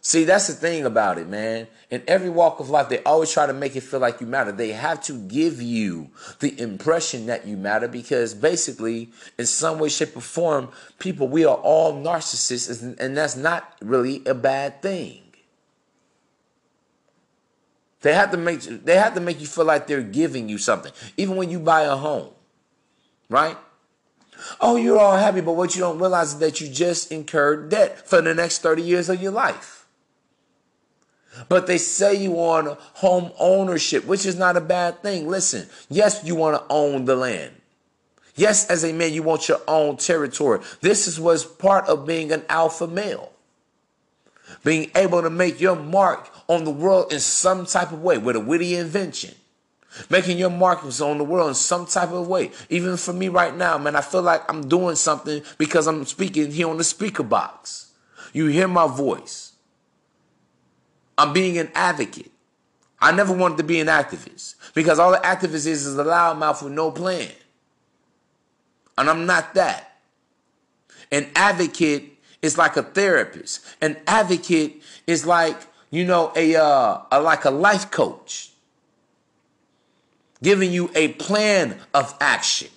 See, 0.09 0.25
that's 0.25 0.47
the 0.47 0.55
thing 0.55 0.87
about 0.87 1.19
it, 1.19 1.29
man. 1.29 1.67
In 1.91 2.03
every 2.09 2.31
walk 2.31 2.61
of 2.61 2.71
life, 2.71 2.89
they 2.89 3.03
always 3.03 3.31
try 3.31 3.47
to 3.47 3.53
make 3.53 3.77
it 3.77 3.83
feel 3.83 4.01
like 4.01 4.23
you 4.23 4.27
matter. 4.27 4.51
They 4.51 4.73
have 4.73 5.03
to 5.03 5.13
give 5.13 5.61
you 5.61 6.09
the 6.39 6.59
impression 6.59 7.27
that 7.27 7.47
you 7.47 7.59
matter 7.59 7.89
because 7.89 8.33
basically, 8.33 9.11
in 9.37 9.45
some 9.45 9.79
way, 9.79 9.91
shape, 9.91 10.17
or 10.17 10.23
form, 10.23 10.71
people, 10.99 11.29
we 11.29 11.45
are 11.45 11.57
all 11.57 11.93
narcissists, 11.93 12.99
and 12.99 13.15
that's 13.19 13.37
not 13.37 13.75
really 13.83 14.23
a 14.25 14.33
bad 14.33 14.81
thing. 14.81 15.21
They 18.01 18.15
have 18.15 18.31
to 18.31 18.39
make 18.39 18.63
they 18.63 18.97
have 18.97 19.13
to 19.13 19.21
make 19.21 19.43
you 19.43 19.47
feel 19.47 19.67
like 19.67 19.89
they're 19.89 20.01
giving 20.01 20.49
you 20.49 20.57
something. 20.57 20.93
Even 21.19 21.37
when 21.37 21.51
you 21.51 21.61
buy 21.61 21.83
a 21.83 21.97
home. 21.97 22.31
Right? 23.29 23.59
Oh, 24.59 24.77
you're 24.77 24.99
all 24.99 25.19
happy, 25.19 25.43
but 25.43 25.53
what 25.53 25.75
you 25.75 25.83
don't 25.83 25.99
realize 25.99 26.33
is 26.33 26.39
that 26.39 26.63
you 26.63 26.69
just 26.71 27.13
incurred 27.13 27.69
debt 27.69 28.09
for 28.09 28.23
the 28.23 28.35
next 28.35 28.63
30 28.63 28.81
years 28.81 29.11
of 29.11 29.21
your 29.21 29.33
life. 29.33 29.78
But 31.49 31.67
they 31.67 31.79
say 31.79 32.15
you 32.15 32.33
want 32.33 32.79
home 32.95 33.33
ownership, 33.39 34.05
which 34.07 34.27
is 34.27 34.37
not 34.37 34.57
a 34.57 34.61
bad 34.61 35.03
thing. 35.03 35.29
Listen, 35.29 35.69
yes, 35.89 36.23
you 36.25 36.35
want 36.35 36.57
to 36.57 36.65
own 36.69 37.05
the 37.05 37.17
land. 37.17 37.55
Yes, 38.35 38.71
as 38.71 38.85
a 38.85 38.93
man, 38.93 39.13
you 39.13 39.23
want 39.23 39.49
your 39.49 39.61
own 39.67 39.97
territory. 39.97 40.61
This 40.81 41.09
is 41.09 41.19
what's 41.19 41.45
part 41.45 41.89
of 41.89 42.07
being 42.07 42.31
an 42.31 42.45
alpha 42.49 42.87
male. 42.87 43.33
Being 44.65 44.91
able 44.95 45.23
to 45.23 45.31
make 45.31 45.61
your 45.61 45.77
mark 45.77 46.31
on 46.49 46.65
the 46.65 46.71
world 46.71 47.13
in 47.13 47.21
some 47.21 47.67
type 47.67 47.93
of 47.93 48.03
way 48.03 48.17
with 48.17 48.37
a 48.37 48.41
witty 48.41 48.77
invention. 48.77 49.35
Making 50.09 50.39
your 50.39 50.51
markings 50.51 51.01
on 51.01 51.19
the 51.19 51.25
world 51.25 51.49
in 51.49 51.55
some 51.55 51.87
type 51.87 52.13
of 52.13 52.29
way. 52.29 52.53
Even 52.69 52.97
for 52.97 53.13
me 53.13 53.29
right 53.29 53.57
now, 53.57 53.79
man, 53.79 53.97
I 53.97 54.01
feel 54.01 54.23
like 54.23 54.49
I'm 54.49 54.69
doing 54.69 54.95
something 54.97 55.43
because 55.57 55.87
I'm 55.87 56.05
speaking 56.07 56.53
here 56.53 56.69
on 56.69 56.77
the 56.77 56.85
speaker 56.85 57.23
box. 57.23 57.91
You 58.33 58.47
hear 58.47 58.69
my 58.69 58.87
voice. 58.87 59.48
I'm 61.19 61.33
being 61.33 61.59
an 61.59 61.71
advocate. 61.75 62.31
I 63.01 63.13
never 63.13 63.33
wanted 63.33 63.59
to 63.59 63.65
be 63.65 63.81
an 63.81 63.89
activist 63.89 64.55
because 64.73 64.99
all 64.99 65.11
the 65.11 65.19
activist 65.19 65.67
is 65.67 65.85
is 65.85 65.99
a 65.99 66.05
loudmouth 66.05 66.63
with 66.63 66.73
no 66.73 66.91
plan. 66.91 67.31
And 68.97 69.11
I'm 69.11 69.27
not 69.27 69.55
that. 69.55 69.99
An 71.11 71.29
advocate 71.35 72.19
is 72.41 72.57
like 72.57 72.77
a 72.77 72.83
therapist. 72.83 73.65
An 73.81 73.97
advocate 74.07 74.83
is 75.07 75.27
like, 75.27 75.57
you 75.91 76.05
know, 76.05 76.33
a, 76.37 76.57
uh, 76.57 77.03
a 77.11 77.21
like 77.21 77.45
a 77.45 77.51
life 77.51 77.91
coach 77.91 78.51
giving 80.43 80.73
you 80.73 80.91
a 80.95 81.09
plan 81.15 81.79
of 81.95 82.15
action. 82.21 82.69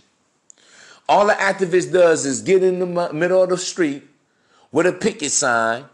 All 1.07 1.27
the 1.27 1.33
activist 1.33 1.91
does 1.91 2.25
is 2.25 2.41
get 2.41 2.63
in 2.63 2.79
the 2.79 3.13
middle 3.13 3.43
of 3.43 3.49
the 3.49 3.57
street 3.57 4.07
with 4.71 4.87
a 4.87 4.93
picket 4.93 5.31
sign 5.31 5.85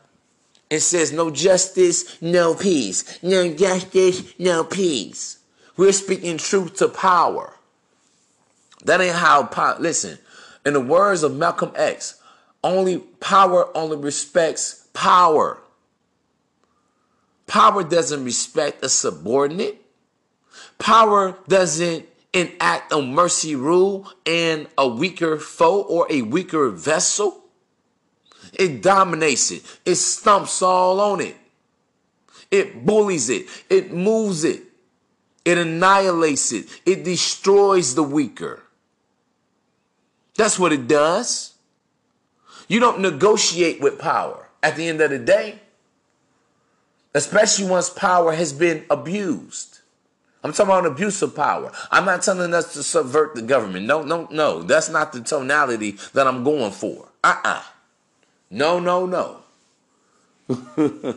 and 0.69 0.81
says 0.81 1.11
no 1.11 1.29
justice, 1.31 2.21
no 2.21 2.53
peace. 2.53 3.21
No 3.23 3.53
justice, 3.53 4.33
no 4.37 4.63
peace. 4.63 5.39
We're 5.75 5.91
speaking 5.91 6.37
truth 6.37 6.75
to 6.77 6.89
power. 6.89 7.53
That 8.83 9.01
ain't 9.01 9.15
how 9.15 9.43
power. 9.43 9.77
Listen, 9.79 10.17
in 10.65 10.73
the 10.73 10.81
words 10.81 11.23
of 11.23 11.35
Malcolm 11.35 11.71
X, 11.75 12.21
only 12.63 12.97
power 12.97 13.75
only 13.75 13.97
respects 13.97 14.87
power. 14.93 15.59
Power 17.45 17.83
doesn't 17.83 18.25
respect 18.25 18.83
a 18.83 18.89
subordinate. 18.89 19.81
Power 20.79 21.37
doesn't 21.47 22.05
enact 22.33 22.91
a 22.91 23.01
mercy 23.01 23.55
rule 23.55 24.11
in 24.25 24.67
a 24.77 24.87
weaker 24.87 25.37
foe 25.37 25.81
or 25.81 26.07
a 26.09 26.23
weaker 26.23 26.69
vessel. 26.69 27.43
It 28.53 28.81
dominates 28.81 29.51
it. 29.51 29.63
It 29.85 29.95
stumps 29.95 30.61
all 30.61 30.99
on 30.99 31.21
it. 31.21 31.35
It 32.51 32.85
bullies 32.85 33.29
it. 33.29 33.47
It 33.69 33.91
moves 33.91 34.43
it. 34.43 34.63
It 35.45 35.57
annihilates 35.57 36.51
it. 36.51 36.65
It 36.85 37.03
destroys 37.03 37.95
the 37.95 38.03
weaker. 38.03 38.63
That's 40.35 40.59
what 40.59 40.73
it 40.73 40.87
does. 40.87 41.55
You 42.67 42.79
don't 42.79 42.99
negotiate 42.99 43.79
with 43.79 43.97
power 43.97 44.49
at 44.61 44.75
the 44.75 44.87
end 44.87 45.01
of 45.01 45.09
the 45.09 45.19
day, 45.19 45.59
especially 47.13 47.69
once 47.69 47.89
power 47.89 48.33
has 48.33 48.53
been 48.53 48.85
abused. 48.89 49.79
I'm 50.43 50.53
talking 50.53 50.71
about 50.71 50.85
abuse 50.85 51.21
of 51.21 51.35
power. 51.35 51.71
I'm 51.91 52.05
not 52.05 52.21
telling 52.21 52.53
us 52.53 52.73
to 52.73 52.83
subvert 52.83 53.35
the 53.35 53.41
government. 53.41 53.85
No, 53.85 54.03
no, 54.03 54.27
no. 54.31 54.61
That's 54.61 54.89
not 54.89 55.11
the 55.11 55.21
tonality 55.21 55.97
that 56.13 56.27
I'm 56.27 56.43
going 56.43 56.71
for. 56.71 57.09
Uh 57.23 57.35
uh-uh. 57.43 57.49
uh 57.49 57.63
no, 58.49 58.79
no, 58.79 59.05
no. 59.05 59.39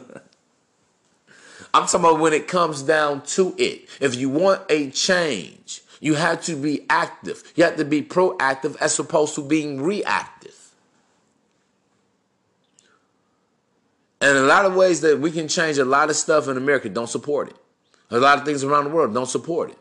I'm 1.73 1.87
talking 1.87 2.01
about 2.01 2.19
when 2.21 2.33
it 2.33 2.49
comes 2.49 2.83
down 2.83 3.23
to 3.23 3.55
it. 3.57 3.89
If 4.01 4.17
you 4.17 4.29
want 4.29 4.63
a 4.69 4.91
change, 4.91 5.83
you 6.01 6.15
have 6.15 6.43
to 6.45 6.57
be 6.57 6.85
active. 6.91 7.43
You 7.55 7.65
have 7.65 7.77
to 7.77 7.85
be 7.85 8.03
proactive 8.03 8.77
as 8.81 8.99
opposed 8.99 9.35
to 9.37 9.43
being 9.43 9.81
reactive. 9.81 10.57
And 14.21 14.37
a 14.37 14.43
lot 14.43 14.67
of 14.67 14.75
ways 14.75 15.01
that 15.03 15.21
we 15.21 15.31
can 15.31 15.49
change 15.49 15.79
a 15.79 15.85
lot 15.85 16.11
of 16.11 16.17
stuff 16.17 16.49
in 16.49 16.57
America 16.57 16.89
don't 16.89 17.09
support 17.09 17.49
it. 17.49 17.57
A 18.11 18.19
lot 18.19 18.39
of 18.39 18.45
things 18.45 18.65
around 18.65 18.85
the 18.85 18.91
world 18.91 19.15
don't 19.15 19.29
support 19.29 19.71
it. 19.71 19.79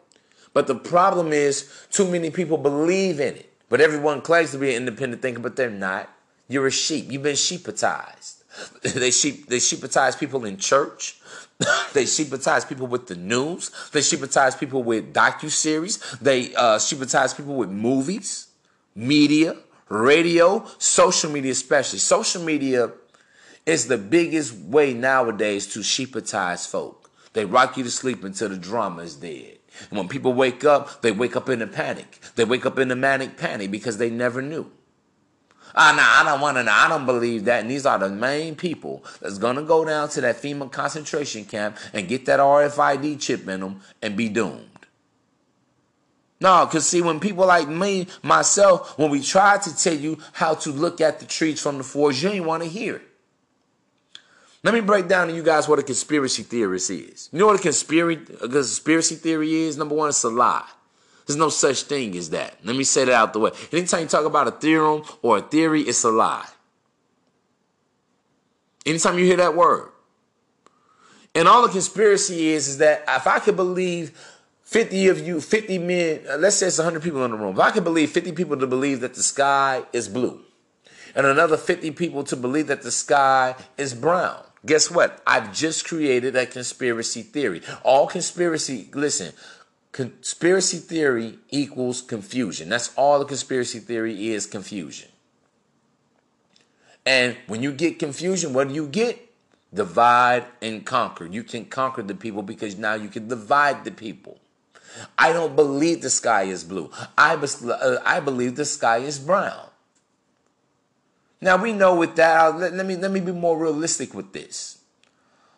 But 0.53 0.67
the 0.67 0.75
problem 0.75 1.33
is 1.33 1.71
too 1.91 2.09
many 2.09 2.29
people 2.29 2.57
believe 2.57 3.19
in 3.19 3.35
it. 3.35 3.51
But 3.69 3.81
everyone 3.81 4.21
claims 4.21 4.51
to 4.51 4.57
be 4.57 4.69
an 4.69 4.77
independent 4.77 5.21
thinker, 5.21 5.39
but 5.39 5.55
they're 5.55 5.69
not. 5.69 6.09
You're 6.49 6.67
a 6.67 6.71
sheep. 6.71 7.09
You've 7.09 7.23
been 7.23 7.35
sheepatized. 7.35 8.43
they 8.81 9.11
sheep 9.11 9.47
they 9.47 9.57
sheepatize 9.57 10.19
people 10.19 10.43
in 10.43 10.57
church. 10.57 11.21
they 11.93 12.03
sheepatize 12.03 12.67
people 12.67 12.87
with 12.87 13.07
the 13.07 13.15
news. 13.15 13.71
They 13.91 13.99
sheepatize 13.99 14.59
people 14.59 14.83
with 14.83 15.13
docu 15.13 15.49
series. 15.49 15.97
They 16.19 16.53
uh, 16.55 16.77
sheepatize 16.77 17.37
people 17.37 17.55
with 17.55 17.69
movies, 17.69 18.47
media, 18.95 19.55
radio, 19.87 20.65
social 20.79 21.31
media, 21.31 21.51
especially 21.51 21.99
social 21.99 22.43
media 22.43 22.91
is 23.65 23.87
the 23.87 23.97
biggest 23.97 24.55
way 24.55 24.93
nowadays 24.93 25.67
to 25.73 25.79
sheepatize 25.79 26.67
folk. 26.67 27.11
They 27.33 27.45
rock 27.45 27.77
you 27.77 27.83
to 27.83 27.91
sleep 27.91 28.23
until 28.23 28.49
the 28.49 28.57
drama 28.57 29.03
is 29.03 29.15
dead. 29.15 29.59
And 29.89 29.99
when 29.99 30.07
people 30.07 30.33
wake 30.33 30.65
up, 30.65 31.03
they 31.03 31.11
wake 31.11 31.35
up 31.35 31.49
in 31.49 31.61
a 31.61 31.67
panic. 31.67 32.19
They 32.35 32.45
wake 32.45 32.65
up 32.65 32.79
in 32.79 32.89
a 32.89 32.95
manic 32.95 33.37
panic 33.37 33.69
because 33.69 33.97
they 33.97 34.09
never 34.09 34.41
knew. 34.41 34.71
Ah, 35.75 35.93
nah, 35.95 36.21
I 36.21 36.31
don't 36.31 36.41
want 36.41 36.57
to. 36.57 36.71
I 36.71 36.87
don't 36.89 37.05
believe 37.05 37.45
that. 37.45 37.61
And 37.61 37.71
these 37.71 37.85
are 37.85 37.99
the 37.99 38.09
main 38.09 38.55
people 38.55 39.03
that's 39.21 39.37
going 39.37 39.55
to 39.55 39.61
go 39.61 39.85
down 39.85 40.09
to 40.09 40.21
that 40.21 40.41
FEMA 40.41 40.71
concentration 40.71 41.45
camp 41.45 41.77
and 41.93 42.07
get 42.07 42.25
that 42.25 42.39
RFID 42.39 43.19
chip 43.19 43.47
in 43.47 43.59
them 43.59 43.81
and 44.01 44.17
be 44.17 44.29
doomed. 44.29 44.65
No, 46.41 46.65
because 46.65 46.87
see, 46.87 47.01
when 47.01 47.19
people 47.19 47.45
like 47.45 47.67
me, 47.67 48.07
myself, 48.23 48.97
when 48.97 49.11
we 49.11 49.21
try 49.21 49.57
to 49.57 49.75
tell 49.75 49.95
you 49.95 50.17
how 50.31 50.53
to 50.55 50.71
look 50.71 51.01
at 51.01 51.19
the 51.19 51.25
trees 51.25 51.61
from 51.61 51.77
the 51.77 51.83
forest, 51.83 52.23
you 52.23 52.29
ain't 52.29 52.45
want 52.45 52.63
to 52.63 52.69
hear 52.69 52.95
it. 52.95 53.01
Let 54.63 54.73
me 54.73 54.81
break 54.81 55.07
down 55.07 55.27
to 55.27 55.35
you 55.35 55.43
guys 55.43 55.67
what 55.67 55.79
a 55.79 55.83
conspiracy 55.83 56.43
theorist 56.43 56.89
is. 56.89 57.29
You 57.31 57.39
know 57.39 57.47
what 57.47 57.59
a 57.59 57.61
conspiracy, 57.61 58.21
a 58.41 58.47
conspiracy 58.47 59.15
theory 59.15 59.53
is? 59.53 59.77
Number 59.77 59.95
one, 59.95 60.09
it's 60.09 60.23
a 60.23 60.29
lie. 60.29 60.67
There's 61.29 61.37
no 61.37 61.49
such 61.49 61.83
thing 61.83 62.17
as 62.17 62.31
that. 62.31 62.55
Let 62.63 62.75
me 62.75 62.83
say 62.83 63.05
that 63.05 63.13
out 63.13 63.33
the 63.33 63.39
way. 63.39 63.51
Anytime 63.71 64.01
you 64.01 64.07
talk 64.07 64.25
about 64.25 64.47
a 64.47 64.51
theorem 64.51 65.03
or 65.21 65.37
a 65.37 65.41
theory, 65.41 65.83
it's 65.83 66.03
a 66.03 66.09
lie. 66.09 66.47
Anytime 68.83 69.19
you 69.19 69.25
hear 69.25 69.37
that 69.37 69.55
word. 69.55 69.91
And 71.35 71.47
all 71.47 71.61
the 71.61 71.69
conspiracy 71.71 72.47
is, 72.47 72.67
is 72.67 72.77
that 72.79 73.03
if 73.07 73.27
I 73.27 73.37
could 73.37 73.55
believe 73.55 74.19
50 74.63 75.09
of 75.09 75.19
you, 75.19 75.39
50 75.39 75.77
men, 75.77 76.21
uh, 76.27 76.37
let's 76.37 76.55
say 76.55 76.65
it's 76.65 76.79
100 76.79 77.03
people 77.03 77.23
in 77.23 77.29
the 77.29 77.37
room. 77.37 77.53
If 77.53 77.59
I 77.59 77.69
could 77.69 77.83
believe 77.83 78.09
50 78.09 78.31
people 78.31 78.57
to 78.57 78.65
believe 78.65 79.01
that 79.01 79.13
the 79.13 79.21
sky 79.21 79.83
is 79.93 80.07
blue 80.09 80.41
and 81.13 81.27
another 81.27 81.57
50 81.57 81.91
people 81.91 82.23
to 82.23 82.35
believe 82.35 82.65
that 82.65 82.81
the 82.81 82.89
sky 82.89 83.53
is 83.77 83.93
brown, 83.93 84.41
guess 84.65 84.89
what? 84.89 85.21
I've 85.27 85.53
just 85.53 85.87
created 85.87 86.35
a 86.35 86.47
conspiracy 86.47 87.21
theory. 87.21 87.61
All 87.83 88.07
conspiracy, 88.07 88.89
listen, 88.95 89.31
Conspiracy 89.99 90.77
theory 90.77 91.39
equals 91.49 92.01
confusion. 92.01 92.69
That's 92.69 92.93
all 92.95 93.19
the 93.19 93.25
conspiracy 93.25 93.79
theory 93.79 94.29
is 94.29 94.45
confusion. 94.45 95.09
And 97.05 97.35
when 97.47 97.61
you 97.61 97.73
get 97.73 97.99
confusion, 97.99 98.53
what 98.53 98.69
do 98.69 98.73
you 98.73 98.87
get? 98.87 99.29
Divide 99.73 100.45
and 100.61 100.85
conquer. 100.85 101.25
You 101.25 101.43
can 101.43 101.65
conquer 101.65 102.01
the 102.01 102.15
people 102.15 102.43
because 102.43 102.77
now 102.77 102.93
you 102.93 103.09
can 103.09 103.27
divide 103.27 103.83
the 103.83 103.91
people. 103.91 104.39
I 105.17 105.33
don't 105.33 105.53
believe 105.57 106.01
the 106.01 106.09
sky 106.09 106.43
is 106.43 106.63
blue. 106.63 106.89
I, 107.17 107.35
uh, 107.35 107.97
I 108.05 108.21
believe 108.21 108.55
the 108.55 108.63
sky 108.63 108.99
is 108.99 109.19
brown. 109.19 109.67
Now 111.41 111.61
we 111.61 111.73
know 111.73 111.93
with 111.93 112.15
that, 112.15 112.57
let, 112.57 112.71
let 112.73 112.85
me 112.85 112.95
let 112.95 113.11
me 113.11 113.19
be 113.19 113.33
more 113.33 113.57
realistic 113.57 114.13
with 114.13 114.31
this. 114.31 114.78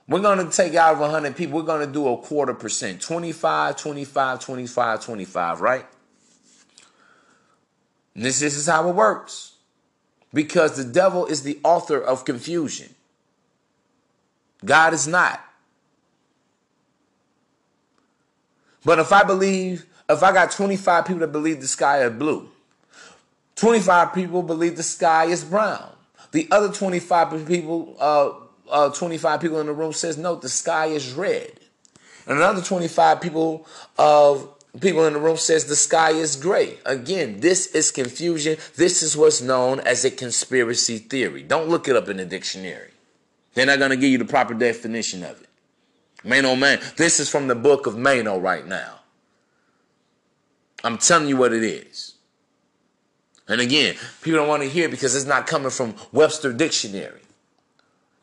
We're 0.08 0.20
going 0.20 0.46
to 0.46 0.52
take 0.52 0.76
out 0.76 0.94
of 0.94 1.00
100 1.00 1.36
people, 1.36 1.60
we're 1.60 1.66
going 1.66 1.86
to 1.86 1.92
do 1.92 2.08
a 2.08 2.18
quarter 2.18 2.54
percent 2.54 3.02
25, 3.02 3.78
25, 3.78 4.40
25, 4.40 5.06
25, 5.06 5.62
right? 5.62 5.86
And 8.16 8.26
this, 8.26 8.40
this 8.40 8.58
is 8.58 8.68
how 8.68 8.90
it 8.90 8.96
works. 8.96 9.54
Because 10.34 10.78
the 10.78 10.84
devil 10.84 11.26
is 11.26 11.44
the 11.44 11.60
author 11.64 12.00
of 12.00 12.24
confusion, 12.24 12.96
God 14.64 14.94
is 14.94 15.08
not. 15.08 15.44
But 18.84 19.00
if 19.00 19.12
I 19.12 19.24
believe, 19.24 19.86
if 20.10 20.24
I 20.24 20.32
got 20.32 20.52
25 20.52 21.06
people 21.06 21.20
that 21.20 21.32
believe 21.32 21.62
the 21.62 21.68
sky 21.68 22.04
is 22.04 22.14
blue, 22.14 22.50
25 23.56 24.14
people 24.14 24.42
believe 24.42 24.78
the 24.78 24.84
sky 24.84 25.26
is 25.26 25.44
brown. 25.44 25.92
The 26.32 26.48
other 26.50 26.72
25 26.72 27.46
people, 27.46 27.96
uh, 28.00 28.32
uh, 28.72 28.90
25 28.90 29.42
people 29.42 29.60
in 29.60 29.68
the 29.68 29.74
room 29.74 29.94
says, 29.94 30.18
no, 30.18 30.36
the 30.36 30.50
sky 30.50 30.88
is 30.88 31.14
red. 31.14 31.52
And 32.26 32.38
another 32.38 32.62
25 32.62 33.22
people 33.22 33.68
of 33.98 34.48
people 34.80 35.06
in 35.06 35.14
the 35.14 35.20
room 35.20 35.38
says 35.38 35.66
the 35.66 35.76
sky 35.76 36.12
is 36.12 36.36
gray. 36.36 36.78
Again, 36.86 37.40
this 37.42 37.68
is 37.68 37.92
confusion. 37.92 38.58
This 38.76 39.04
is 39.04 39.18
what's 39.18 39.42
known 39.42 39.80
as 39.82 40.06
a 40.06 40.12
conspiracy 40.12 40.98
theory. 40.98 41.44
Don't 41.44 41.70
look 41.70 41.88
it 41.88 41.96
up 41.96 42.08
in 42.08 42.18
the 42.18 42.26
dictionary. 42.26 42.92
They're 43.54 43.66
not 43.66 43.80
going 43.80 43.92
to 43.92 43.98
give 43.98 44.10
you 44.12 44.18
the 44.18 44.26
proper 44.26 44.54
definition 44.54 45.24
of 45.24 45.42
it. 45.42 45.50
Man, 46.24 46.46
oh 46.46 46.56
man, 46.56 46.80
this 46.98 47.20
is 47.20 47.30
from 47.30 47.48
the 47.48 47.56
book 47.56 47.88
of 47.88 47.98
Mano 47.98 48.40
right 48.40 48.66
now. 48.66 49.00
I'm 50.84 50.98
telling 50.98 51.28
you 51.28 51.38
what 51.38 51.52
it 51.52 51.64
is. 51.64 52.16
And 53.48 53.60
again, 53.60 53.96
people 54.22 54.40
don't 54.40 54.48
want 54.48 54.64
to 54.64 54.70
hear 54.70 54.88
because 54.88 55.16
it's 55.16 55.26
not 55.26 55.48
coming 55.48 55.72
from 55.72 55.96
Webster 56.12 56.54
Dictionary. 56.54 57.22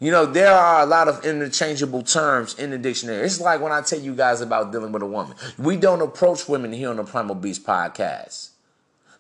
You 0.01 0.13
know, 0.13 0.27
there 0.27 0.53
are 0.53 0.83
a 0.83 0.87
lot 0.87 1.09
of 1.09 1.25
interchangeable 1.25 2.03
terms 2.03 2.57
in 2.57 2.71
the 2.71 2.79
dictionary. 2.79 3.25
It's 3.27 3.41
like 3.41 3.61
when 3.61 3.73
I 3.73 3.81
tell 3.81 3.99
you 3.99 4.15
guys 4.15 4.41
about 4.41 4.71
dealing 4.71 4.93
with 4.93 5.03
a 5.03 5.07
woman. 5.07 5.37
We 5.59 5.77
don't 5.77 6.01
approach 6.01 6.49
women 6.49 6.73
here 6.73 6.91
on 6.91 6.97
the 6.97 7.05
Primal 7.05 7.35
Beast 7.35 7.67
podcast. 7.67 8.51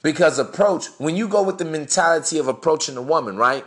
Because 0.02 0.38
approach, 0.38 0.86
when 0.98 1.16
you 1.16 1.26
go 1.26 1.42
with 1.42 1.58
the 1.58 1.64
mentality 1.64 2.38
of 2.38 2.46
approaching 2.46 2.96
a 2.96 3.02
woman, 3.02 3.36
right? 3.36 3.66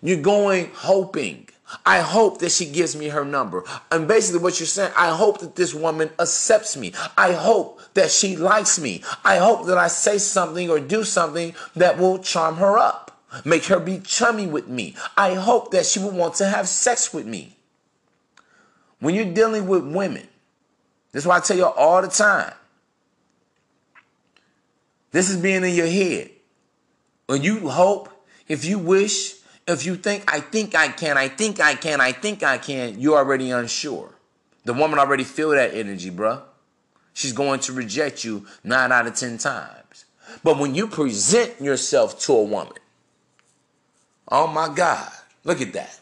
You're 0.00 0.22
going 0.22 0.70
hoping. 0.72 1.48
I 1.84 2.00
hope 2.00 2.38
that 2.38 2.52
she 2.52 2.66
gives 2.66 2.94
me 2.94 3.08
her 3.08 3.24
number. 3.24 3.64
And 3.90 4.06
basically, 4.06 4.42
what 4.42 4.60
you're 4.60 4.66
saying, 4.68 4.92
I 4.96 5.16
hope 5.16 5.40
that 5.40 5.56
this 5.56 5.74
woman 5.74 6.10
accepts 6.20 6.76
me. 6.76 6.92
I 7.16 7.32
hope 7.32 7.80
that 7.94 8.12
she 8.12 8.36
likes 8.36 8.78
me. 8.78 9.02
I 9.24 9.38
hope 9.38 9.66
that 9.66 9.78
I 9.78 9.88
say 9.88 10.18
something 10.18 10.70
or 10.70 10.78
do 10.78 11.02
something 11.02 11.54
that 11.74 11.98
will 11.98 12.18
charm 12.18 12.56
her 12.56 12.78
up 12.78 13.11
make 13.44 13.64
her 13.66 13.80
be 13.80 14.00
chummy 14.00 14.46
with 14.46 14.68
me. 14.68 14.94
I 15.16 15.34
hope 15.34 15.70
that 15.72 15.86
she 15.86 15.98
would 15.98 16.14
want 16.14 16.34
to 16.36 16.46
have 16.46 16.68
sex 16.68 17.12
with 17.12 17.26
me. 17.26 17.56
When 19.00 19.14
you're 19.14 19.32
dealing 19.32 19.66
with 19.66 19.84
women, 19.84 20.28
this 21.10 21.24
is 21.24 21.26
why 21.26 21.38
I 21.38 21.40
tell 21.40 21.56
you 21.56 21.66
all 21.66 22.02
the 22.02 22.08
time. 22.08 22.54
This 25.10 25.28
is 25.28 25.36
being 25.36 25.64
in 25.64 25.74
your 25.74 25.86
head. 25.86 26.30
When 27.26 27.42
you 27.42 27.68
hope, 27.68 28.08
if 28.48 28.64
you 28.64 28.78
wish, 28.78 29.34
if 29.66 29.84
you 29.84 29.96
think, 29.96 30.32
I 30.32 30.40
think 30.40 30.74
I 30.74 30.88
can, 30.88 31.18
I 31.18 31.28
think 31.28 31.60
I 31.60 31.74
can, 31.74 32.00
I 32.00 32.12
think 32.12 32.42
I 32.42 32.58
can, 32.58 33.00
you're 33.00 33.18
already 33.18 33.50
unsure. 33.50 34.10
The 34.64 34.72
woman 34.72 34.98
already 34.98 35.24
feel 35.24 35.50
that 35.50 35.74
energy, 35.74 36.10
bruh. 36.10 36.42
She's 37.14 37.32
going 37.32 37.60
to 37.60 37.72
reject 37.72 38.24
you 38.24 38.46
nine 38.64 38.90
out 38.90 39.06
of 39.06 39.14
ten 39.14 39.36
times. 39.36 40.06
But 40.42 40.58
when 40.58 40.74
you 40.74 40.86
present 40.86 41.60
yourself 41.60 42.18
to 42.20 42.32
a 42.32 42.42
woman, 42.42 42.72
Oh 44.28 44.46
my 44.46 44.72
God. 44.74 45.10
Look 45.44 45.60
at 45.60 45.72
that. 45.72 45.98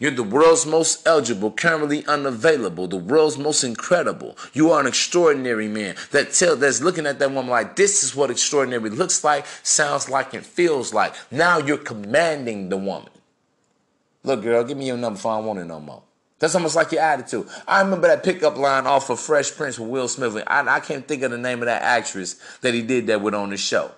You're 0.00 0.12
the 0.12 0.22
world's 0.22 0.64
most 0.64 1.04
eligible, 1.08 1.50
currently 1.50 2.06
unavailable, 2.06 2.86
the 2.86 2.96
world's 2.96 3.36
most 3.36 3.64
incredible. 3.64 4.36
You 4.52 4.70
are 4.70 4.80
an 4.80 4.86
extraordinary 4.86 5.66
man 5.66 5.96
that 6.12 6.32
tell 6.32 6.54
that's 6.54 6.80
looking 6.80 7.04
at 7.04 7.18
that 7.18 7.32
woman 7.32 7.50
like 7.50 7.74
this 7.74 8.04
is 8.04 8.14
what 8.14 8.30
extraordinary 8.30 8.90
looks 8.90 9.24
like, 9.24 9.44
sounds 9.64 10.08
like, 10.08 10.34
and 10.34 10.46
feels 10.46 10.94
like. 10.94 11.14
Now 11.32 11.58
you're 11.58 11.78
commanding 11.78 12.68
the 12.68 12.76
woman. 12.76 13.10
Look, 14.22 14.42
girl, 14.42 14.62
give 14.62 14.78
me 14.78 14.86
your 14.86 14.96
number 14.96 15.18
if 15.18 15.26
I 15.26 15.36
don't 15.36 15.46
want 15.46 15.58
it 15.58 15.64
no 15.64 15.80
more. 15.80 16.02
That's 16.38 16.54
almost 16.54 16.76
like 16.76 16.92
your 16.92 17.02
attitude. 17.02 17.48
I 17.66 17.80
remember 17.80 18.06
that 18.06 18.22
pickup 18.22 18.56
line 18.56 18.86
off 18.86 19.10
of 19.10 19.18
Fresh 19.18 19.56
Prince 19.56 19.80
with 19.80 19.88
Will 19.88 20.06
Smith. 20.06 20.40
I, 20.46 20.76
I 20.76 20.78
can't 20.78 21.06
think 21.08 21.22
of 21.22 21.32
the 21.32 21.38
name 21.38 21.58
of 21.58 21.66
that 21.66 21.82
actress 21.82 22.34
that 22.60 22.72
he 22.72 22.82
did 22.82 23.08
that 23.08 23.20
with 23.20 23.34
on 23.34 23.50
the 23.50 23.56
show. 23.56 23.90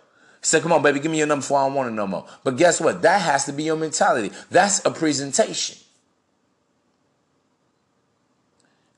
Said, 0.42 0.62
come 0.62 0.72
on, 0.72 0.82
baby, 0.82 1.00
give 1.00 1.10
me 1.10 1.18
your 1.18 1.26
number 1.26 1.42
before 1.42 1.58
I 1.58 1.66
don't 1.66 1.74
want 1.74 1.88
it 1.90 1.92
no 1.92 2.06
more. 2.06 2.26
But 2.44 2.56
guess 2.56 2.80
what? 2.80 3.02
That 3.02 3.20
has 3.20 3.44
to 3.44 3.52
be 3.52 3.64
your 3.64 3.76
mentality. 3.76 4.34
That's 4.50 4.84
a 4.84 4.90
presentation. 4.90 5.76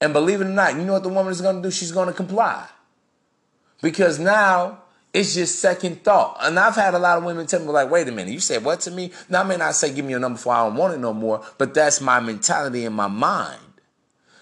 And 0.01 0.13
believe 0.13 0.41
it 0.41 0.47
or 0.47 0.51
not, 0.51 0.75
you 0.75 0.83
know 0.83 0.95
what 0.95 1.03
the 1.03 1.09
woman 1.09 1.33
is 1.33 1.41
going 1.41 1.57
to 1.57 1.63
do? 1.63 1.71
She's 1.71 1.93
going 1.93 2.09
to 2.09 2.15
comply. 2.15 2.67
Because 3.81 4.19
now 4.19 4.83
it's 5.13 5.35
just 5.35 5.59
second 5.59 6.05
thought. 6.05 6.39
And 6.41 6.59
I've 6.59 6.77
had 6.77 6.95
a 6.95 6.99
lot 6.99 7.19
of 7.19 7.25
women 7.25 7.47
tell 7.47 7.61
me, 7.61 7.67
like, 7.67 7.91
wait 7.91 8.09
a 8.09 8.13
minute, 8.13 8.33
you 8.33 8.41
said 8.41 8.65
what 8.65 8.81
to 8.81 8.91
me? 8.91 9.13
Now, 9.29 9.41
I 9.41 9.45
may 9.45 9.57
not 9.57 9.75
say 9.75 9.93
give 9.93 10.05
me 10.05 10.13
your 10.13 10.21
number 10.21 10.37
before 10.37 10.55
I 10.55 10.67
don't 10.67 10.77
want 10.77 10.95
it 10.95 10.99
no 10.99 11.13
more, 11.13 11.45
but 11.59 11.75
that's 11.75 12.01
my 12.01 12.19
mentality 12.21 12.85
in 12.85 12.93
my 12.93 13.09
mind. 13.09 13.61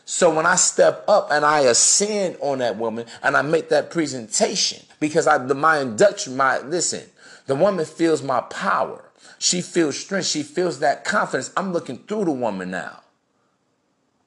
So 0.05 0.34
when 0.34 0.44
I 0.44 0.57
step 0.57 1.05
up 1.09 1.30
and 1.30 1.44
I 1.44 1.61
ascend 1.61 2.36
on 2.40 2.59
that 2.59 2.76
woman 2.76 3.07
and 3.22 3.36
I 3.36 3.42
make 3.42 3.68
that 3.70 3.90
presentation, 3.90 4.84
because 5.01 5.26
I 5.26 5.38
the 5.38 5.55
my 5.55 5.80
induction, 5.80 6.36
my 6.36 6.61
listen, 6.61 7.03
the 7.46 7.57
woman 7.57 7.84
feels 7.84 8.22
my 8.22 8.42
power. 8.42 9.11
She 9.38 9.62
feels 9.62 9.98
strength. 9.98 10.26
She 10.26 10.42
feels 10.42 10.78
that 10.80 11.05
confidence. 11.05 11.51
I'm 11.57 11.72
looking 11.72 11.98
through 11.98 12.26
the 12.26 12.32
woman 12.32 12.70
now. 12.70 13.01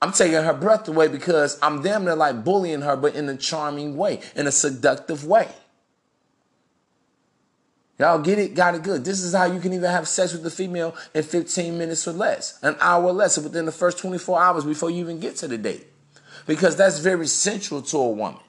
I'm 0.01 0.11
taking 0.11 0.33
her 0.33 0.53
breath 0.53 0.87
away 0.89 1.07
because 1.07 1.57
I'm 1.61 1.81
damn 1.81 2.03
near 2.03 2.15
like 2.15 2.43
bullying 2.43 2.81
her, 2.81 2.97
but 2.97 3.15
in 3.15 3.29
a 3.29 3.37
charming 3.37 3.95
way, 3.95 4.19
in 4.35 4.47
a 4.47 4.51
seductive 4.51 5.25
way. 5.25 5.47
Y'all 7.99 8.19
get 8.19 8.39
it? 8.39 8.55
Got 8.55 8.75
it 8.75 8.83
good. 8.83 9.05
This 9.05 9.21
is 9.21 9.33
how 9.33 9.45
you 9.45 9.61
can 9.61 9.71
even 9.71 9.89
have 9.89 10.07
sex 10.07 10.33
with 10.33 10.43
the 10.43 10.49
female 10.49 10.95
in 11.13 11.23
15 11.23 11.77
minutes 11.77 12.07
or 12.07 12.11
less, 12.11 12.59
an 12.63 12.75
hour 12.81 13.05
or 13.05 13.13
less, 13.13 13.37
within 13.37 13.65
the 13.65 13.71
first 13.71 13.99
24 13.99 14.41
hours 14.41 14.65
before 14.65 14.89
you 14.89 14.99
even 14.99 15.19
get 15.19 15.37
to 15.37 15.47
the 15.47 15.57
date. 15.57 15.87
Because 16.47 16.75
that's 16.75 16.99
very 16.99 17.27
central 17.27 17.81
to 17.83 17.97
a 17.97 18.09
woman. 18.09 18.41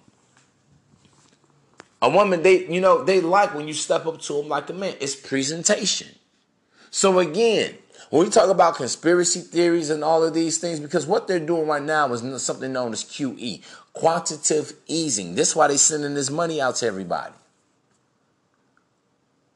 A 2.05 2.11
woman, 2.11 2.43
they, 2.43 2.67
you 2.67 2.83
know, 2.83 3.03
they 3.03 3.23
like 3.23 3.55
when 3.55 3.67
you 3.67 3.73
step 3.73 4.05
up 4.05 4.21
to 4.21 4.35
them 4.35 4.49
like 4.49 4.69
a 4.69 4.75
man. 4.75 4.95
It's 5.01 5.17
presentation. 5.17 6.09
So 6.91 7.19
again, 7.19 7.77
when 8.11 8.25
we 8.25 8.31
talk 8.31 8.51
about 8.51 8.77
conspiracy 8.77 9.41
theories 9.41 9.89
and 9.89 10.05
all 10.05 10.23
of 10.23 10.35
these 10.35 10.59
things, 10.59 10.81
because 10.81 11.07
what 11.07 11.27
they're 11.27 11.41
doing 11.41 11.67
right 11.67 11.83
now 11.83 12.13
is 12.13 12.43
something 12.43 12.75
known 12.75 12.93
as 12.93 13.05
QE, 13.05 13.63
quantitative 13.95 14.75
easing. 14.87 15.35
This 15.35 15.51
is 15.51 15.57
why 15.57 15.69
they're 15.69 15.79
sending 15.79 16.13
this 16.13 16.29
money 16.29 16.61
out 16.61 16.77
to 16.77 16.87
everybody 16.87 17.33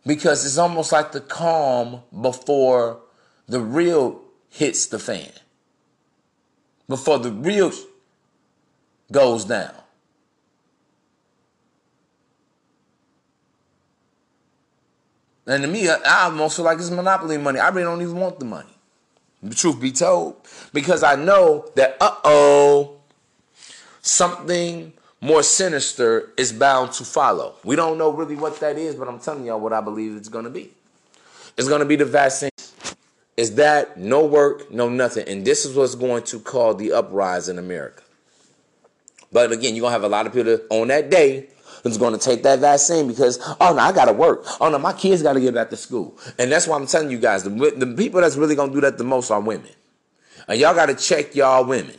because 0.06 0.46
it's 0.46 0.56
almost 0.56 0.90
like 0.90 1.12
the 1.12 1.20
calm 1.20 2.00
before 2.22 2.98
the 3.46 3.60
real 3.60 4.22
hits 4.48 4.86
the 4.86 4.98
fan, 4.98 5.30
before 6.88 7.18
the 7.18 7.30
real 7.30 7.70
goes 9.12 9.44
down. 9.44 9.74
And 15.48 15.62
to 15.62 15.68
me, 15.68 15.88
I 15.88 16.24
almost 16.24 16.56
feel 16.56 16.64
like 16.66 16.78
it's 16.78 16.90
monopoly 16.90 17.38
money. 17.38 17.58
I 17.58 17.68
really 17.68 17.84
don't 17.84 18.02
even 18.02 18.16
want 18.16 18.38
the 18.38 18.44
money. 18.44 18.68
The 19.42 19.54
truth 19.54 19.80
be 19.80 19.92
told, 19.92 20.36
because 20.72 21.02
I 21.02 21.14
know 21.16 21.70
that 21.74 21.96
uh 22.00 22.14
oh, 22.24 22.96
something 24.02 24.92
more 25.20 25.42
sinister 25.42 26.32
is 26.36 26.52
bound 26.52 26.92
to 26.92 27.04
follow. 27.04 27.54
We 27.64 27.76
don't 27.76 27.98
know 27.98 28.10
really 28.10 28.36
what 28.36 28.60
that 28.60 28.76
is, 28.76 28.94
but 28.94 29.08
I'm 29.08 29.18
telling 29.20 29.46
y'all 29.46 29.60
what 29.60 29.72
I 29.72 29.80
believe 29.80 30.16
it's 30.16 30.28
going 30.28 30.44
to 30.44 30.50
be. 30.50 30.70
It's 31.56 31.68
going 31.68 31.80
to 31.80 31.86
be 31.86 31.96
the 31.96 32.04
vaccine. 32.04 32.50
Is 33.36 33.54
that 33.54 33.96
no 33.96 34.26
work, 34.26 34.70
no 34.72 34.88
nothing. 34.88 35.28
And 35.28 35.44
this 35.44 35.64
is 35.64 35.76
what's 35.76 35.94
going 35.94 36.24
to 36.24 36.40
cause 36.40 36.76
the 36.76 36.92
uprise 36.92 37.48
in 37.48 37.58
America. 37.58 38.02
But 39.30 39.52
again, 39.52 39.76
you're 39.76 39.82
going 39.82 39.90
to 39.90 40.00
have 40.00 40.04
a 40.04 40.08
lot 40.08 40.26
of 40.26 40.32
people 40.32 40.58
on 40.70 40.88
that 40.88 41.10
day 41.10 41.48
who's 41.82 41.98
going 41.98 42.12
to 42.12 42.18
take 42.18 42.42
that 42.42 42.58
vaccine 42.60 43.08
because, 43.08 43.38
oh, 43.60 43.74
no, 43.74 43.78
I 43.78 43.92
got 43.92 44.06
to 44.06 44.12
work. 44.12 44.44
Oh, 44.60 44.68
no, 44.68 44.78
my 44.78 44.92
kids 44.92 45.22
got 45.22 45.34
to 45.34 45.40
get 45.40 45.54
back 45.54 45.70
to 45.70 45.76
school. 45.76 46.18
And 46.38 46.50
that's 46.50 46.66
why 46.66 46.76
I'm 46.76 46.86
telling 46.86 47.10
you 47.10 47.18
guys, 47.18 47.44
the, 47.44 47.50
the 47.50 47.86
people 47.96 48.20
that's 48.20 48.36
really 48.36 48.54
going 48.54 48.70
to 48.70 48.74
do 48.74 48.80
that 48.82 48.98
the 48.98 49.04
most 49.04 49.30
are 49.30 49.40
women. 49.40 49.70
And 50.46 50.58
y'all 50.58 50.74
got 50.74 50.86
to 50.86 50.94
check 50.94 51.34
y'all 51.34 51.64
women. 51.64 51.96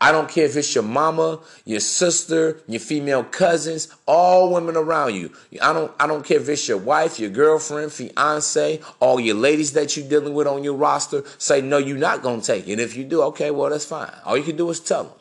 I 0.00 0.12
don't 0.12 0.28
care 0.28 0.46
if 0.46 0.56
it's 0.56 0.74
your 0.74 0.84
mama, 0.84 1.40
your 1.64 1.80
sister, 1.80 2.60
your 2.68 2.80
female 2.80 3.24
cousins, 3.24 3.88
all 4.06 4.52
women 4.52 4.76
around 4.76 5.14
you. 5.14 5.32
I 5.60 5.72
don't 5.72 5.92
I 5.98 6.06
don't 6.06 6.24
care 6.24 6.40
if 6.40 6.48
it's 6.48 6.66
your 6.68 6.78
wife, 6.78 7.18
your 7.18 7.30
girlfriend, 7.30 7.92
fiance, 7.92 8.80
all 9.00 9.20
your 9.20 9.36
ladies 9.36 9.72
that 9.72 9.96
you're 9.96 10.08
dealing 10.08 10.34
with 10.34 10.46
on 10.46 10.64
your 10.64 10.74
roster. 10.74 11.24
Say 11.38 11.60
no, 11.60 11.78
you're 11.78 11.98
not 11.98 12.22
gonna 12.22 12.42
take 12.42 12.68
it. 12.68 12.72
And 12.72 12.80
If 12.80 12.96
you 12.96 13.04
do, 13.04 13.22
okay, 13.22 13.50
well 13.50 13.70
that's 13.70 13.84
fine. 13.84 14.12
All 14.24 14.36
you 14.36 14.44
can 14.44 14.56
do 14.56 14.70
is 14.70 14.80
tell 14.80 15.04
them. 15.04 15.12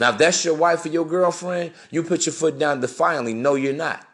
Now, 0.00 0.10
if 0.10 0.18
that's 0.18 0.44
your 0.44 0.54
wife 0.54 0.84
or 0.84 0.88
your 0.88 1.06
girlfriend, 1.06 1.72
you 1.90 2.02
put 2.02 2.26
your 2.26 2.32
foot 2.32 2.58
down 2.58 2.80
defiantly. 2.80 3.34
No, 3.34 3.54
you're 3.54 3.72
not. 3.72 4.06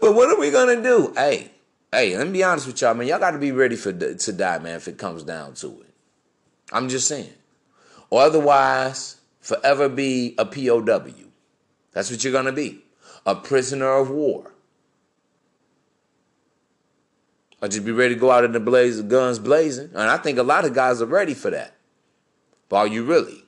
But 0.00 0.14
what 0.14 0.30
are 0.30 0.38
we 0.38 0.50
gonna 0.50 0.82
do? 0.82 1.12
Hey, 1.14 1.50
hey, 1.92 2.16
let 2.16 2.26
me 2.26 2.32
be 2.32 2.44
honest 2.44 2.66
with 2.66 2.80
y'all, 2.80 2.94
man. 2.94 3.06
Y'all 3.06 3.18
got 3.18 3.32
to 3.32 3.38
be 3.38 3.52
ready 3.52 3.76
for 3.76 3.92
to 3.92 4.32
die, 4.32 4.58
man. 4.58 4.76
If 4.76 4.88
it 4.88 4.98
comes 4.98 5.22
down 5.22 5.54
to 5.54 5.68
it, 5.82 5.94
I'm 6.72 6.88
just 6.88 7.06
saying. 7.06 7.32
Or 8.10 8.22
otherwise, 8.22 9.16
forever 9.40 9.88
be 9.88 10.34
a 10.38 10.44
POW. 10.44 11.30
That's 11.92 12.10
what 12.10 12.24
you're 12.24 12.32
gonna 12.32 12.52
be, 12.52 12.82
a 13.26 13.34
prisoner 13.34 13.92
of 13.92 14.10
war. 14.10 14.52
Or 17.62 17.68
just 17.68 17.84
be 17.84 17.92
ready 17.92 18.14
to 18.14 18.20
go 18.20 18.30
out 18.30 18.44
in 18.44 18.52
the 18.52 18.60
blaze, 18.60 18.98
of 18.98 19.08
guns 19.08 19.38
blazing. 19.38 19.90
And 19.94 20.10
I 20.10 20.16
think 20.16 20.38
a 20.38 20.42
lot 20.42 20.64
of 20.64 20.74
guys 20.74 21.00
are 21.00 21.06
ready 21.06 21.34
for 21.34 21.50
that. 21.50 21.74
But 22.68 22.76
are 22.76 22.86
you 22.86 23.04
really? 23.04 23.43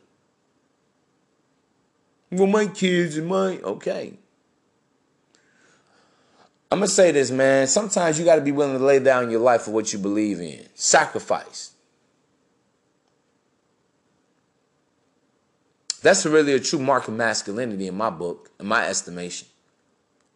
Well, 2.31 2.47
my 2.47 2.67
kids 2.67 3.17
and 3.17 3.29
my 3.29 3.59
okay. 3.59 4.15
I'm 6.71 6.81
gonna 6.81 6.89
say 6.89 7.13
this, 7.13 7.31
man. 7.31 7.69
Sometimes 7.69 8.19
you 8.19 8.25
got 8.25 8.37
to 8.37 8.41
be 8.41 8.53
willing 8.53 8.79
to 8.79 8.85
lay 8.85 8.99
down 8.99 9.31
your 9.31 9.41
life 9.41 9.63
for 9.63 9.71
what 9.71 9.93
you 9.93 9.99
believe 9.99 10.41
in. 10.41 10.67
Sacrifice. 10.75 11.73
That's 16.03 16.27
really 16.27 16.53
a 16.53 16.61
true 16.61 16.79
mark 16.79 17.09
of 17.09 17.15
masculinity 17.15 17.87
in 17.87 17.97
my 17.97 18.11
book, 18.11 18.51
in 18.61 18.67
my 18.67 18.87
estimation. 18.87 19.49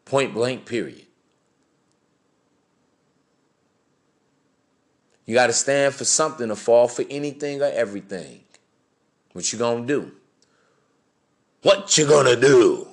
Point 0.04 0.34
blank, 0.34 0.66
period. 0.66 1.06
You 5.26 5.34
got 5.34 5.46
to 5.46 5.52
stand 5.52 5.94
for 5.94 6.04
something 6.04 6.48
to 6.48 6.56
fall 6.56 6.88
for 6.88 7.04
anything 7.08 7.62
or 7.62 7.66
everything. 7.66 8.40
What 9.32 9.52
you 9.52 9.58
gonna 9.58 9.86
do? 9.86 10.10
What 11.62 11.96
you 11.98 12.06
gonna 12.06 12.36
do? 12.36 12.86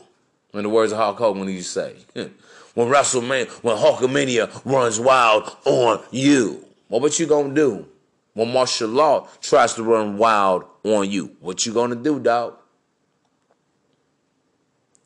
In 0.54 0.64
the 0.64 0.70
words 0.70 0.92
of 0.92 0.98
Hulk 0.98 1.18
Hogan, 1.18 1.46
when 1.46 1.54
you 1.54 1.62
say, 1.62 1.96
when 2.14 2.88
WrestleMania, 2.88 3.50
when 3.64 3.78
Hulkamania 3.78 4.62
runs 4.66 5.00
wild 5.00 5.56
on 5.66 6.02
you, 6.12 6.66
well, 6.90 7.00
what 7.00 7.20
you 7.20 7.28
gonna 7.28 7.54
do? 7.54 7.88
When 8.34 8.52
martial 8.52 8.90
law 8.90 9.28
tries 9.42 9.74
to 9.76 9.84
run 9.84 10.18
wild 10.18 10.66
on 10.84 11.10
you, 11.10 11.36
what 11.40 11.66
you 11.66 11.74
gonna 11.74 11.96
do, 11.96 12.20
dog? 12.20 12.58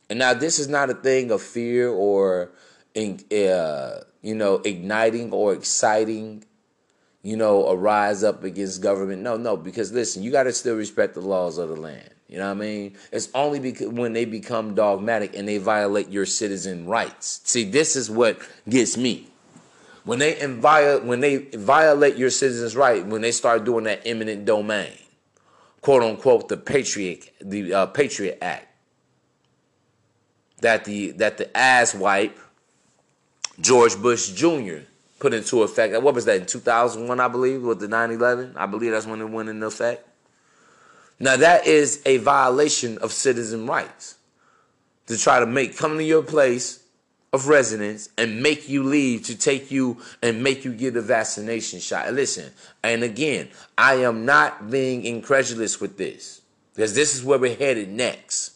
And 0.09 0.19
now 0.19 0.33
this 0.33 0.59
is 0.59 0.67
not 0.67 0.89
a 0.89 0.93
thing 0.93 1.31
of 1.31 1.41
fear 1.41 1.87
or, 1.89 2.51
uh, 2.95 3.91
you 4.21 4.35
know, 4.35 4.61
igniting 4.65 5.31
or 5.31 5.53
exciting 5.53 6.43
you 7.23 7.37
know, 7.37 7.67
a 7.67 7.75
rise 7.75 8.23
up 8.23 8.43
against 8.43 8.81
government. 8.81 9.21
No, 9.21 9.37
no, 9.37 9.55
because 9.55 9.91
listen, 9.91 10.23
you 10.23 10.31
got 10.31 10.43
to 10.43 10.53
still 10.53 10.75
respect 10.75 11.13
the 11.13 11.21
laws 11.21 11.57
of 11.57 11.69
the 11.69 11.75
land. 11.75 12.09
You 12.31 12.37
know 12.37 12.45
what 12.45 12.51
I 12.51 12.61
mean? 12.61 12.97
It's 13.11 13.27
only 13.35 13.59
because 13.59 13.89
when 13.89 14.13
they 14.13 14.23
become 14.23 14.73
dogmatic 14.73 15.35
and 15.35 15.45
they 15.45 15.57
violate 15.57 16.09
your 16.09 16.25
citizen 16.25 16.87
rights. 16.87 17.41
See, 17.43 17.65
this 17.65 17.97
is 17.97 18.09
what 18.09 18.39
gets 18.69 18.95
me. 18.95 19.27
When 20.05 20.19
they 20.19 20.35
invia- 20.35 21.03
when 21.03 21.19
they 21.19 21.37
violate 21.37 22.15
your 22.15 22.29
citizens' 22.29 22.73
right, 22.73 23.05
when 23.05 23.21
they 23.21 23.33
start 23.33 23.65
doing 23.65 23.83
that 23.83 24.01
eminent 24.05 24.45
domain, 24.45 24.93
quote 25.81 26.03
unquote, 26.03 26.47
the 26.47 26.55
Patriot 26.55 27.29
the 27.41 27.73
uh, 27.73 27.85
Patriot 27.87 28.37
Act, 28.41 28.67
that 30.61 30.85
the 30.85 31.11
that 31.11 31.37
the 31.37 31.55
ass 31.55 31.93
wipe 31.93 32.39
George 33.59 33.97
Bush 33.97 34.29
Jr 34.29 34.85
put 35.19 35.33
into 35.33 35.63
effect. 35.63 36.01
What 36.01 36.15
was 36.15 36.25
that 36.25 36.37
in 36.37 36.45
2001? 36.45 37.19
I 37.19 37.27
believe 37.27 37.61
with 37.61 37.79
the 37.79 37.87
9/11. 37.87 38.53
I 38.55 38.65
believe 38.65 38.91
that's 38.91 39.05
when 39.05 39.21
it 39.21 39.29
went 39.29 39.49
into 39.49 39.67
effect. 39.67 40.07
Now 41.21 41.37
that 41.37 41.67
is 41.67 42.01
a 42.05 42.17
violation 42.17 42.97
of 42.97 43.11
citizen 43.11 43.67
rights 43.67 44.15
to 45.05 45.17
try 45.17 45.39
to 45.39 45.45
make 45.45 45.77
come 45.77 45.97
to 45.97 46.03
your 46.03 46.23
place 46.23 46.83
of 47.31 47.47
residence 47.47 48.09
and 48.17 48.41
make 48.41 48.67
you 48.67 48.83
leave 48.83 49.23
to 49.25 49.37
take 49.37 49.69
you 49.69 50.01
and 50.23 50.43
make 50.43 50.65
you 50.65 50.73
get 50.73 50.95
a 50.95 51.01
vaccination 51.01 51.79
shot. 51.79 52.11
Listen, 52.11 52.51
and 52.83 53.03
again, 53.03 53.49
I 53.77 53.95
am 53.95 54.25
not 54.25 54.71
being 54.71 55.05
incredulous 55.05 55.79
with 55.79 55.95
this 55.95 56.41
because 56.73 56.95
this 56.95 57.15
is 57.15 57.23
where 57.23 57.37
we're 57.37 57.55
headed 57.55 57.89
next. 57.89 58.50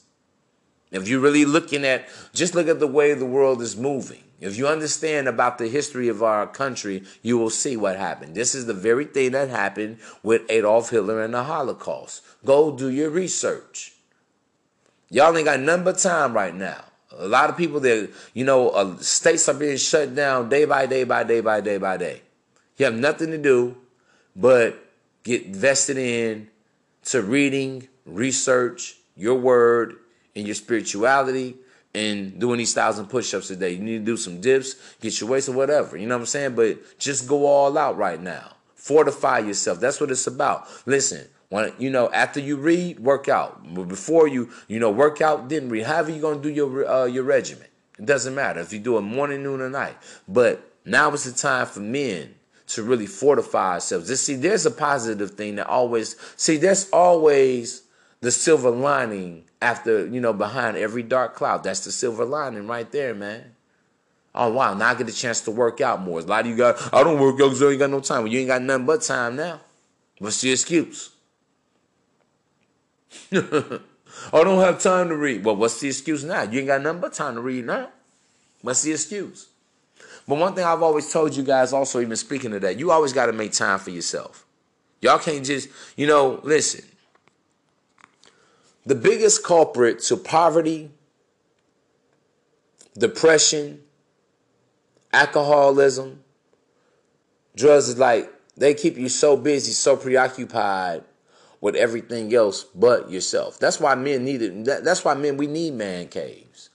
If 0.95 1.07
you're 1.07 1.19
really 1.19 1.45
looking 1.45 1.85
at, 1.85 2.07
just 2.33 2.55
look 2.55 2.67
at 2.67 2.79
the 2.79 2.87
way 2.87 3.13
the 3.13 3.25
world 3.25 3.61
is 3.61 3.75
moving. 3.75 4.23
If 4.39 4.57
you 4.57 4.67
understand 4.67 5.27
about 5.27 5.57
the 5.57 5.67
history 5.67 6.07
of 6.07 6.21
our 6.21 6.45
country, 6.45 7.03
you 7.21 7.37
will 7.37 7.49
see 7.49 7.77
what 7.77 7.95
happened. 7.95 8.35
This 8.35 8.53
is 8.53 8.65
the 8.65 8.73
very 8.73 9.05
thing 9.05 9.31
that 9.31 9.49
happened 9.49 9.97
with 10.23 10.43
Adolf 10.49 10.89
Hitler 10.89 11.23
and 11.23 11.33
the 11.33 11.43
Holocaust. 11.43 12.21
Go 12.43 12.75
do 12.75 12.89
your 12.89 13.09
research. 13.09 13.93
Y'all 15.09 15.35
ain't 15.37 15.45
got 15.45 15.83
but 15.83 15.97
time 15.97 16.33
right 16.33 16.53
now. 16.53 16.83
A 17.17 17.27
lot 17.27 17.49
of 17.49 17.55
people 17.55 17.79
that, 17.81 18.11
you 18.33 18.43
know, 18.43 18.69
uh, 18.69 18.97
states 18.97 19.47
are 19.47 19.53
being 19.53 19.77
shut 19.77 20.13
down 20.15 20.49
day 20.49 20.65
by 20.65 20.85
day 20.85 21.05
by 21.05 21.23
day 21.23 21.39
by 21.39 21.61
day 21.61 21.77
by 21.77 21.95
day. 21.95 22.21
You 22.77 22.85
have 22.85 22.95
nothing 22.95 23.31
to 23.31 23.37
do 23.37 23.77
but 24.35 24.77
get 25.23 25.47
vested 25.47 25.97
in 25.97 26.49
to 27.05 27.21
reading, 27.21 27.87
research, 28.05 28.97
your 29.15 29.35
word, 29.35 29.95
and 30.35 30.45
your 30.45 30.55
spirituality, 30.55 31.55
and 31.93 32.39
doing 32.39 32.57
these 32.57 32.73
thousand 32.73 33.07
push-ups 33.07 33.49
a 33.49 33.55
day. 33.55 33.71
You 33.71 33.79
need 33.79 33.99
to 33.99 34.05
do 34.05 34.17
some 34.17 34.41
dips, 34.41 34.75
get 34.99 35.19
your 35.19 35.29
waist 35.29 35.49
or 35.49 35.53
whatever. 35.53 35.97
You 35.97 36.07
know 36.07 36.15
what 36.15 36.21
I'm 36.21 36.25
saying? 36.27 36.55
But 36.55 36.99
just 36.99 37.27
go 37.27 37.45
all 37.45 37.77
out 37.77 37.97
right 37.97 38.21
now. 38.21 38.51
Fortify 38.75 39.39
yourself. 39.39 39.79
That's 39.79 39.99
what 39.99 40.11
it's 40.11 40.27
about. 40.27 40.67
Listen, 40.85 41.27
when 41.49 41.73
you 41.79 41.89
know 41.89 42.09
after 42.11 42.39
you 42.39 42.57
read, 42.57 42.99
work 42.99 43.29
out. 43.29 43.73
Before 43.87 44.27
you, 44.27 44.49
you 44.67 44.79
know, 44.79 44.91
work 44.91 45.21
out, 45.21 45.49
then 45.49 45.69
read. 45.69 45.85
However 45.85 46.11
you 46.11 46.21
gonna 46.21 46.41
do 46.41 46.49
your 46.49 46.87
uh, 46.87 47.05
your 47.05 47.23
regimen. 47.23 47.67
It 47.97 48.05
doesn't 48.05 48.35
matter 48.35 48.59
if 48.59 48.73
you 48.73 48.79
do 48.79 48.97
it 48.97 49.01
morning, 49.01 49.41
noon, 49.41 49.61
or 49.61 49.69
night. 49.69 49.95
But 50.27 50.69
now 50.83 51.11
is 51.13 51.23
the 51.23 51.31
time 51.31 51.65
for 51.65 51.79
men 51.79 52.35
to 52.67 52.83
really 52.83 53.07
fortify 53.07 53.75
ourselves. 53.75 54.07
Just 54.07 54.25
see, 54.25 54.35
there's 54.35 54.65
a 54.65 54.71
positive 54.71 55.31
thing 55.31 55.55
that 55.55 55.67
always 55.67 56.15
see. 56.35 56.57
There's 56.57 56.89
always 56.89 57.83
the 58.25 58.31
silver 58.31 58.71
lining 58.71 59.43
after, 59.61 60.07
you 60.07 60.19
know, 60.19 60.33
behind 60.33 60.77
every 60.77 61.03
dark 61.03 61.35
cloud. 61.35 61.63
That's 61.63 61.81
the 61.81 61.91
silver 61.91 62.25
lining 62.25 62.65
right 62.65 62.91
there, 62.91 63.13
man. 63.13 63.51
Oh 64.33 64.51
wow, 64.51 64.73
now 64.73 64.89
I 64.89 64.95
get 64.95 65.07
a 65.07 65.13
chance 65.13 65.41
to 65.41 65.51
work 65.51 65.79
out 65.79 66.01
more. 66.01 66.21
A 66.21 66.23
lot 66.23 66.41
of 66.41 66.47
you 66.47 66.57
guys, 66.57 66.89
I 66.91 67.03
don't 67.03 67.19
work 67.19 67.35
out 67.35 67.49
because 67.49 67.61
I 67.61 67.67
ain't 67.67 67.79
got 67.79 67.91
no 67.91 67.99
time. 67.99 68.23
Well, 68.23 68.31
you 68.31 68.39
ain't 68.39 68.47
got 68.47 68.63
nothing 68.63 68.87
but 68.87 69.03
time 69.03 69.35
now. 69.35 69.61
What's 70.17 70.41
the 70.41 70.51
excuse? 70.51 71.11
I 73.31 73.79
don't 74.31 74.59
have 74.59 74.81
time 74.81 75.09
to 75.09 75.15
read. 75.15 75.45
Well, 75.45 75.55
what's 75.55 75.79
the 75.79 75.89
excuse 75.89 76.23
now? 76.23 76.41
You 76.41 76.61
ain't 76.61 76.67
got 76.67 76.81
nothing 76.81 77.01
but 77.01 77.13
time 77.13 77.35
to 77.35 77.41
read 77.41 77.65
now. 77.65 77.89
What's 78.63 78.81
the 78.81 78.91
excuse? 78.91 79.49
But 80.27 80.39
one 80.39 80.55
thing 80.55 80.63
I've 80.63 80.81
always 80.81 81.13
told 81.13 81.35
you 81.35 81.43
guys, 81.43 81.73
also 81.73 82.01
even 82.01 82.15
speaking 82.15 82.53
of 82.53 82.61
that, 82.63 82.79
you 82.79 82.89
always 82.89 83.13
got 83.13 83.27
to 83.27 83.33
make 83.33 83.51
time 83.51 83.77
for 83.77 83.91
yourself. 83.91 84.47
Y'all 84.99 85.19
can't 85.19 85.45
just, 85.45 85.69
you 85.95 86.07
know, 86.07 86.39
listen. 86.41 86.83
The 88.85 88.95
biggest 88.95 89.43
culprit 89.43 89.99
to 90.03 90.17
poverty, 90.17 90.91
depression, 92.97 93.81
alcoholism, 95.11 96.23
drugs 97.55 97.89
is 97.89 97.97
like 97.97 98.31
they 98.57 98.73
keep 98.73 98.97
you 98.97 99.09
so 99.09 99.35
busy, 99.35 99.71
so 99.71 99.97
preoccupied 99.97 101.03
with 101.61 101.75
everything 101.75 102.33
else 102.33 102.63
but 102.63 103.09
yourself. 103.09 103.57
That's 103.59 103.79
why 103.79 103.95
men 103.95 104.23
need 104.23 104.41
it. 104.43 104.65
That's 104.65 105.03
why 105.03 105.15
men 105.15 105.37
we 105.37 105.47
need 105.47 105.73
man 105.73 106.07
caves. 106.07 106.69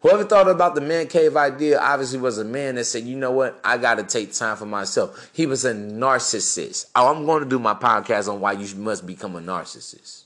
Whoever 0.00 0.24
thought 0.24 0.48
about 0.48 0.74
the 0.74 0.82
man 0.82 1.06
cave 1.06 1.36
idea 1.36 1.80
obviously 1.80 2.18
was 2.18 2.36
a 2.36 2.44
man 2.44 2.74
that 2.74 2.84
said, 2.84 3.04
you 3.04 3.16
know 3.16 3.32
what, 3.32 3.58
I 3.64 3.78
got 3.78 3.94
to 3.94 4.04
take 4.04 4.34
time 4.34 4.56
for 4.56 4.66
myself. 4.66 5.30
He 5.32 5.46
was 5.46 5.64
a 5.64 5.72
narcissist. 5.72 6.90
Oh, 6.94 7.12
I'm 7.12 7.24
going 7.24 7.42
to 7.42 7.48
do 7.48 7.58
my 7.58 7.74
podcast 7.74 8.30
on 8.30 8.40
why 8.40 8.52
you 8.52 8.76
must 8.76 9.06
become 9.06 9.36
a 9.36 9.40
narcissist. 9.40 10.25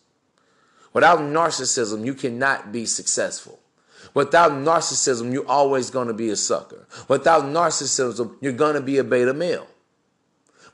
Without 0.93 1.21
narcissism, 1.21 2.05
you 2.05 2.15
cannot 2.15 2.73
be 2.73 2.87
successful. 2.87 3.61
Without 4.15 4.53
narcissism, 4.53 5.33
you're 5.33 5.49
always 5.49 5.91
going 5.91 6.09
to 6.09 6.15
be 6.15 6.31
a 6.31 6.37
sucker. 6.37 6.87
Without 7.09 7.45
narcissism, 7.45 8.37
you're 8.41 8.53
going 8.53 8.75
to 8.75 8.81
be 8.81 8.99
a 8.99 9.05
beta 9.05 9.33
male. 9.33 9.69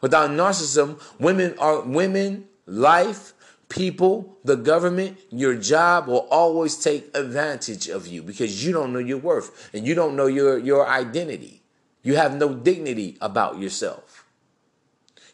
Without 0.00 0.30
narcissism, 0.30 1.00
women 1.18 1.54
are 1.58 1.80
women, 1.82 2.46
life, 2.66 3.34
people, 3.68 4.38
the 4.44 4.56
government, 4.56 5.18
your 5.30 5.56
job 5.56 6.06
will 6.06 6.26
always 6.30 6.76
take 6.76 7.14
advantage 7.16 7.88
of 7.88 8.06
you 8.06 8.22
because 8.22 8.64
you 8.64 8.72
don't 8.72 8.92
know 8.92 8.98
your 8.98 9.18
worth 9.18 9.70
and 9.74 9.86
you 9.86 9.94
don't 9.94 10.16
know 10.16 10.26
your, 10.26 10.58
your 10.58 10.88
identity. 10.88 11.62
You 12.02 12.16
have 12.16 12.36
no 12.36 12.54
dignity 12.54 13.18
about 13.20 13.58
yourself. 13.58 14.24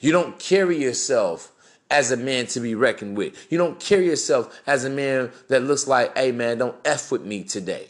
You 0.01 0.11
don't 0.11 0.39
carry 0.39 0.83
yourself 0.83 1.51
as 1.93 2.11
a 2.11 2.16
man 2.16 2.47
to 2.49 2.61
be 2.61 2.74
reckoned 2.74 3.16
with. 3.16 3.47
You 3.53 3.59
don't 3.59 3.78
carry 3.78 4.07
yourself 4.07 4.61
as 4.66 4.84
a 4.84 4.90
man 4.90 5.30
that 5.49 5.62
looks 5.62 5.86
like, 5.86 6.16
hey 6.18 6.32
man, 6.32 6.59
don't 6.59 6.76
F 6.84 7.12
with 7.12 7.22
me 7.24 7.45
today. 7.45 7.88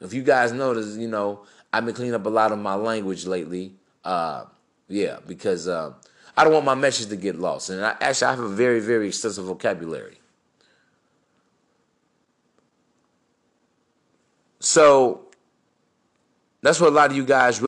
If 0.00 0.12
you 0.14 0.22
guys 0.22 0.52
notice, 0.52 0.96
you 0.96 1.08
know, 1.08 1.44
I've 1.72 1.86
been 1.86 1.94
cleaning 1.94 2.14
up 2.14 2.26
a 2.26 2.30
lot 2.30 2.52
of 2.52 2.58
my 2.58 2.74
language 2.74 3.26
lately. 3.26 3.74
Uh, 4.04 4.46
yeah, 4.88 5.18
because 5.26 5.68
uh, 5.68 5.92
I 6.36 6.44
don't 6.44 6.52
want 6.52 6.66
my 6.66 6.74
message 6.74 7.08
to 7.08 7.16
get 7.16 7.38
lost. 7.38 7.70
And 7.70 7.84
I, 7.84 7.96
actually, 8.00 8.26
I 8.28 8.30
have 8.30 8.40
a 8.40 8.48
very, 8.48 8.80
very 8.80 9.08
extensive 9.08 9.44
vocabulary. 9.44 10.18
So 14.60 15.24
That's 16.64 16.80
what 16.80 16.88
a 16.88 16.92
lot 16.96 17.10
of 17.10 17.16
you 17.16 17.26
guys 17.26 17.62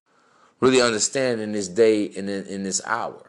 really 0.58 0.80
understand 0.80 1.42
in 1.42 1.52
this 1.52 1.68
day 1.68 2.10
and 2.16 2.30
in, 2.30 2.46
in 2.46 2.62
this 2.62 2.80
hour. 2.86 3.25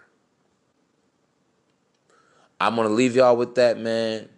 I'm 2.60 2.76
to 2.76 2.88
leave 2.90 3.16
y'all 3.16 3.38
with 3.38 3.56
that, 3.56 3.80
man. 3.80 4.30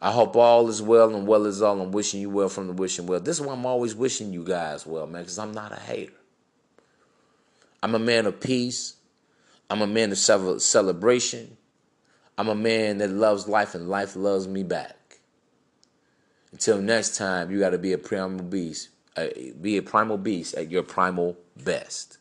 I 0.00 0.12
hope 0.12 0.36
all 0.36 0.68
is 0.68 0.82
well 0.82 1.14
and 1.14 1.26
well 1.26 1.46
is 1.46 1.62
all. 1.62 1.80
I'm 1.80 1.92
wishing 1.92 2.20
you 2.20 2.30
well 2.30 2.48
from 2.48 2.66
the 2.66 2.72
wishing 2.72 3.06
well. 3.06 3.20
This 3.20 3.40
is 3.40 3.46
why 3.46 3.52
I'm 3.54 3.66
always 3.66 3.94
wishing 3.94 4.32
you 4.32 4.44
guys 4.44 4.86
well, 4.86 5.06
man, 5.06 5.22
because 5.22 5.38
I'm 5.38 5.52
not 5.52 5.72
a 5.72 5.80
hater. 5.80 6.12
I'm 7.82 7.94
a 7.94 7.98
man 7.98 8.26
of 8.26 8.40
peace. 8.40 8.94
I'm 9.70 9.82
a 9.82 9.86
man 9.86 10.12
of 10.12 10.18
celebration. 10.18 11.56
I'm 12.38 12.48
a 12.48 12.54
man 12.54 12.98
that 12.98 13.10
loves 13.10 13.48
life 13.48 13.74
and 13.74 13.88
life 13.88 14.16
loves 14.16 14.46
me 14.46 14.62
back. 14.62 15.18
Until 16.52 16.80
next 16.80 17.16
time, 17.16 17.50
you 17.50 17.58
got 17.58 17.70
to 17.70 17.78
be 17.78 17.92
a 17.92 17.98
primal 17.98 18.44
beast. 18.44 18.90
Uh, 19.16 19.28
be 19.60 19.76
a 19.76 19.82
primal 19.82 20.18
beast 20.18 20.54
at 20.54 20.70
your 20.70 20.82
primal 20.82 21.36
best. 21.64 22.18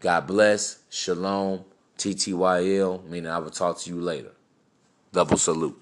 God 0.00 0.26
bless. 0.26 0.78
Shalom. 0.90 1.64
TTYL. 1.98 3.04
Meaning 3.08 3.30
I 3.30 3.38
will 3.38 3.50
talk 3.50 3.78
to 3.80 3.90
you 3.90 4.00
later. 4.00 4.32
Double 5.12 5.36
salute. 5.36 5.80